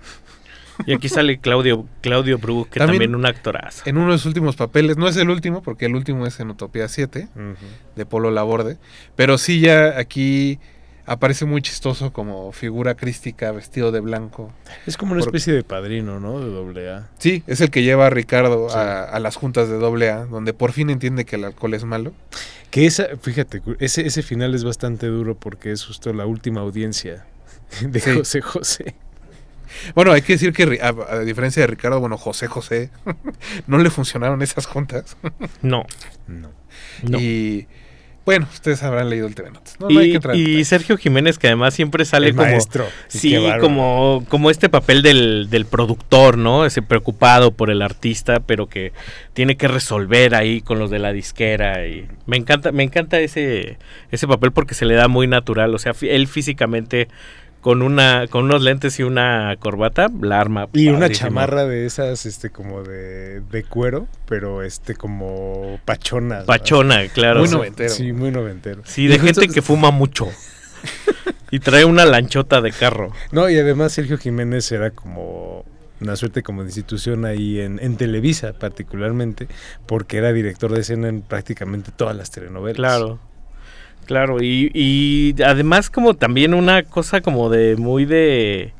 Y 0.85 0.93
aquí 0.93 1.09
sale 1.09 1.39
Claudio 1.39 1.87
Claudio 2.01 2.37
Bru, 2.37 2.67
que 2.69 2.79
También- 2.79 3.01
también, 3.01 3.15
un 3.15 3.25
actorazo. 3.25 3.81
En 3.87 3.97
uno 3.97 4.11
de 4.11 4.19
sus 4.19 4.27
últimos 4.27 4.55
papeles, 4.55 4.95
no 4.97 5.07
es 5.07 5.17
el 5.17 5.31
último, 5.31 5.63
porque 5.63 5.87
el 5.87 5.95
último 5.95 6.27
es 6.27 6.39
en 6.39 6.51
Utopía 6.51 6.87
7, 6.87 7.29
Ujú. 7.35 7.55
de 7.95 8.05
Polo 8.05 8.29
Laborde, 8.29 8.77
pero 9.15 9.39
sí 9.39 9.59
ya 9.59 9.97
aquí 9.97 10.59
aparece 11.07 11.45
muy 11.45 11.61
chistoso 11.63 12.13
como 12.13 12.51
figura 12.51 12.93
crística, 12.95 13.51
vestido 13.51 13.91
de 13.91 14.01
blanco. 14.01 14.53
Es 14.85 14.97
como 14.97 15.13
una 15.13 15.21
especie 15.21 15.53
de 15.53 15.63
padrino, 15.63 16.19
¿no? 16.19 16.39
De 16.39 16.45
doble 16.51 16.91
A. 16.91 17.09
Sí, 17.17 17.43
es 17.47 17.61
el 17.61 17.71
que 17.71 17.81
lleva 17.81 18.05
a 18.05 18.09
Ricardo 18.11 18.69
Sí. 18.69 18.75
a, 18.77 19.03
a 19.05 19.19
las 19.19 19.35
juntas 19.37 19.69
de 19.69 19.75
AA, 19.77 20.25
donde 20.25 20.53
por 20.53 20.73
fin 20.73 20.89
entiende 20.91 21.25
que 21.25 21.37
el 21.37 21.45
alcohol 21.45 21.73
es 21.73 21.83
malo. 21.85 22.13
Que 22.69 22.85
esa, 22.85 23.07
fíjate, 23.21 23.61
ese, 23.79 24.05
ese 24.05 24.21
final 24.21 24.53
es 24.53 24.63
bastante 24.63 25.07
duro 25.07 25.35
porque 25.35 25.71
es 25.71 25.83
justo 25.85 26.13
la 26.13 26.25
última 26.25 26.61
audiencia 26.61 27.25
de 27.81 27.99
Sí. 27.99 28.11
José 28.13 28.41
José. 28.41 28.95
Bueno, 29.95 30.11
hay 30.13 30.21
que 30.21 30.33
decir 30.33 30.53
que 30.53 30.79
a 30.81 31.19
diferencia 31.19 31.61
de 31.61 31.67
Ricardo, 31.67 31.99
bueno, 31.99 32.17
José 32.17 32.47
José, 32.47 32.89
no 33.67 33.77
le 33.77 33.89
funcionaron 33.89 34.41
esas 34.41 34.65
juntas. 34.65 35.17
No, 35.61 35.85
No. 36.27 36.49
no. 37.03 37.19
Y 37.19 37.67
bueno, 38.27 38.45
ustedes 38.51 38.83
habrán 38.83 39.09
leído 39.09 39.25
el 39.25 39.35
TV 39.35 39.51
Notas. 39.51 39.77
No, 39.79 39.87
no 39.89 39.99
hay 40.01 40.07
Y, 40.07 40.09
que 40.09 40.15
entrar 40.17 40.35
y. 40.35 40.65
Sergio 40.65 40.97
Jiménez, 40.97 41.39
que 41.39 41.47
además 41.47 41.73
siempre 41.73 42.03
sale 42.03 42.27
El 42.27 42.35
como. 42.35 42.45
maestro. 42.49 42.85
Y 43.13 43.17
Sí, 43.17 43.37
como, 43.61 44.25
como 44.27 44.51
este 44.51 44.67
papel 44.67 45.01
del, 45.01 45.47
del 45.49 45.65
productor, 45.65 46.37
¿no? 46.37 46.65
Ese 46.65 46.81
preocupado 46.81 47.51
por 47.51 47.69
el 47.69 47.81
artista, 47.81 48.41
pero 48.41 48.67
que 48.67 48.91
tiene 49.31 49.55
que 49.55 49.69
resolver 49.69 50.35
ahí 50.35 50.59
con 50.59 50.77
los 50.77 50.91
de 50.91 50.99
la 50.99 51.13
disquera. 51.13 51.87
Y 51.87 52.05
me 52.25 52.35
encanta, 52.35 52.73
me 52.73 52.83
encanta 52.83 53.17
ese, 53.21 53.77
ese 54.11 54.27
papel 54.27 54.51
porque 54.51 54.73
se 54.73 54.83
le 54.83 54.95
da 54.95 55.07
muy 55.07 55.27
natural. 55.27 55.73
O 55.73 55.79
sea, 55.79 55.93
él 56.01 56.27
físicamente 56.27 57.07
con 57.61 57.81
una, 57.81 58.27
con 58.29 58.45
unos 58.45 58.61
lentes 58.61 58.99
y 58.99 59.03
una 59.03 59.55
corbata, 59.59 60.07
la 60.21 60.39
arma. 60.39 60.67
Y 60.73 60.87
una 60.89 61.09
chamarra 61.09 61.65
de 61.65 61.85
esas, 61.85 62.25
este, 62.25 62.49
como 62.49 62.83
de, 62.83 63.41
de 63.41 63.63
cuero, 63.63 64.07
pero 64.27 64.63
este, 64.63 64.95
como 64.95 65.79
pachona. 65.85 66.39
¿no? 66.41 66.45
Pachona, 66.45 67.07
claro. 67.09 67.39
Muy 67.41 67.49
noventero. 67.49 67.89
Sí, 67.89 68.13
muy 68.13 68.31
noventero. 68.31 68.81
Sí, 68.85 69.07
de 69.07 69.15
Y 69.15 69.19
justo- 69.19 69.41
gente 69.41 69.53
que 69.53 69.61
fuma 69.61 69.91
mucho. 69.91 70.27
y 71.51 71.59
trae 71.59 71.85
una 71.85 72.05
lanchota 72.05 72.61
de 72.61 72.71
carro. 72.71 73.11
No, 73.31 73.49
y 73.49 73.57
además 73.57 73.91
Sergio 73.93 74.17
Jiménez 74.17 74.71
era 74.71 74.91
como 74.91 75.65
una 75.99 76.15
suerte 76.15 76.43
como 76.43 76.61
de 76.61 76.67
institución 76.69 77.25
ahí 77.25 77.59
en, 77.59 77.79
en 77.81 77.97
Televisa 77.97 78.53
particularmente, 78.53 79.47
porque 79.87 80.17
era 80.17 80.31
director 80.31 80.71
de 80.71 80.81
escena 80.81 81.07
en 81.09 81.21
prácticamente 81.21 81.91
todas 81.95 82.15
las 82.15 82.29
telenovelas. 82.31 82.75
Claro. 82.77 83.19
Claro, 84.07 84.41
y, 84.41 84.71
y 84.73 85.35
además 85.43 85.89
como 85.91 86.15
también 86.15 86.53
una 86.55 86.81
cosa 86.83 87.21
como 87.21 87.49
de 87.49 87.75
muy 87.75 88.05
de 88.05 88.73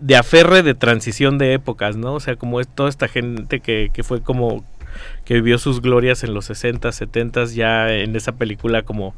de 0.00 0.16
aferre 0.16 0.62
de 0.62 0.74
transición 0.74 1.38
de 1.38 1.54
épocas, 1.54 1.96
¿no? 1.96 2.14
O 2.14 2.20
sea, 2.20 2.36
como 2.36 2.60
es 2.60 2.68
toda 2.68 2.90
esta 2.90 3.08
gente 3.08 3.60
que, 3.60 3.90
que 3.92 4.02
fue 4.02 4.20
como 4.20 4.64
que 5.24 5.34
vivió 5.34 5.56
sus 5.56 5.80
glorias 5.80 6.22
en 6.24 6.34
los 6.34 6.44
60, 6.46 6.92
70 6.92 7.44
ya 7.46 7.90
en 7.90 8.14
esa 8.14 8.32
película 8.32 8.82
como 8.82 9.14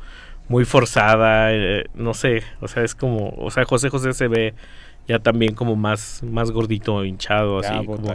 muy 0.48 0.64
forzada, 0.64 1.52
eh, 1.52 1.86
no 1.94 2.14
sé, 2.14 2.42
o 2.60 2.68
sea, 2.68 2.84
es 2.84 2.94
como, 2.94 3.30
o 3.30 3.50
sea, 3.50 3.64
José 3.64 3.88
José 3.88 4.12
se 4.12 4.28
ve 4.28 4.54
ya 5.08 5.18
también 5.18 5.54
como 5.54 5.74
más 5.74 6.22
más 6.22 6.50
gordito, 6.50 7.04
hinchado 7.04 7.60
Ya, 7.62 7.78
así 7.78 7.86
como- 7.86 8.14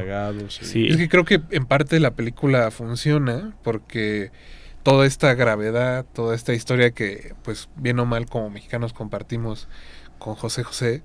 sí. 0.50 0.66
sí. 0.66 0.88
Es 0.88 0.98
que 0.98 1.10
creo 1.10 1.26
que 1.26 1.42
en 1.52 1.66
parte 1.66 2.00
la 2.00 2.12
película 2.12 2.72
funciona 2.72 3.52
porque 3.64 4.32
toda 4.84 5.06
esta 5.06 5.34
gravedad, 5.34 6.06
toda 6.14 6.36
esta 6.36 6.54
historia 6.54 6.92
que, 6.92 7.34
pues, 7.44 7.70
bien 7.76 8.00
o 8.00 8.06
mal 8.06 8.26
como 8.28 8.50
mexicanos 8.50 8.94
compartimos 8.94 9.68
con 10.20 10.36
José 10.36 10.64
José, 10.64 11.04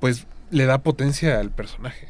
pues 0.00 0.26
le 0.50 0.66
da 0.66 0.78
potencia 0.78 1.38
al 1.40 1.50
personaje. 1.50 2.08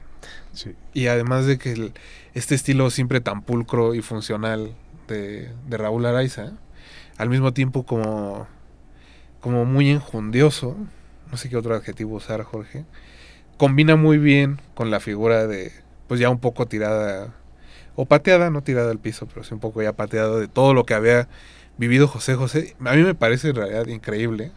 Sí. 0.53 0.75
Y 0.95 1.07
además 1.09 1.47
de 1.47 1.59
que 1.59 1.73
el- 1.73 1.93
este 2.35 2.55
estilo 2.55 2.91
siempre 2.91 3.21
tan 3.21 3.43
pulcro 3.43 3.95
y 3.95 4.03
funcional 4.03 4.75
de, 5.09 5.51
de 5.69 5.77
Raúl 5.77 6.07
Araiza, 6.07 6.53
al 7.19 7.29
mismo 7.31 7.53
tiempo 7.53 7.85
como, 7.85 8.47
como 9.41 9.65
muy 9.65 9.91
enjundioso, 9.91 10.77
no 11.31 11.37
sé 11.37 11.49
qué 11.49 11.57
otro 11.57 11.75
adjetivo 11.75 12.17
usar, 12.17 12.43
Jorge, 12.43 12.85
combina 13.57 13.97
muy 13.97 14.19
bien 14.19 14.61
con 14.75 14.91
la 14.91 15.01
figura 15.01 15.47
de, 15.47 15.73
pues 16.09 16.21
ya 16.21 16.31
un 16.31 16.41
poco 16.41 16.67
tirada, 16.67 17.35
o 18.01 18.07
pateada, 18.07 18.49
no 18.49 18.63
tirada 18.63 18.91
al 18.91 18.99
piso, 18.99 19.27
pero 19.27 19.45
sí 19.45 19.53
un 19.53 19.61
poco 19.61 19.83
ya 19.83 19.93
pateada 19.93 20.39
de 20.39 20.49
todo 20.49 20.73
lo 20.73 20.85
que 20.85 20.95
había 20.95 21.29
vivido 21.77 22.09
José 22.09 22.35
José. 22.35 22.75
A 22.83 22.95
mí 22.95 23.03
me 23.03 23.15
parece 23.15 23.51
en 23.51 23.57
realidad 23.57 23.87
increíble 23.89 24.53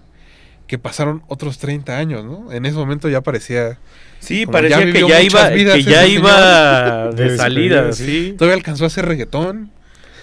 que 0.66 0.78
pasaron 0.78 1.24
otros 1.28 1.58
30 1.58 1.98
años, 1.98 2.24
¿no? 2.24 2.54
En 2.54 2.66
ese 2.66 2.78
momento 2.78 3.10
ya 3.10 3.20
parecía... 3.20 3.80
Sí, 4.20 4.46
Como 4.46 4.54
parecía 4.54 4.86
ya 4.86 4.94
que 4.94 5.08
ya 5.08 5.22
iba 5.22 5.52
que 5.52 5.84
ya 5.84 6.08
iba 6.08 7.10
De 7.12 7.24
de 7.32 7.38
salida, 7.38 7.92
sí. 7.92 8.34
Todavía 8.38 8.56
alcanzó 8.56 8.86
a 8.86 8.88
hacer 8.88 9.06
reggaetón. 9.06 9.72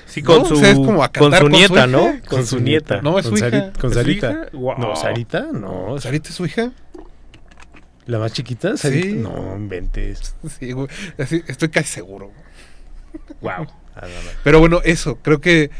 Sí, 0.06 0.22
con 0.22 0.38
¿No? 0.38 0.48
su, 0.48 0.54
O 0.54 0.56
sea, 0.56 0.70
es 0.70 0.76
como 0.76 1.04
a 1.04 1.12
con 1.12 1.30
su 1.30 1.42
con 1.42 1.52
nieta. 1.52 1.86
¿no? 1.86 2.00
Con 2.00 2.20
Con 2.20 2.46
su 2.46 2.58
nieta. 2.58 3.02
No, 3.02 3.18
es 3.18 3.26
su 3.26 3.36
hija. 3.36 3.72
Con 3.78 3.90
¿Es 3.90 3.96
su 3.96 4.00
Sarita. 4.00 4.46
No, 4.52 4.96
Sarita, 4.96 5.48
no. 5.52 6.00
¿Sarita 6.00 6.30
es 6.30 6.34
su 6.34 6.46
hija? 6.46 6.72
¿La 8.06 8.18
más 8.18 8.32
chiquita? 8.32 8.78
Sarita. 8.78 9.06
Sí. 9.06 9.12
No, 9.12 9.54
inventes. 9.54 10.34
Sí, 10.58 10.72
güey. 10.72 10.88
Así, 11.18 11.42
estoy 11.46 11.68
casi 11.68 11.88
seguro. 11.88 12.32
Wow. 13.40 13.66
Ah. 13.96 14.06
Pero 14.44 14.60
bueno, 14.60 14.80
eso, 14.84 15.16
creo 15.22 15.40
que 15.40 15.70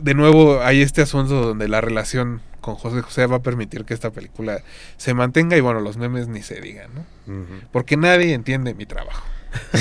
de 0.00 0.14
nuevo 0.14 0.60
hay 0.62 0.82
este 0.82 1.02
asunto 1.02 1.34
donde 1.42 1.68
la 1.68 1.80
relación 1.80 2.40
con 2.60 2.74
José 2.74 3.00
José 3.02 3.26
va 3.26 3.36
a 3.36 3.42
permitir 3.42 3.84
que 3.84 3.94
esta 3.94 4.10
película 4.10 4.60
se 4.96 5.14
mantenga 5.14 5.56
y 5.56 5.60
bueno, 5.60 5.80
los 5.80 5.96
memes 5.96 6.26
ni 6.28 6.42
se 6.42 6.60
digan, 6.60 6.90
¿no? 6.94 7.04
Porque 7.72 7.96
nadie 7.96 8.34
entiende 8.34 8.74
mi 8.74 8.86
trabajo. 8.86 9.24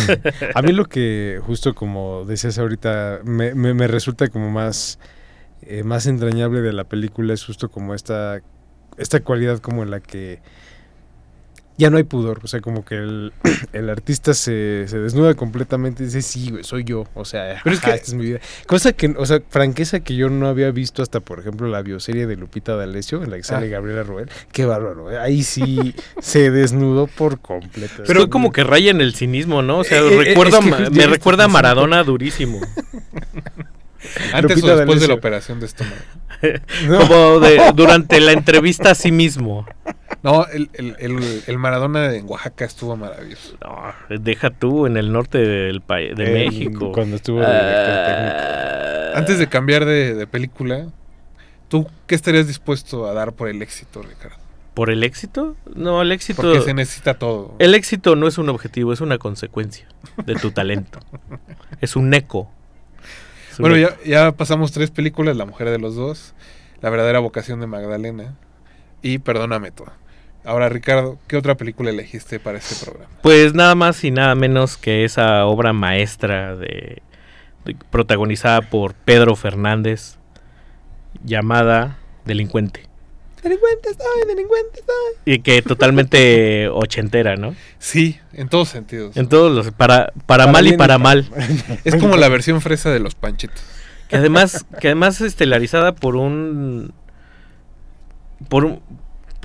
A 0.55 0.61
mí 0.61 0.71
lo 0.71 0.85
que, 0.85 1.39
justo 1.45 1.73
como 1.75 2.23
decías 2.25 2.57
ahorita, 2.59 3.19
me, 3.23 3.53
me- 3.55 3.73
me 3.73 3.87
resulta 3.87 4.27
como 4.29 4.51
más, 4.51 4.99
eh, 5.63 5.83
más 5.83 6.05
entrañable 6.05 6.61
de 6.61 6.73
la 6.73 6.83
película 6.85 7.33
es 7.33 7.43
justo 7.43 7.69
como 7.69 7.93
esta, 7.95 8.41
esta 8.97 9.19
cualidad 9.21 9.59
como 9.59 9.83
en 9.83 9.91
la 9.91 9.99
que 9.99 10.39
ya 11.77 11.89
no 11.89 11.97
hay 11.97 12.03
pudor, 12.03 12.39
o 12.43 12.47
sea, 12.47 12.61
como 12.61 12.85
que 12.85 12.95
el, 12.95 13.33
el 13.73 13.89
artista 13.89 14.33
se, 14.33 14.85
se 14.87 14.97
desnuda 14.99 15.33
completamente 15.33 16.03
y 16.03 16.05
dice, 16.05 16.21
sí, 16.21 16.51
güey, 16.51 16.63
soy 16.63 16.83
yo, 16.85 17.05
o 17.13 17.25
sea, 17.25 17.59
Pero 17.63 17.75
es 17.75 17.81
ajá, 17.81 17.91
que- 17.91 17.95
esta 17.97 18.07
es 18.07 18.13
mi 18.13 18.25
vida. 18.25 18.39
Cosa 18.65 18.93
que, 18.93 19.07
o 19.17 19.25
sea, 19.25 19.41
franqueza 19.49 19.99
que 19.99 20.15
yo 20.15 20.29
no 20.29 20.47
había 20.47 20.71
visto 20.71 21.01
hasta, 21.01 21.19
por 21.19 21.39
ejemplo, 21.39 21.67
la 21.67 21.81
bioserie 21.81 22.27
de 22.27 22.35
Lupita 22.37 22.75
D'Alessio, 22.75 23.23
en 23.23 23.31
la 23.31 23.37
que 23.37 23.43
sale 23.43 23.67
Ah. 23.67 23.69
Gabriela 23.69 24.03
Roel. 24.03 24.29
Qué 24.51 24.65
bárbaro, 24.65 25.11
¿eh? 25.11 25.17
ahí 25.19 25.43
sí 25.43 25.93
se 26.21 26.49
desnudó 26.51 27.07
por 27.07 27.39
completo. 27.39 28.03
Pero 28.07 28.29
como 28.29 28.51
que 28.51 28.63
raya 28.63 28.91
en 28.91 29.01
el 29.01 29.13
cinismo, 29.13 29.61
¿no? 29.61 29.79
O 29.79 29.83
sea, 29.83 29.99
Eh, 29.99 30.07
eh, 30.07 30.21
es 30.21 30.27
que 30.29 30.35
justo 30.35 30.61
me 30.61 31.07
recuerda 31.07 31.45
a 31.45 31.47
Maradona 31.47 32.03
durísimo. 32.03 32.59
Antes 34.33 34.57
Lupita 34.57 34.73
o 34.73 34.77
después 34.77 35.01
de 35.01 35.07
la 35.07 35.13
operación 35.15 35.59
de 35.59 35.65
estómago. 35.65 35.95
No. 36.87 36.99
Como 37.07 37.39
de, 37.39 37.59
durante 37.73 38.19
la 38.19 38.33
entrevista 38.33 38.91
a 38.91 38.95
sí 38.95 39.11
mismo. 39.11 39.65
No, 40.25 40.47
el, 40.47 40.71
el, 40.73 40.95
el, 40.97 41.43
el 41.45 41.57
Maradona 41.59 42.13
en 42.15 42.27
Oaxaca 42.27 42.65
estuvo 42.65 42.97
maravilloso. 42.97 43.55
No, 43.63 43.93
deja 44.19 44.49
tú 44.49 44.87
en 44.87 44.97
el 44.97 45.11
norte 45.13 45.37
del 45.37 45.81
país, 45.81 46.15
de 46.15 46.31
México. 46.31 46.91
Cuando 46.91 47.17
estuvo 47.17 47.39
de 47.39 47.45
director 47.45 48.05
técnico. 48.07 48.37
Ah, 48.39 49.11
Antes 49.19 49.37
de 49.37 49.47
cambiar 49.47 49.85
de, 49.85 50.15
de 50.15 50.25
película, 50.25 50.87
¿tú 51.67 51.87
qué 52.07 52.15
estarías 52.15 52.47
dispuesto 52.47 53.05
a 53.07 53.13
dar 53.13 53.33
por 53.33 53.49
el 53.49 53.61
éxito, 53.61 54.01
Ricardo? 54.01 54.37
¿Por 54.73 54.89
el 54.89 55.03
éxito? 55.03 55.55
No, 55.75 56.01
el 56.01 56.11
éxito. 56.11 56.41
Porque 56.41 56.59
se 56.61 56.73
necesita 56.73 57.13
todo. 57.19 57.53
El 57.59 57.75
éxito 57.75 58.15
no 58.15 58.27
es 58.27 58.39
un 58.39 58.49
objetivo, 58.49 58.93
es 58.93 59.01
una 59.01 59.19
consecuencia 59.19 59.87
de 60.25 60.33
tu 60.33 60.49
talento. 60.49 60.99
es 61.81 61.95
un 61.95 62.11
eco. 62.15 62.49
Es 63.51 63.59
un 63.59 63.63
Bueno, 63.69 63.75
eco. 63.77 63.95
ya, 64.03 64.09
ya 64.25 64.31
pasamos 64.31 64.71
tres 64.71 64.89
películas, 64.89 65.37
La 65.37 65.45
mujer 65.45 65.69
de 65.69 65.77
los 65.77 65.95
dos, 65.95 66.33
La 66.81 66.89
verdadera 66.89 67.19
vocación 67.19 67.59
de 67.59 67.67
Magdalena 67.67 68.33
y 69.03 69.19
Perdóname 69.19 69.69
todo. 69.69 69.93
Ahora, 70.45 70.69
Ricardo, 70.69 71.17
¿qué 71.27 71.37
otra 71.37 71.55
película 71.55 71.89
elegiste 71.89 72.39
para 72.39 72.57
este 72.59 72.85
programa? 72.85 73.09
Pues 73.21 73.53
nada 73.53 73.75
más 73.75 74.03
y 74.03 74.11
nada 74.11 74.35
menos 74.35 74.77
que 74.77 75.03
esa 75.03 75.45
obra 75.45 75.73
maestra 75.73 76.55
de, 76.55 77.01
de- 77.65 77.75
protagonizada 77.89 78.61
por 78.61 78.93
Pedro 78.93 79.35
Fernández 79.35 80.17
llamada 81.23 81.97
Delincuente. 82.25 82.81
Delincuente 83.41 83.89
estoy, 83.91 84.27
delincuente 84.27 84.79
estoy. 84.79 85.33
Y 85.33 85.39
que 85.39 85.61
totalmente 85.63 86.67
ochentera, 86.69 87.35
¿no? 87.35 87.55
Sí, 87.77 88.19
en 88.33 88.49
todos 88.49 88.69
sentidos. 88.69 89.15
En 89.17 89.27
todos 89.29 89.51
los 89.55 89.71
para 89.71 90.11
para, 90.25 90.45
Para 90.45 90.47
mal 90.47 90.65
y 90.65 90.69
bien 90.69 90.75
y 90.75 90.77
para 90.77 90.93
para 90.95 91.03
mal. 91.03 91.29
Es 91.83 91.95
como 91.95 92.17
la 92.17 92.27
versión 92.29 92.61
fresa 92.61 92.89
de 92.91 92.99
los 92.99 93.13
panchitos. 93.15 93.61
Que 94.09 94.17
además, 94.17 94.65
que 94.79 94.87
además 94.89 95.15
es 95.21 95.27
estelarizada 95.27 95.93
por 95.95 96.15
un. 96.15 96.93
Por 98.49 98.65
un. 98.65 98.81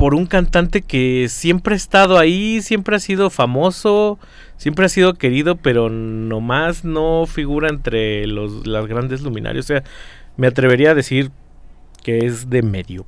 Por 0.00 0.14
un 0.14 0.24
cantante 0.24 0.80
que 0.80 1.26
siempre 1.28 1.74
ha 1.74 1.76
estado 1.76 2.18
ahí, 2.18 2.62
siempre 2.62 2.96
ha 2.96 3.00
sido 3.00 3.28
famoso, 3.28 4.18
siempre 4.56 4.86
ha 4.86 4.88
sido 4.88 5.12
querido, 5.12 5.56
pero 5.56 5.90
nomás 5.90 6.86
no 6.86 7.26
figura 7.26 7.68
entre 7.68 8.26
los, 8.26 8.66
las 8.66 8.86
grandes 8.86 9.20
luminarios. 9.20 9.66
O 9.66 9.68
sea, 9.68 9.84
me 10.38 10.46
atrevería 10.46 10.92
a 10.92 10.94
decir 10.94 11.30
que 12.02 12.24
es 12.24 12.48
de 12.48 12.62
medio, 12.62 13.04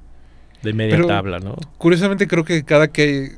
de 0.62 0.74
media 0.74 0.96
Pero- 0.96 1.06
tabla, 1.06 1.38
¿no? 1.38 1.56
Curiosamente 1.78 2.28
creo 2.28 2.44
que 2.44 2.62
cada 2.62 2.88
que, 2.88 3.36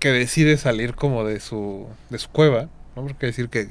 que 0.00 0.08
decide 0.08 0.56
salir 0.56 0.96
como 0.96 1.22
de 1.24 1.38
su, 1.38 1.86
de 2.10 2.18
su 2.18 2.30
cueva, 2.30 2.68
¿no? 2.96 3.06
Porque 3.06 3.26
decir 3.26 3.48
que 3.48 3.68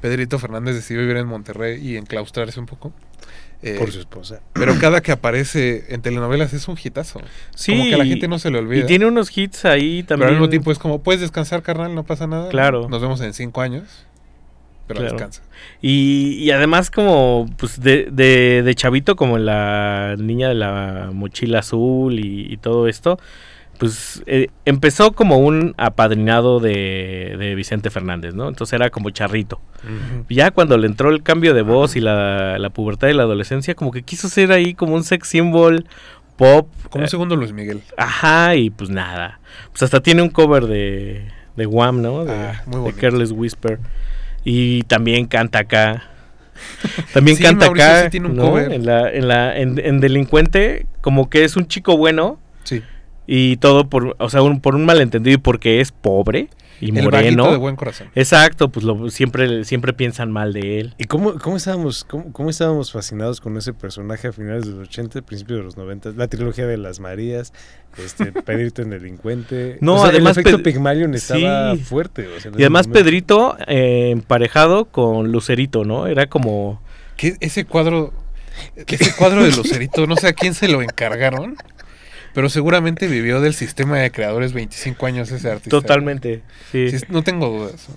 Pedrito 0.00 0.38
Fernández 0.38 0.76
decidió 0.76 1.02
vivir 1.02 1.18
en 1.18 1.26
Monterrey 1.26 1.86
y 1.86 1.98
enclaustrarse 1.98 2.58
un 2.58 2.64
poco. 2.64 2.90
Eh, 3.62 3.76
Por 3.78 3.92
su 3.92 4.00
esposa. 4.00 4.40
Pero 4.54 4.74
cada 4.80 5.02
que 5.02 5.12
aparece 5.12 5.84
en 5.88 6.00
telenovelas 6.02 6.52
es 6.54 6.66
un 6.68 6.76
hitazo. 6.82 7.20
Sí, 7.54 7.72
como 7.72 7.84
que 7.84 7.94
a 7.94 7.98
la 7.98 8.06
gente 8.06 8.26
no 8.28 8.38
se 8.38 8.50
le 8.50 8.58
olvida. 8.58 8.84
Y 8.84 8.86
tiene 8.86 9.06
unos 9.06 9.36
hits 9.36 9.64
ahí 9.66 10.02
pero 10.02 10.06
también. 10.20 10.28
al 10.28 10.34
mismo 10.34 10.48
tiempo 10.48 10.72
es 10.72 10.78
como, 10.78 11.02
puedes 11.02 11.20
descansar, 11.20 11.62
carnal, 11.62 11.94
no 11.94 12.04
pasa 12.04 12.26
nada. 12.26 12.48
Claro. 12.48 12.88
Nos 12.88 13.02
vemos 13.02 13.20
en 13.20 13.32
cinco 13.34 13.60
años. 13.60 14.06
Pero 14.86 15.00
Claro. 15.00 15.14
descansa. 15.14 15.42
Y, 15.80 16.36
y 16.40 16.50
además 16.50 16.90
como 16.90 17.46
pues 17.58 17.80
de, 17.80 18.08
de, 18.10 18.62
de 18.64 18.74
chavito 18.74 19.14
como 19.14 19.38
la 19.38 20.16
niña 20.18 20.48
de 20.48 20.54
la 20.54 21.10
mochila 21.12 21.60
azul 21.60 22.18
y, 22.18 22.52
y 22.52 22.56
todo 22.56 22.88
esto, 22.88 23.20
pues 23.80 24.22
eh, 24.26 24.48
empezó 24.66 25.12
como 25.12 25.38
un 25.38 25.74
apadrinado 25.78 26.60
de, 26.60 27.34
de 27.38 27.54
Vicente 27.54 27.88
Fernández, 27.88 28.34
¿no? 28.34 28.46
Entonces 28.46 28.74
era 28.74 28.90
como 28.90 29.08
charrito. 29.08 29.58
Ya 30.28 30.50
cuando 30.50 30.76
le 30.76 30.86
entró 30.86 31.08
el 31.08 31.22
cambio 31.22 31.54
de 31.54 31.62
voz 31.62 31.96
y 31.96 32.00
la, 32.00 32.58
la 32.58 32.68
pubertad 32.68 33.08
y 33.08 33.14
la 33.14 33.22
adolescencia, 33.22 33.74
como 33.74 33.90
que 33.90 34.02
quiso 34.02 34.28
ser 34.28 34.52
ahí 34.52 34.74
como 34.74 34.94
un 34.94 35.02
sex 35.02 35.26
symbol 35.28 35.86
pop. 36.36 36.68
Como 36.90 37.00
un 37.02 37.06
eh, 37.06 37.10
segundo 37.10 37.36
Luis 37.36 37.52
Miguel. 37.54 37.80
Ajá, 37.96 38.54
y 38.54 38.68
pues 38.68 38.90
nada. 38.90 39.40
Pues 39.70 39.82
hasta 39.82 40.00
tiene 40.02 40.20
un 40.20 40.28
cover 40.28 40.66
de, 40.66 41.24
de 41.56 41.64
Wham, 41.66 42.02
¿no? 42.02 42.26
De, 42.26 42.32
Ah, 42.34 42.62
muy 42.66 42.74
de 42.74 42.80
bonito. 42.82 43.00
Careless 43.00 43.32
Whisper. 43.32 43.78
Y 44.44 44.82
también 44.82 45.24
canta 45.26 45.60
acá. 45.60 46.04
También 47.14 47.38
Sí, 47.38 47.42
canta 47.42 47.64
Mauricio 47.64 47.88
acá. 47.90 48.02
sí 48.04 48.10
tiene 48.10 48.26
un 48.28 48.36
¿no? 48.36 48.42
cover. 48.50 48.72
En, 48.72 48.84
la, 48.84 49.10
en, 49.10 49.26
la, 49.28 49.56
en, 49.58 49.78
en 49.82 50.00
Delincuente, 50.00 50.84
como 51.00 51.30
que 51.30 51.44
es 51.44 51.56
un 51.56 51.66
chico 51.66 51.96
bueno. 51.96 52.38
Sí. 52.64 52.82
Y 53.32 53.58
todo 53.58 53.88
por, 53.88 54.16
o 54.18 54.28
sea, 54.28 54.42
un- 54.42 54.60
por 54.60 54.74
un 54.74 54.84
malentendido 54.84 55.34
y 55.36 55.38
porque 55.38 55.80
es 55.80 55.92
pobre 55.92 56.48
y 56.80 56.88
el 56.96 57.04
moreno. 57.04 57.48
de 57.50 57.58
buen 57.58 57.76
corazón. 57.76 58.08
Exacto, 58.16 58.70
pues 58.70 58.84
lo, 58.84 59.08
siempre, 59.10 59.62
siempre 59.64 59.92
piensan 59.92 60.32
mal 60.32 60.52
de 60.52 60.80
él. 60.80 60.94
¿Y 60.98 61.04
cómo, 61.04 61.34
cómo, 61.34 61.56
estábamos, 61.56 62.02
cómo, 62.04 62.32
cómo 62.32 62.50
estábamos 62.50 62.90
fascinados 62.90 63.40
con 63.40 63.56
ese 63.56 63.72
personaje 63.72 64.26
a 64.28 64.32
finales 64.32 64.64
de 64.66 64.72
los 64.72 64.88
80, 64.88 65.22
principios 65.22 65.58
de 65.60 65.64
los 65.64 65.76
90? 65.76 66.10
La 66.16 66.26
trilogía 66.26 66.66
de 66.66 66.76
las 66.78 66.98
Marías, 66.98 67.52
este, 68.02 68.32
Pedrito 68.42 68.82
en 68.82 68.90
Delincuente. 68.90 69.76
No, 69.80 69.94
O 69.96 69.98
sea, 70.00 70.08
además 70.08 70.36
el 70.36 70.40
efecto 70.40 70.62
Pe- 70.62 70.72
Pygmalion 70.72 71.14
estaba 71.14 71.76
Sí. 71.76 71.82
fuerte. 71.84 72.26
o 72.26 72.40
sea, 72.40 72.50
Y 72.50 72.62
además 72.62 72.88
momento. 72.88 73.04
Pedrito 73.04 73.56
eh, 73.68 74.10
emparejado 74.10 74.86
con 74.86 75.30
Lucerito, 75.30 75.84
¿no? 75.84 76.06
Era 76.08 76.26
como... 76.26 76.82
Que 77.16 77.36
ese 77.40 77.64
cuadro, 77.66 78.12
ese 78.86 79.14
cuadro 79.14 79.44
de 79.44 79.52
Lucerito, 79.52 80.06
no 80.06 80.16
sé 80.16 80.28
a 80.28 80.32
quién 80.32 80.54
se 80.54 80.66
lo 80.68 80.80
encargaron, 80.82 81.54
pero 82.34 82.48
seguramente 82.48 83.06
vivió 83.08 83.40
del 83.40 83.54
sistema 83.54 83.98
de 83.98 84.10
creadores 84.10 84.52
25 84.52 85.06
años 85.06 85.30
ese 85.32 85.50
artista. 85.50 85.70
Totalmente. 85.70 86.42
Sí. 86.72 86.90
Sí, 86.90 87.04
no 87.08 87.22
tengo 87.22 87.48
dudas. 87.48 87.88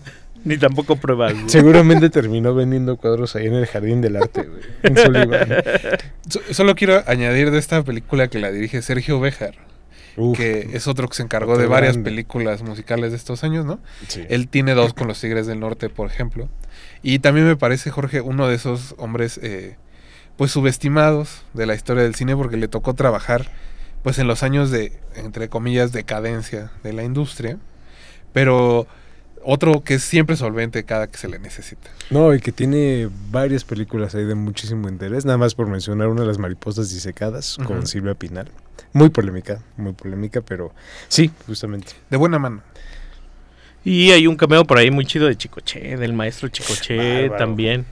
Ni 0.46 0.58
tampoco 0.58 0.98
pruebas. 0.98 1.34
güey. 1.34 1.50
Seguramente 1.50 2.10
terminó 2.10 2.54
vendiendo 2.54 2.98
cuadros 2.98 3.36
ahí 3.38 3.46
en 3.48 3.54
el 3.54 3.66
Jardín 3.66 4.02
del 4.02 4.18
Arte, 4.18 4.44
güey, 4.44 4.62
en 4.84 4.98
Sullivan. 4.98 5.48
So- 6.30 6.42
solo 6.52 6.76
quiero 6.76 7.02
añadir 7.08 7.50
de 7.52 7.60
esta 7.60 7.82
película 7.84 8.28
que 8.28 8.40
la 8.40 8.52
dirige 8.52 8.82
Sergio 8.82 9.22
Béjar, 9.22 9.56
Uf, 10.18 10.38
que 10.38 10.70
es 10.74 10.86
otro 10.88 11.08
que 11.08 11.16
se 11.16 11.24
encargó 11.24 11.58
de 11.58 11.66
varias 11.66 11.94
grande. 11.94 12.10
películas 12.12 12.62
musicales 12.62 13.12
de 13.12 13.18
estos 13.18 13.46
años, 13.46 13.66
¿no? 13.66 13.80
sí. 14.10 14.26
Él 14.28 14.50
tiene 14.50 14.74
dos 14.74 14.94
con 14.94 15.08
los 15.08 15.22
Tigres 15.22 15.48
del 15.48 15.62
Norte, 15.62 15.88
por 15.90 16.08
ejemplo. 16.10 16.50
Y 17.02 17.20
también 17.20 17.48
me 17.48 17.56
parece, 17.56 17.90
Jorge, 17.90 18.20
uno 18.20 18.48
de 18.50 18.56
esos 18.56 18.96
hombres, 18.98 19.40
eh, 19.42 19.78
pues 20.36 20.52
subestimados 20.52 21.44
de 21.54 21.66
la 21.68 21.74
historia 21.76 22.04
del 22.04 22.16
cine, 22.16 22.36
porque 22.36 22.58
le 22.58 22.68
tocó 22.68 22.96
trabajar, 22.96 23.50
pues 24.04 24.20
en 24.20 24.28
los 24.28 24.44
años 24.44 24.70
de, 24.70 24.92
entre 25.16 25.50
comillas, 25.50 25.92
decadencia 25.92 26.72
de 26.84 26.94
la 26.94 27.04
industria. 27.04 27.58
Pero 28.34 28.88
otro 29.44 29.84
que 29.84 29.96
es 29.96 30.04
siempre 30.04 30.36
solvente 30.36 30.84
cada 30.84 31.08
que 31.08 31.18
se 31.18 31.28
le 31.28 31.40
necesita. 31.40 31.90
No, 32.10 32.34
y 32.34 32.40
que 32.40 32.52
tiene 32.52 33.10
varias 33.30 33.64
películas 33.64 34.16
ahí 34.16 34.26
de 34.26 34.36
muchísimo 34.36 34.90
interés. 34.90 35.26
Nada 35.26 35.38
más 35.38 35.56
por 35.56 35.68
mencionar 35.68 36.08
una 36.08 36.22
de 36.22 36.28
las 36.28 36.38
mariposas 36.38 36.90
disecadas 36.92 37.58
con. 37.66 37.88
Silvia 37.88 38.16
Pinal. 38.16 38.50
Muy 38.92 39.10
polémica, 39.10 39.62
muy 39.78 39.94
polémica, 39.94 40.42
pero 40.42 40.74
sí, 41.08 41.32
justamente. 41.48 41.94
De 42.10 42.18
buena 42.18 42.40
mano. 42.40 42.62
Y 43.86 44.12
hay 44.12 44.28
un 44.28 44.36
cameo 44.36 44.66
por 44.66 44.78
ahí 44.78 44.92
muy 44.92 45.06
chido 45.06 45.28
de 45.28 45.36
Chicoche, 45.36 45.98
del 45.98 46.14
maestro 46.14 46.48
Chicoche 46.48 47.24
Bárbaro. 47.24 47.38
también. 47.38 47.86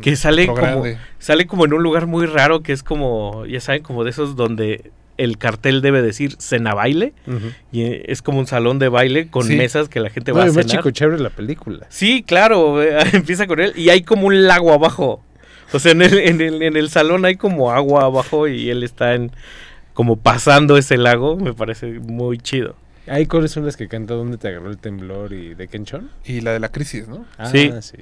Que 0.00 0.16
sale 0.16 0.46
como, 0.46 0.56
grande. 0.56 0.98
sale 1.18 1.46
como 1.46 1.66
en 1.66 1.74
un 1.74 1.82
lugar 1.82 2.06
muy 2.06 2.26
raro 2.26 2.62
que 2.62 2.72
es 2.72 2.82
como, 2.82 3.44
ya 3.46 3.60
saben, 3.60 3.82
como 3.82 4.04
de 4.04 4.10
esos 4.10 4.34
donde 4.34 4.90
el 5.18 5.38
cartel 5.38 5.80
debe 5.82 6.02
decir 6.02 6.36
cena 6.38 6.74
baile. 6.74 7.12
Y 7.72 7.82
eh, 7.82 8.04
es 8.08 8.22
como 8.22 8.38
un 8.38 8.46
salón 8.46 8.78
de 8.78 8.88
baile 8.88 9.28
con 9.28 9.44
Sí. 9.44 9.56
mesas 9.56 9.88
que 9.88 10.00
la 10.00 10.10
gente 10.10 10.32
No, 10.32 10.38
va 10.38 10.44
a 10.44 10.48
cenar. 10.50 10.64
chico 10.66 10.90
chévere 10.90 11.18
la 11.22 11.30
película. 11.30 11.86
Sí, 11.90 12.22
claro, 12.26 12.82
eh, 12.82 12.96
empieza 13.12 13.46
con 13.46 13.60
él 13.60 13.72
y 13.76 13.88
hay 13.90 14.02
como 14.02 14.26
un 14.26 14.44
lago 14.46 14.72
abajo. 14.72 15.22
O 15.72 15.78
sea, 15.78 15.92
en 15.92 16.02
el, 16.02 16.18
en 16.18 16.40
el, 16.40 16.62
en 16.62 16.76
el 16.76 16.90
salón 16.90 17.24
hay 17.24 17.36
como 17.36 17.72
agua 17.72 18.04
abajo 18.04 18.46
y 18.48 18.70
él 18.70 18.82
está 18.82 19.14
en 19.14 19.32
como 19.94 20.16
pasando 20.16 20.76
ese 20.76 20.96
lago, 20.98 21.36
me 21.36 21.54
parece 21.54 21.86
muy 22.00 22.38
chido. 22.38 22.76
¿Hay 23.08 23.26
cuáles 23.26 23.52
son 23.52 23.64
las 23.64 23.76
que 23.76 23.88
canta 23.88 24.14
¿Dónde 24.14 24.36
te 24.36 24.48
agarró 24.48 24.68
el 24.68 24.78
temblor? 24.78 25.32
y 25.32 25.54
de 25.54 25.68
Kenchon? 25.68 26.10
Y 26.24 26.40
la 26.42 26.52
de 26.52 26.60
la 26.60 26.68
crisis, 26.70 27.08
¿no? 27.08 27.24
Ah, 27.38 27.46
Sí. 27.50 27.70
sí. 27.80 27.96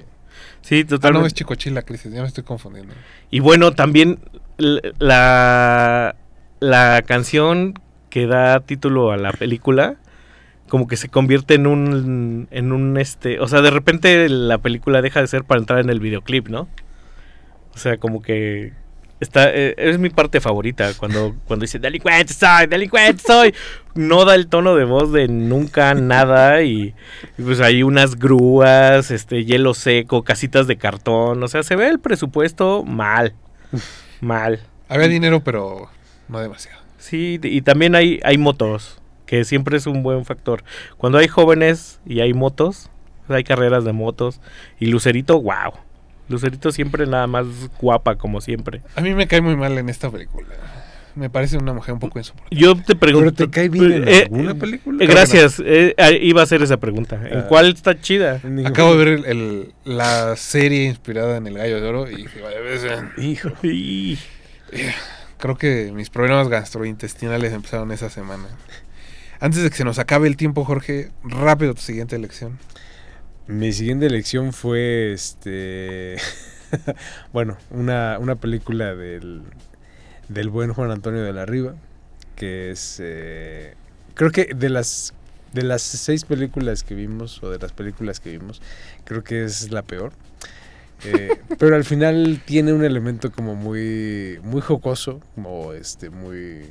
Sí, 0.62 0.74
Ah, 0.80 0.82
no, 0.82 0.86
totalmente. 0.88 1.28
es 1.28 1.34
Chicochi 1.34 1.70
la 1.70 1.82
crisis, 1.82 2.12
ya 2.12 2.22
me 2.22 2.26
estoy 2.28 2.42
confundiendo. 2.42 2.92
Y 3.30 3.38
bueno, 3.40 3.72
también 3.72 4.18
la, 4.98 6.16
la 6.64 7.02
canción 7.02 7.74
que 8.10 8.26
da 8.26 8.60
título 8.60 9.12
a 9.12 9.16
la 9.16 9.32
película, 9.32 9.96
como 10.68 10.88
que 10.88 10.96
se 10.96 11.08
convierte 11.08 11.54
en 11.54 11.66
un, 11.66 12.48
en 12.50 12.72
un, 12.72 12.96
este, 12.96 13.38
o 13.40 13.48
sea, 13.48 13.60
de 13.60 13.70
repente 13.70 14.28
la 14.28 14.58
película 14.58 15.02
deja 15.02 15.20
de 15.20 15.26
ser 15.26 15.44
para 15.44 15.60
entrar 15.60 15.80
en 15.80 15.90
el 15.90 16.00
videoclip, 16.00 16.48
¿no? 16.48 16.68
O 17.74 17.78
sea, 17.78 17.98
como 17.98 18.22
que 18.22 18.72
está, 19.20 19.50
eh, 19.52 19.74
es 19.76 19.98
mi 19.98 20.08
parte 20.08 20.40
favorita, 20.40 20.94
cuando, 20.94 21.34
cuando 21.46 21.64
dice, 21.64 21.78
delincuente 21.78 22.32
soy, 22.32 22.66
delincuente 22.66 23.22
soy, 23.26 23.54
no 23.94 24.24
da 24.24 24.34
el 24.34 24.46
tono 24.46 24.74
de 24.74 24.84
voz 24.84 25.12
de 25.12 25.28
nunca 25.28 25.92
nada 25.94 26.62
y, 26.62 26.94
y 27.36 27.42
pues 27.42 27.60
hay 27.60 27.82
unas 27.82 28.16
grúas, 28.16 29.10
este, 29.10 29.44
hielo 29.44 29.74
seco, 29.74 30.22
casitas 30.22 30.66
de 30.66 30.78
cartón, 30.78 31.42
o 31.42 31.48
sea, 31.48 31.62
se 31.62 31.76
ve 31.76 31.88
el 31.88 32.00
presupuesto 32.00 32.84
mal, 32.84 33.34
mal. 34.20 34.60
Había 34.88 35.08
dinero, 35.08 35.42
pero 35.42 35.88
no 36.29 36.41
demasiado. 36.41 36.79
Sí, 36.99 37.39
y 37.43 37.61
también 37.62 37.95
hay, 37.95 38.20
hay 38.25 38.39
motos, 38.39 39.01
que 39.27 39.45
siempre 39.45 39.77
es 39.77 39.87
un 39.87 40.03
buen 40.03 40.25
factor. 40.25 40.64
Cuando 40.97 41.18
hay 41.18 41.29
jóvenes 41.29 42.01
y 42.07 42.20
hay 42.20 42.33
motos, 42.35 42.91
hay 43.29 43.45
carreras 43.45 43.85
de 43.85 43.93
motos. 43.93 44.41
Y 44.81 44.87
Lucerito, 44.87 45.41
wow. 45.41 45.72
Lucerito 46.29 46.72
siempre 46.72 47.07
nada 47.07 47.27
más 47.27 47.47
guapa, 47.81 48.16
como 48.16 48.41
siempre. 48.41 48.81
A 48.97 49.01
mí 49.03 49.14
me 49.14 49.27
cae 49.27 49.41
muy 49.43 49.57
mal 49.57 49.77
en 49.77 49.89
esta 49.91 50.11
película. 50.11 50.49
Me 51.14 51.31
parece 51.31 51.57
una 51.59 51.72
mujer 51.72 51.95
un 51.95 52.01
poco 52.01 52.18
insoportable. 52.18 52.59
Yo 52.61 52.75
te 52.75 52.97
pregunto. 52.97 53.33
¿Pero 53.37 53.49
te 53.49 53.55
cae 53.55 53.68
bien 53.68 53.93
en 53.93 54.09
eh, 54.09 54.22
alguna 54.22 54.51
eh, 54.51 54.55
película? 54.55 55.05
eh, 55.05 55.07
gracias. 55.07 55.62
eh, 55.64 55.95
ah, 55.97 56.11
iba 56.11 56.41
a 56.41 56.45
hacer 56.45 56.61
esa 56.62 56.79
pregunta. 56.79 57.20
¿En 57.31 57.39
Ah. 57.41 57.47
cuál 57.49 57.68
está 57.72 58.01
chida? 58.01 58.41
Acabo 58.64 58.97
de 58.97 59.05
ver 59.05 59.09
el- 59.09 59.25
el- 59.27 59.72
la 59.85 60.35
serie 60.37 60.85
inspirada 60.87 61.37
en 61.37 61.47
El 61.47 61.55
Gallo 61.59 61.81
de 61.81 61.87
Oro 61.89 62.11
y 62.11 62.16
dije, 62.16 62.41
vale, 62.41 62.61
ves, 62.62 62.83
eh, 62.85 63.22
Hijo. 63.22 63.51
Y- 63.62 64.18
creo 65.39 65.57
que 65.57 65.93
mis 65.93 66.11
problemas 66.11 66.49
gastrointestinales 66.49 67.53
empezaron 67.53 67.93
esa 67.93 68.11
semana. 68.11 68.49
Antes 69.41 69.62
de 69.62 69.70
que 69.70 69.76
se 69.76 69.85
nos 69.85 69.99
acabe 69.99 70.28
el 70.28 70.37
tiempo, 70.37 70.64
Jorge, 70.64 71.11
rápido 71.22 71.74
tu 71.74 71.82
siguiente 71.82 72.16
elección. 72.16 72.59
Mi 73.47 73.72
siguiente 73.72 74.07
elección 74.07 74.53
fue 74.53 75.12
este. 75.12 76.16
bueno, 77.32 77.59
una, 77.70 78.18
una 78.18 78.37
película 78.37 78.95
del, 78.95 79.43
del 80.28 80.49
buen 80.49 80.72
Juan 80.72 80.91
Antonio 80.91 81.22
de 81.22 81.32
la 81.32 81.45
Riva. 81.45 81.74
Que 82.37 82.70
es. 82.70 82.99
eh, 83.03 83.74
creo 84.14 84.30
que 84.30 84.55
de 84.55 84.70
las. 84.70 85.14
De 85.53 85.62
las 85.62 85.82
seis 85.82 86.24
películas 86.24 86.82
que 86.82 86.97
vimos, 86.97 87.41
o 87.43 87.49
de 87.49 87.59
las 87.59 87.70
películas 87.70 88.18
que 88.18 88.30
vimos, 88.30 88.61
creo 89.05 89.22
que 89.22 89.45
es 89.45 89.70
la 89.70 89.82
peor. 89.82 90.12
Eh, 91.05 91.38
pero 91.59 91.76
al 91.76 91.84
final 91.84 92.40
tiene 92.44 92.72
un 92.72 92.84
elemento 92.84 93.30
como 93.32 93.55
muy. 93.55 94.38
muy 94.42 94.61
jocoso, 94.61 95.20
como 95.34 95.72
este, 95.72 96.11
muy. 96.11 96.62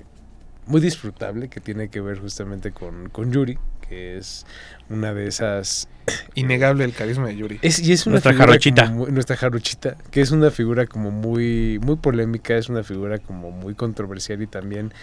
muy 0.66 0.82
disfrutable, 0.82 1.50
que 1.50 1.60
tiene 1.60 1.90
que 1.90 2.02
ver 2.02 2.20
justamente 2.20 2.72
con, 2.72 3.10
con 3.10 3.32
Yuri, 3.32 3.58
que 3.88 4.18
es 4.18 4.46
una 4.90 5.14
de 5.14 5.28
esas 5.28 5.88
Innegable 6.36 6.84
el 6.86 6.94
carisma 6.94 7.28
de 7.28 7.36
Yuri. 7.38 7.60
es, 7.62 7.80
y 7.80 7.92
es 7.94 8.06
una 8.08 8.14
Nuestra 8.14 8.34
jarochita. 8.34 8.86
muy- 8.90 9.12
nuestra 9.12 9.36
jarochita, 9.38 9.98
que 10.12 10.22
es 10.22 10.32
una 10.32 10.52
figura 10.52 10.86
como 10.88 11.12
muy, 11.12 11.80
muy 11.84 11.96
polémica, 11.98 12.56
es 12.58 12.70
una 12.70 12.84
figura 12.84 13.20
como 13.20 13.52
muy 13.52 13.74
controversial 13.76 14.42
y 14.42 14.48
también, 14.48 14.94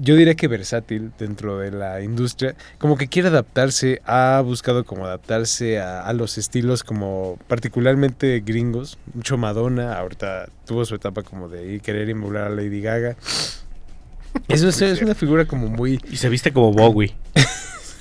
yo 0.00 0.16
diría 0.16 0.34
que 0.34 0.48
versátil 0.48 1.12
dentro 1.18 1.58
de 1.58 1.70
la 1.70 2.00
industria, 2.02 2.54
como 2.78 2.96
que 2.96 3.08
quiere 3.08 3.28
adaptarse, 3.28 4.00
ha 4.06 4.40
buscado 4.44 4.84
como 4.84 5.06
adaptarse 5.06 5.78
a, 5.80 6.00
a 6.06 6.12
los 6.12 6.36
estilos 6.38 6.82
como 6.84 7.38
particularmente 7.48 8.42
gringos, 8.44 8.98
mucho 9.14 9.36
Madonna, 9.36 9.98
ahorita 9.98 10.48
tuvo 10.66 10.84
su 10.84 10.94
etapa 10.94 11.22
como 11.22 11.48
de 11.48 11.80
querer 11.80 12.10
emular 12.10 12.44
a 12.44 12.50
Lady 12.50 12.80
Gaga. 12.80 13.16
Es, 14.48 14.62
una- 14.62 14.70
es 14.92 15.00
una 15.02 15.14
figura 15.14 15.44
como 15.46 15.68
muy... 15.68 16.00
Y 16.10 16.16
se 16.16 16.28
viste 16.28 16.52
como 16.52 16.72
Bowie. 16.72 17.14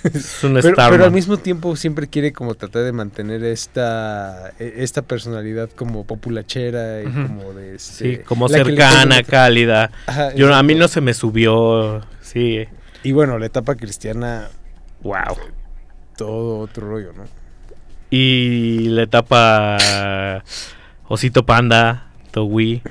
es 0.04 0.44
un 0.44 0.56
Pero, 0.56 0.76
pero 0.76 1.06
al 1.06 1.12
mismo 1.12 1.38
tiempo 1.38 1.76
siempre 1.78 2.08
quiere 2.08 2.34
como 2.34 2.56
tratar 2.56 2.84
de 2.84 2.92
mantener 2.92 3.44
esta 3.44 4.52
e- 4.60 4.74
esta 4.78 5.02
personalidad 5.02 5.70
como 5.70 6.06
populachera 6.06 7.02
y 7.04 7.06
como 7.06 7.54
de 7.54 7.63
este, 7.76 8.16
Sí, 8.18 8.24
como 8.24 8.48
que 8.48 8.58
le 8.58 8.64
cercana, 8.66 9.24
cálida. 9.24 9.92
Ajá, 10.08 10.34
Yo, 10.36 10.54
a 10.54 10.64
mí 10.64 10.76
no 10.76 10.88
se 10.88 11.02
me 11.02 11.14
subió. 11.14 12.02
Sí. 12.22 12.66
y 13.04 13.12
bueno 13.12 13.38
la 13.38 13.46
etapa 13.46 13.76
cristiana 13.76 14.48
Wow. 15.02 15.38
todo 16.16 16.60
otro 16.60 16.88
rollo 16.90 17.12
no 17.14 17.26
Y 18.10 18.88
la 18.90 19.04
etapa 19.04 19.78
Osito 21.08 21.46
Panda, 21.46 22.08
Towi. 22.32 22.82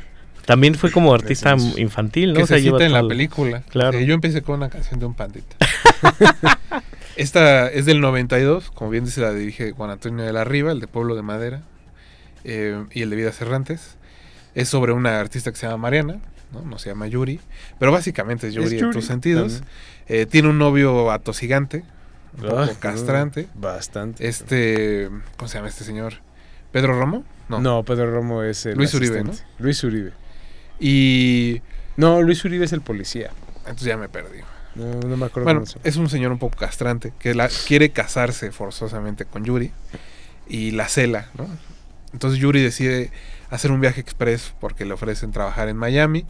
También 0.45 0.75
fue 0.75 0.91
como 0.91 1.15
artista 1.15 1.57
infantil, 1.77 2.31
¿no? 2.31 2.39
que 2.39 2.43
O 2.43 2.47
sea, 2.47 2.59
se 2.59 2.65
cita 2.65 2.85
en 2.85 2.93
la 2.93 3.07
película. 3.07 3.63
Claro. 3.71 3.99
Yo 4.01 4.15
empecé 4.15 4.43
con 4.43 4.57
una 4.57 4.69
canción 4.69 4.99
de 5.01 5.07
un 5.07 5.15
pandita. 5.15 5.57
Esta 7.17 7.69
es 7.69 7.85
del 7.87 8.01
92, 8.01 8.71
como 8.71 8.91
bien 8.91 9.05
dice 9.05 9.21
la 9.21 9.33
dirige 9.33 9.73
Juan 9.73 9.91
Antonio 9.91 10.25
de 10.25 10.33
la 10.33 10.45
Riva, 10.45 10.73
el 10.73 10.81
de 10.81 10.89
Pueblo 10.89 11.15
de 11.15 11.23
Madera, 11.23 11.63
eh, 12.45 12.85
y 12.93 13.03
el 13.03 13.11
de 13.11 13.17
Vidas 13.17 13.41
Errantes. 13.41 13.97
Es 14.55 14.69
sobre 14.69 14.93
una 14.93 15.21
artista 15.21 15.51
que 15.51 15.57
se 15.57 15.67
llama 15.67 15.79
Mariana, 15.79 16.19
¿no? 16.53 16.63
No 16.63 16.79
se 16.79 16.91
llama 16.91 17.07
Yuri, 17.07 17.41
pero 17.79 17.93
básicamente 17.93 18.49
es 18.49 18.55
Yuri, 18.55 18.77
Es 18.77 18.83
en 18.83 18.91
tus 18.91 19.07
sentidos. 19.07 19.63
Eh, 20.09 20.27
tiene 20.27 20.49
un 20.49 20.59
novio 20.59 21.11
atosigante, 21.11 21.85
un 22.37 22.49
poco 22.49 22.69
castrante. 22.79 23.49
no, 23.55 23.61
bastante 23.61 24.27
Este, 24.27 25.09
¿cómo 25.37 25.49
se 25.49 25.59
llama 25.59 25.69
este 25.69 25.85
señor? 25.85 26.15
¿Pedro 26.71 26.99
Romo? 26.99 27.25
No. 27.49 27.61
no. 27.61 27.83
Pedro 27.83 28.11
Romo 28.11 28.43
es 28.43 28.67
el 28.67 28.77
Luis 28.77 28.95
Uribe, 28.95 29.21
asistente. 29.21 29.45
Luis 29.59 29.83
Uribe 29.85 30.13
Y 30.81 31.61
no 31.97 32.23
Luis 32.23 32.45
Uribe 32.45 32.65
es 32.65 32.73
el 32.73 32.81
policía 32.81 33.31
entonces 33.63 33.87
ya 33.87 33.97
me 33.97 34.09
perdí. 34.09 34.41
no, 34.75 35.01
no 35.01 35.17
me 35.17 35.27
acuerdo 35.27 35.45
Bueno, 35.45 35.65
es 35.85 35.97
un 35.97 36.09
señor 36.09 36.33
un 36.33 36.39
poco 36.39 36.57
castrante 36.59 37.13
que 37.19 37.35
la, 37.35 37.49
quiere 37.49 37.91
casarse 37.91 38.51
forzosamente 38.51 39.25
con 39.25 39.45
Yuri 39.45 39.71
y 40.49 40.73
la 40.73 40.89
cela, 40.89 41.29
¿no? 41.37 41.47
Entonces 42.13 42.41
Yuri 42.41 42.63
decide 42.63 43.11
hacer 43.53 43.71
un 43.71 43.81
viaje 43.81 44.01
express 44.01 44.53
porque 44.61 44.85
le 44.85 44.95
ofrecen 44.95 45.31
trabajar 45.33 45.69
en 45.69 45.77
Miami. 45.77 46.25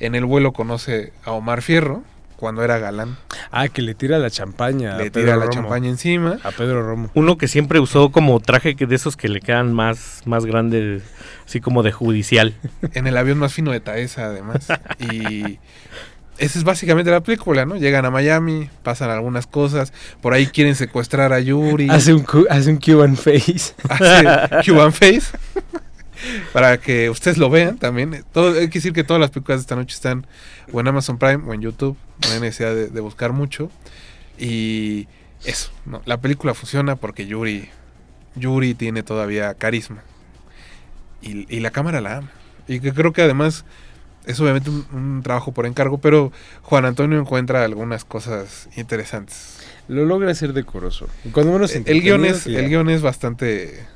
En 0.00 0.14
el 0.14 0.24
vuelo 0.24 0.52
conoce 0.52 1.12
a 1.24 1.32
Omar 1.32 1.60
Fierro 1.62 2.02
cuando 2.36 2.62
era 2.62 2.78
galán. 2.78 3.16
ah 3.50 3.66
que 3.68 3.82
le 3.82 3.94
tira 3.96 4.18
la 4.18 4.30
champaña 4.30 4.94
a 4.94 4.98
le 4.98 5.10
Pedro 5.10 5.20
tira 5.22 5.36
la 5.36 5.46
Romo. 5.46 5.52
champaña 5.54 5.88
encima. 5.88 6.38
a 6.44 6.52
Pedro 6.52 6.86
Romo 6.86 7.10
Uno 7.14 7.36
que 7.36 7.48
siempre 7.48 7.80
usó 7.80 8.10
como 8.12 8.38
traje 8.38 8.76
que 8.76 8.86
de 8.86 8.94
esos 8.94 9.16
que 9.16 9.28
le 9.28 9.40
quedan 9.40 9.72
más, 9.72 10.22
más 10.24 10.46
grandes, 10.46 11.02
así 11.44 11.60
como 11.60 11.82
de 11.82 11.90
judicial. 11.92 12.54
En 12.94 13.08
el 13.08 13.16
avión 13.16 13.38
más 13.38 13.52
fino 13.52 13.72
de 13.72 13.80
Taesa, 13.80 14.26
además. 14.26 14.68
Y 15.00 15.58
esa 16.38 16.56
es 16.60 16.62
básicamente 16.62 17.10
la 17.10 17.20
película, 17.20 17.64
¿no? 17.66 17.74
Llegan 17.74 18.04
a 18.04 18.10
Miami, 18.12 18.70
pasan 18.84 19.10
algunas 19.10 19.48
cosas. 19.48 19.92
Por 20.20 20.32
ahí 20.32 20.46
quieren 20.46 20.76
secuestrar 20.76 21.32
a 21.32 21.40
Yuri. 21.40 21.90
hace 21.90 22.14
un 22.14 22.22
cu- 22.22 22.46
hace 22.48 22.70
un 22.70 22.76
Cuban 22.76 23.16
face 23.16 23.74
hace 23.88 24.24
Cuban 24.70 24.92
Face. 24.92 25.36
Para 26.52 26.78
que 26.78 27.10
ustedes 27.10 27.38
lo 27.38 27.50
vean 27.50 27.78
también. 27.78 28.24
Todo, 28.32 28.58
hay 28.58 28.68
que 28.68 28.78
decir 28.78 28.92
que 28.92 29.04
todas 29.04 29.20
las 29.20 29.30
películas 29.30 29.60
de 29.60 29.62
esta 29.62 29.76
noche 29.76 29.94
están 29.94 30.26
o 30.72 30.80
en 30.80 30.88
Amazon 30.88 31.18
Prime 31.18 31.44
o 31.46 31.54
en 31.54 31.60
YouTube. 31.60 31.96
No 32.26 32.32
hay 32.32 32.40
necesidad 32.40 32.74
de, 32.74 32.88
de 32.88 33.00
buscar 33.00 33.32
mucho. 33.32 33.70
Y 34.38 35.08
eso, 35.44 35.70
¿no? 35.86 36.02
la 36.04 36.20
película 36.20 36.54
funciona 36.54 36.96
porque 36.96 37.26
Yuri, 37.26 37.68
Yuri 38.36 38.74
tiene 38.74 39.02
todavía 39.02 39.54
carisma. 39.54 40.02
Y, 41.22 41.52
y 41.54 41.60
la 41.60 41.70
cámara 41.70 42.00
la 42.00 42.18
ama. 42.18 42.30
Y 42.66 42.80
que 42.80 42.92
creo 42.92 43.12
que 43.12 43.22
además 43.22 43.64
es 44.26 44.38
obviamente 44.40 44.68
un, 44.68 44.86
un 44.92 45.22
trabajo 45.22 45.52
por 45.52 45.66
encargo, 45.66 45.98
pero 45.98 46.32
Juan 46.62 46.84
Antonio 46.84 47.18
encuentra 47.18 47.64
algunas 47.64 48.04
cosas 48.04 48.68
interesantes. 48.76 49.58
lo 49.88 50.04
logra 50.04 50.30
hacer 50.30 50.52
decoroso 50.52 51.08
cuando 51.32 51.52
menos 51.52 51.74
El, 51.74 51.84
el 51.86 52.02
guion 52.02 52.26
es, 52.26 52.46
el 52.46 52.68
guion 52.68 52.90
es 52.90 53.00
bastante, 53.00 53.86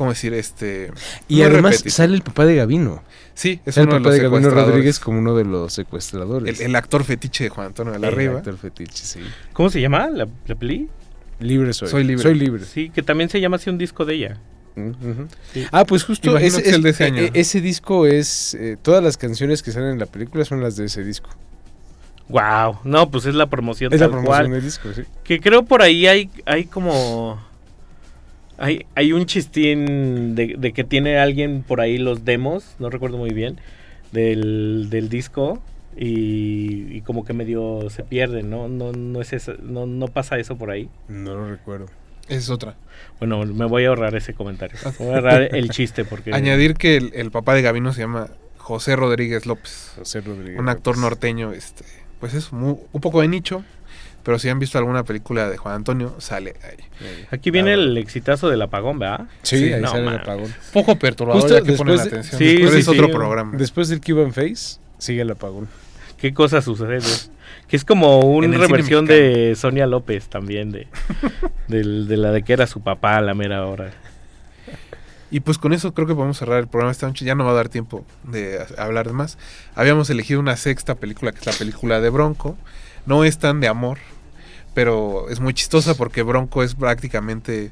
¿cómo 0.00 0.12
decir? 0.12 0.32
Este, 0.32 0.90
Y 1.28 1.42
además 1.42 1.72
repetitivo. 1.72 1.94
sale 1.94 2.14
el 2.14 2.22
papá 2.22 2.46
de 2.46 2.56
Gavino. 2.56 3.02
Sí, 3.34 3.60
es 3.66 3.76
uno 3.76 3.82
el 3.84 3.88
de 3.88 3.92
papá 3.98 4.08
los 4.08 4.14
de 4.14 4.22
Gavino. 4.22 4.48
Rodríguez 4.50 4.98
como 4.98 5.18
uno 5.18 5.36
de 5.36 5.44
los 5.44 5.74
secuestradores. 5.74 6.58
El, 6.58 6.68
el 6.68 6.76
actor 6.76 7.04
fetiche 7.04 7.44
de 7.44 7.50
Juan 7.50 7.66
Antonio 7.66 7.92
de 7.92 7.98
la 7.98 8.08
El 8.08 8.14
Riva. 8.16 8.38
actor 8.38 8.56
fetiche, 8.56 9.04
sí. 9.04 9.20
¿Cómo 9.52 9.68
se 9.68 9.78
llama 9.82 10.08
la, 10.08 10.26
la 10.46 10.54
peli? 10.54 10.88
Libre 11.38 11.74
soy. 11.74 11.88
Soy 11.88 12.04
libre. 12.04 12.22
Soy 12.22 12.34
libre. 12.34 12.64
Sí, 12.64 12.88
que 12.88 13.02
también 13.02 13.28
se 13.28 13.38
llama 13.42 13.56
así 13.56 13.68
un 13.68 13.76
disco 13.76 14.06
de 14.06 14.14
ella. 14.14 14.38
Mm. 14.76 14.92
Sí. 15.52 15.66
Ah, 15.70 15.84
pues 15.84 16.02
justo 16.04 16.38
ese, 16.38 16.60
es 16.62 16.72
el 16.74 16.82
de 16.82 16.88
es- 16.90 16.94
ese 16.96 17.04
año. 17.04 17.22
ese 17.34 17.60
disco 17.60 18.06
es... 18.06 18.54
eh, 18.54 18.78
todas 18.80 19.04
las 19.04 19.18
canciones 19.18 19.62
que 19.62 19.70
salen 19.72 19.90
en 19.90 19.98
la 19.98 20.06
película 20.06 20.46
son 20.46 20.62
las 20.62 20.76
de 20.76 20.86
ese 20.86 21.04
disco. 21.04 21.28
Wow, 22.28 22.78
no, 22.84 23.10
pues 23.10 23.26
es 23.26 23.34
la 23.34 23.48
promoción 23.50 23.92
Es 23.92 24.00
la 24.00 24.06
promoción 24.08 24.26
cual. 24.34 24.50
del 24.50 24.62
disco, 24.62 24.88
sí. 24.94 25.02
Que 25.24 25.40
creo 25.40 25.64
por 25.64 25.82
ahí 25.82 26.06
hay, 26.06 26.30
hay 26.46 26.64
como. 26.64 27.38
Hay, 28.60 28.86
hay 28.94 29.12
un 29.12 29.26
chistín 29.26 30.34
de, 30.36 30.54
de 30.56 30.72
que 30.72 30.84
tiene 30.84 31.18
alguien 31.18 31.62
por 31.66 31.80
ahí 31.80 31.98
los 31.98 32.24
demos, 32.24 32.76
no 32.78 32.90
recuerdo 32.90 33.16
muy 33.18 33.30
bien, 33.30 33.58
del, 34.12 34.88
del 34.90 35.08
disco. 35.08 35.60
Y, 35.96 36.86
y 36.96 37.00
como 37.00 37.24
que 37.24 37.32
medio 37.32 37.90
se 37.90 38.04
pierden, 38.04 38.48
¿no? 38.48 38.68
No, 38.68 38.92
no, 38.92 39.20
es 39.20 39.32
esa- 39.32 39.56
no, 39.60 39.86
no 39.86 40.06
pasa 40.06 40.38
eso 40.38 40.56
por 40.56 40.70
ahí. 40.70 40.88
No 41.08 41.34
lo 41.34 41.50
recuerdo. 41.50 41.86
Esa 42.28 42.38
es 42.38 42.50
otra. 42.50 42.76
Bueno, 43.18 43.44
me 43.44 43.64
voy 43.66 43.84
a 43.84 43.88
ahorrar 43.88 44.14
ese 44.14 44.32
comentario. 44.32 44.78
Me 45.00 45.06
voy 45.06 45.14
a 45.14 45.16
ahorrar 45.16 45.54
el 45.54 45.68
chiste 45.70 46.04
porque... 46.04 46.30
Añadir 46.34 46.74
que 46.74 46.96
el, 46.96 47.10
el 47.14 47.30
papá 47.32 47.54
de 47.54 47.62
Gavino 47.62 47.92
se 47.92 48.00
llama 48.02 48.28
José 48.56 48.94
Rodríguez 48.94 49.46
López. 49.46 49.92
José 49.98 50.20
Rodríguez. 50.20 50.60
Un 50.60 50.68
actor 50.68 50.94
López. 50.94 51.02
norteño, 51.10 51.52
este, 51.52 51.84
pues 52.20 52.34
es 52.34 52.52
un 52.52 52.78
poco 53.00 53.20
de 53.20 53.28
nicho. 53.28 53.64
Pero 54.22 54.38
si 54.38 54.48
han 54.48 54.58
visto 54.58 54.76
alguna 54.78 55.02
película 55.04 55.48
de 55.48 55.56
Juan 55.56 55.76
Antonio, 55.76 56.14
sale 56.18 56.54
ahí. 56.62 56.76
Aquí 57.30 57.50
viene 57.50 57.72
el 57.74 57.96
exitazo 57.96 58.48
del 58.50 58.60
apagón, 58.62 58.98
¿verdad? 58.98 59.26
Sí, 59.42 59.56
Sí, 59.58 59.72
ahí 59.72 59.80
no, 59.80 59.88
sale 59.88 60.00
el 60.00 60.04
man. 60.06 60.20
apagón. 60.20 60.54
Poco 60.72 60.96
perturbador 60.98 61.40
Justo 61.42 61.58
ya 61.58 61.64
que 61.64 61.72
ponen 61.72 61.96
de- 61.96 62.02
atención. 62.02 62.38
Sí, 62.38 62.44
Después 62.56 62.72
sí, 62.72 62.78
es 62.80 62.84
sí. 62.84 62.90
otro 62.90 63.10
programa. 63.10 63.56
Después 63.56 63.88
del 63.88 64.00
Cuban 64.00 64.32
Face, 64.32 64.78
sigue 64.98 65.22
el 65.22 65.30
apagón. 65.30 65.68
¿Qué 66.18 66.34
cosa 66.34 66.60
sucede? 66.60 66.98
Que 67.66 67.76
es 67.76 67.84
como 67.84 68.20
una 68.20 68.46
el 68.54 68.60
reversión 68.60 69.06
de 69.06 69.54
Sonia 69.56 69.86
López 69.86 70.28
también, 70.28 70.70
de, 70.72 70.86
del- 71.68 72.06
de 72.08 72.16
la 72.18 72.30
de 72.32 72.42
que 72.42 72.52
era 72.52 72.66
su 72.66 72.82
papá 72.82 73.16
a 73.16 73.20
la 73.22 73.32
mera 73.32 73.64
hora. 73.66 73.90
Y 75.32 75.40
pues 75.40 75.58
con 75.58 75.72
eso 75.72 75.94
creo 75.94 76.08
que 76.08 76.14
podemos 76.14 76.36
cerrar 76.38 76.58
el 76.58 76.66
programa 76.66 76.90
esta 76.90 77.06
noche. 77.06 77.24
Ya 77.24 77.36
no 77.36 77.44
va 77.44 77.52
a 77.52 77.54
dar 77.54 77.68
tiempo 77.68 78.04
de 78.24 78.58
hablar 78.76 79.06
de 79.06 79.12
más. 79.12 79.38
Habíamos 79.76 80.10
elegido 80.10 80.40
una 80.40 80.56
sexta 80.56 80.96
película, 80.96 81.30
que 81.30 81.38
es 81.38 81.46
la 81.46 81.52
película 81.52 82.00
de 82.00 82.10
Bronco. 82.10 82.58
No 83.06 83.24
es 83.24 83.38
tan 83.38 83.60
de 83.60 83.68
amor, 83.68 83.98
pero 84.74 85.28
es 85.30 85.40
muy 85.40 85.54
chistosa 85.54 85.94
porque 85.94 86.22
Bronco 86.22 86.62
es 86.62 86.74
prácticamente, 86.74 87.70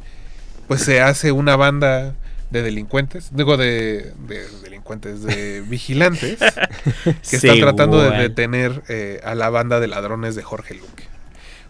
pues 0.66 0.82
se 0.82 1.00
hace 1.00 1.32
una 1.32 1.56
banda 1.56 2.14
de 2.50 2.62
delincuentes, 2.62 3.30
digo 3.32 3.56
de, 3.56 4.12
de 4.26 4.46
delincuentes, 4.62 5.22
de 5.22 5.60
vigilantes, 5.68 6.38
que 6.38 7.14
Sí, 7.22 7.36
están 7.36 7.60
tratando 7.60 8.00
de 8.00 8.16
detener 8.16 8.82
eh, 8.88 9.20
a 9.24 9.34
la 9.34 9.50
banda 9.50 9.80
de 9.80 9.88
ladrones 9.88 10.34
de 10.34 10.42
Jorge 10.42 10.74
Luque. 10.74 11.04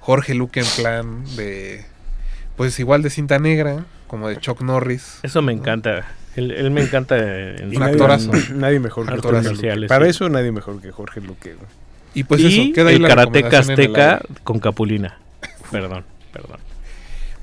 Jorge 0.01 0.35
Luque 0.35 0.61
en 0.61 0.67
plan 0.77 1.25
de, 1.37 1.85
pues 2.57 2.79
igual 2.79 3.03
de 3.03 3.11
cinta 3.11 3.39
negra, 3.39 3.85
como 4.07 4.29
de 4.29 4.39
Chuck 4.39 4.63
Norris. 4.63 5.19
Eso 5.23 5.43
me 5.43 5.53
encanta. 5.53 6.07
Él, 6.37 6.53
él 6.53 6.71
me 6.71 6.83
encanta. 6.83 7.17
Un 7.17 7.73
nadie, 7.73 7.93
actorazo. 7.93 8.31
nadie 8.55 8.79
mejor 8.79 9.07
que 9.07 9.21
Jorge 9.21 9.51
Luque. 9.51 9.87
Para 9.89 10.05
sí. 10.05 10.11
eso 10.11 10.29
nadie 10.29 10.53
mejor 10.53 10.81
que 10.81 10.93
Jorge 10.93 11.21
Luque. 11.21 11.57
Y 12.15 12.25
pues 12.25 12.41
y 12.41 12.47
eso, 12.47 12.75
queda 12.75 12.91
ahí 12.91 12.97
el 12.97 13.03
la 13.03 13.09
el 13.09 13.55
azteca 13.55 14.23
con 14.45 14.59
Capulina. 14.59 15.19
Perdón, 15.71 16.05
perdón. 16.33 16.59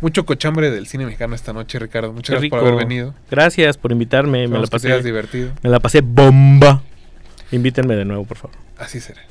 Mucho 0.01 0.26
cochambre 0.26 0.72
del 0.72 0.88
cine 0.88 1.05
mexicano 1.05 1.36
esta 1.36 1.53
noche, 1.53 1.80
Ricardo. 1.80 2.11
Muchas 2.11 2.36
Qué 2.36 2.49
gracias 2.49 2.49
por 2.49 2.59
haber 2.59 2.76
venido. 2.76 3.13
Gracias 3.32 3.78
por 3.78 3.91
invitarme. 3.91 4.47
Me 4.47 4.59
la, 4.59 4.68
pasé, 4.68 5.01
divertido. 5.01 5.51
me 5.63 5.70
la 5.70 5.80
pasé 5.80 6.01
bomba. 6.01 6.82
Invítenme 7.51 7.95
de 7.95 8.03
nuevo, 8.03 8.26
por 8.26 8.38
favor. 8.38 8.57
Así 8.78 8.99
será. 8.99 9.22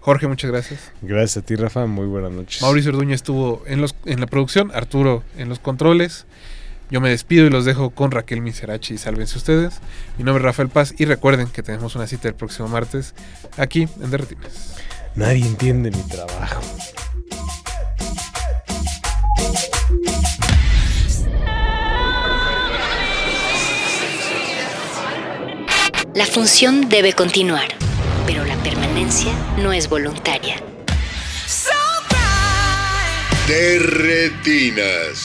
Jorge, 0.00 0.28
muchas 0.28 0.50
gracias. 0.50 0.92
Gracias 1.02 1.42
a 1.42 1.46
ti, 1.46 1.56
Rafa. 1.56 1.86
Muy 1.86 2.06
buenas 2.06 2.30
noches. 2.30 2.62
Mauricio 2.62 2.92
Orduña 2.92 3.14
estuvo 3.14 3.64
en, 3.66 3.80
los, 3.80 3.96
en 4.04 4.20
la 4.20 4.26
producción, 4.26 4.70
Arturo 4.72 5.24
en 5.36 5.48
los 5.48 5.58
controles. 5.58 6.26
Yo 6.90 7.00
me 7.00 7.10
despido 7.10 7.46
y 7.46 7.50
los 7.50 7.64
dejo 7.64 7.90
con 7.90 8.10
Raquel 8.10 8.40
Miserachi 8.40 8.94
y 8.94 8.98
sálvense 8.98 9.36
ustedes. 9.36 9.80
Mi 10.16 10.24
nombre 10.24 10.40
es 10.40 10.46
Rafael 10.46 10.70
Paz 10.70 10.94
y 10.96 11.04
recuerden 11.04 11.48
que 11.48 11.62
tenemos 11.62 11.94
una 11.96 12.06
cita 12.06 12.28
el 12.28 12.34
próximo 12.34 12.68
martes 12.68 13.14
aquí 13.58 13.88
en 14.00 14.10
Derretines. 14.10 14.74
Nadie 15.14 15.44
entiende 15.44 15.90
mi 15.90 16.02
trabajo. 16.04 16.62
La 26.14 26.26
función 26.26 26.88
debe 26.88 27.12
continuar, 27.12 27.68
pero 28.26 28.44
la 28.44 28.56
permanencia 28.62 29.32
no 29.58 29.72
es 29.72 29.88
voluntaria. 29.88 30.56
De 33.46 33.78
retinas. 33.78 35.24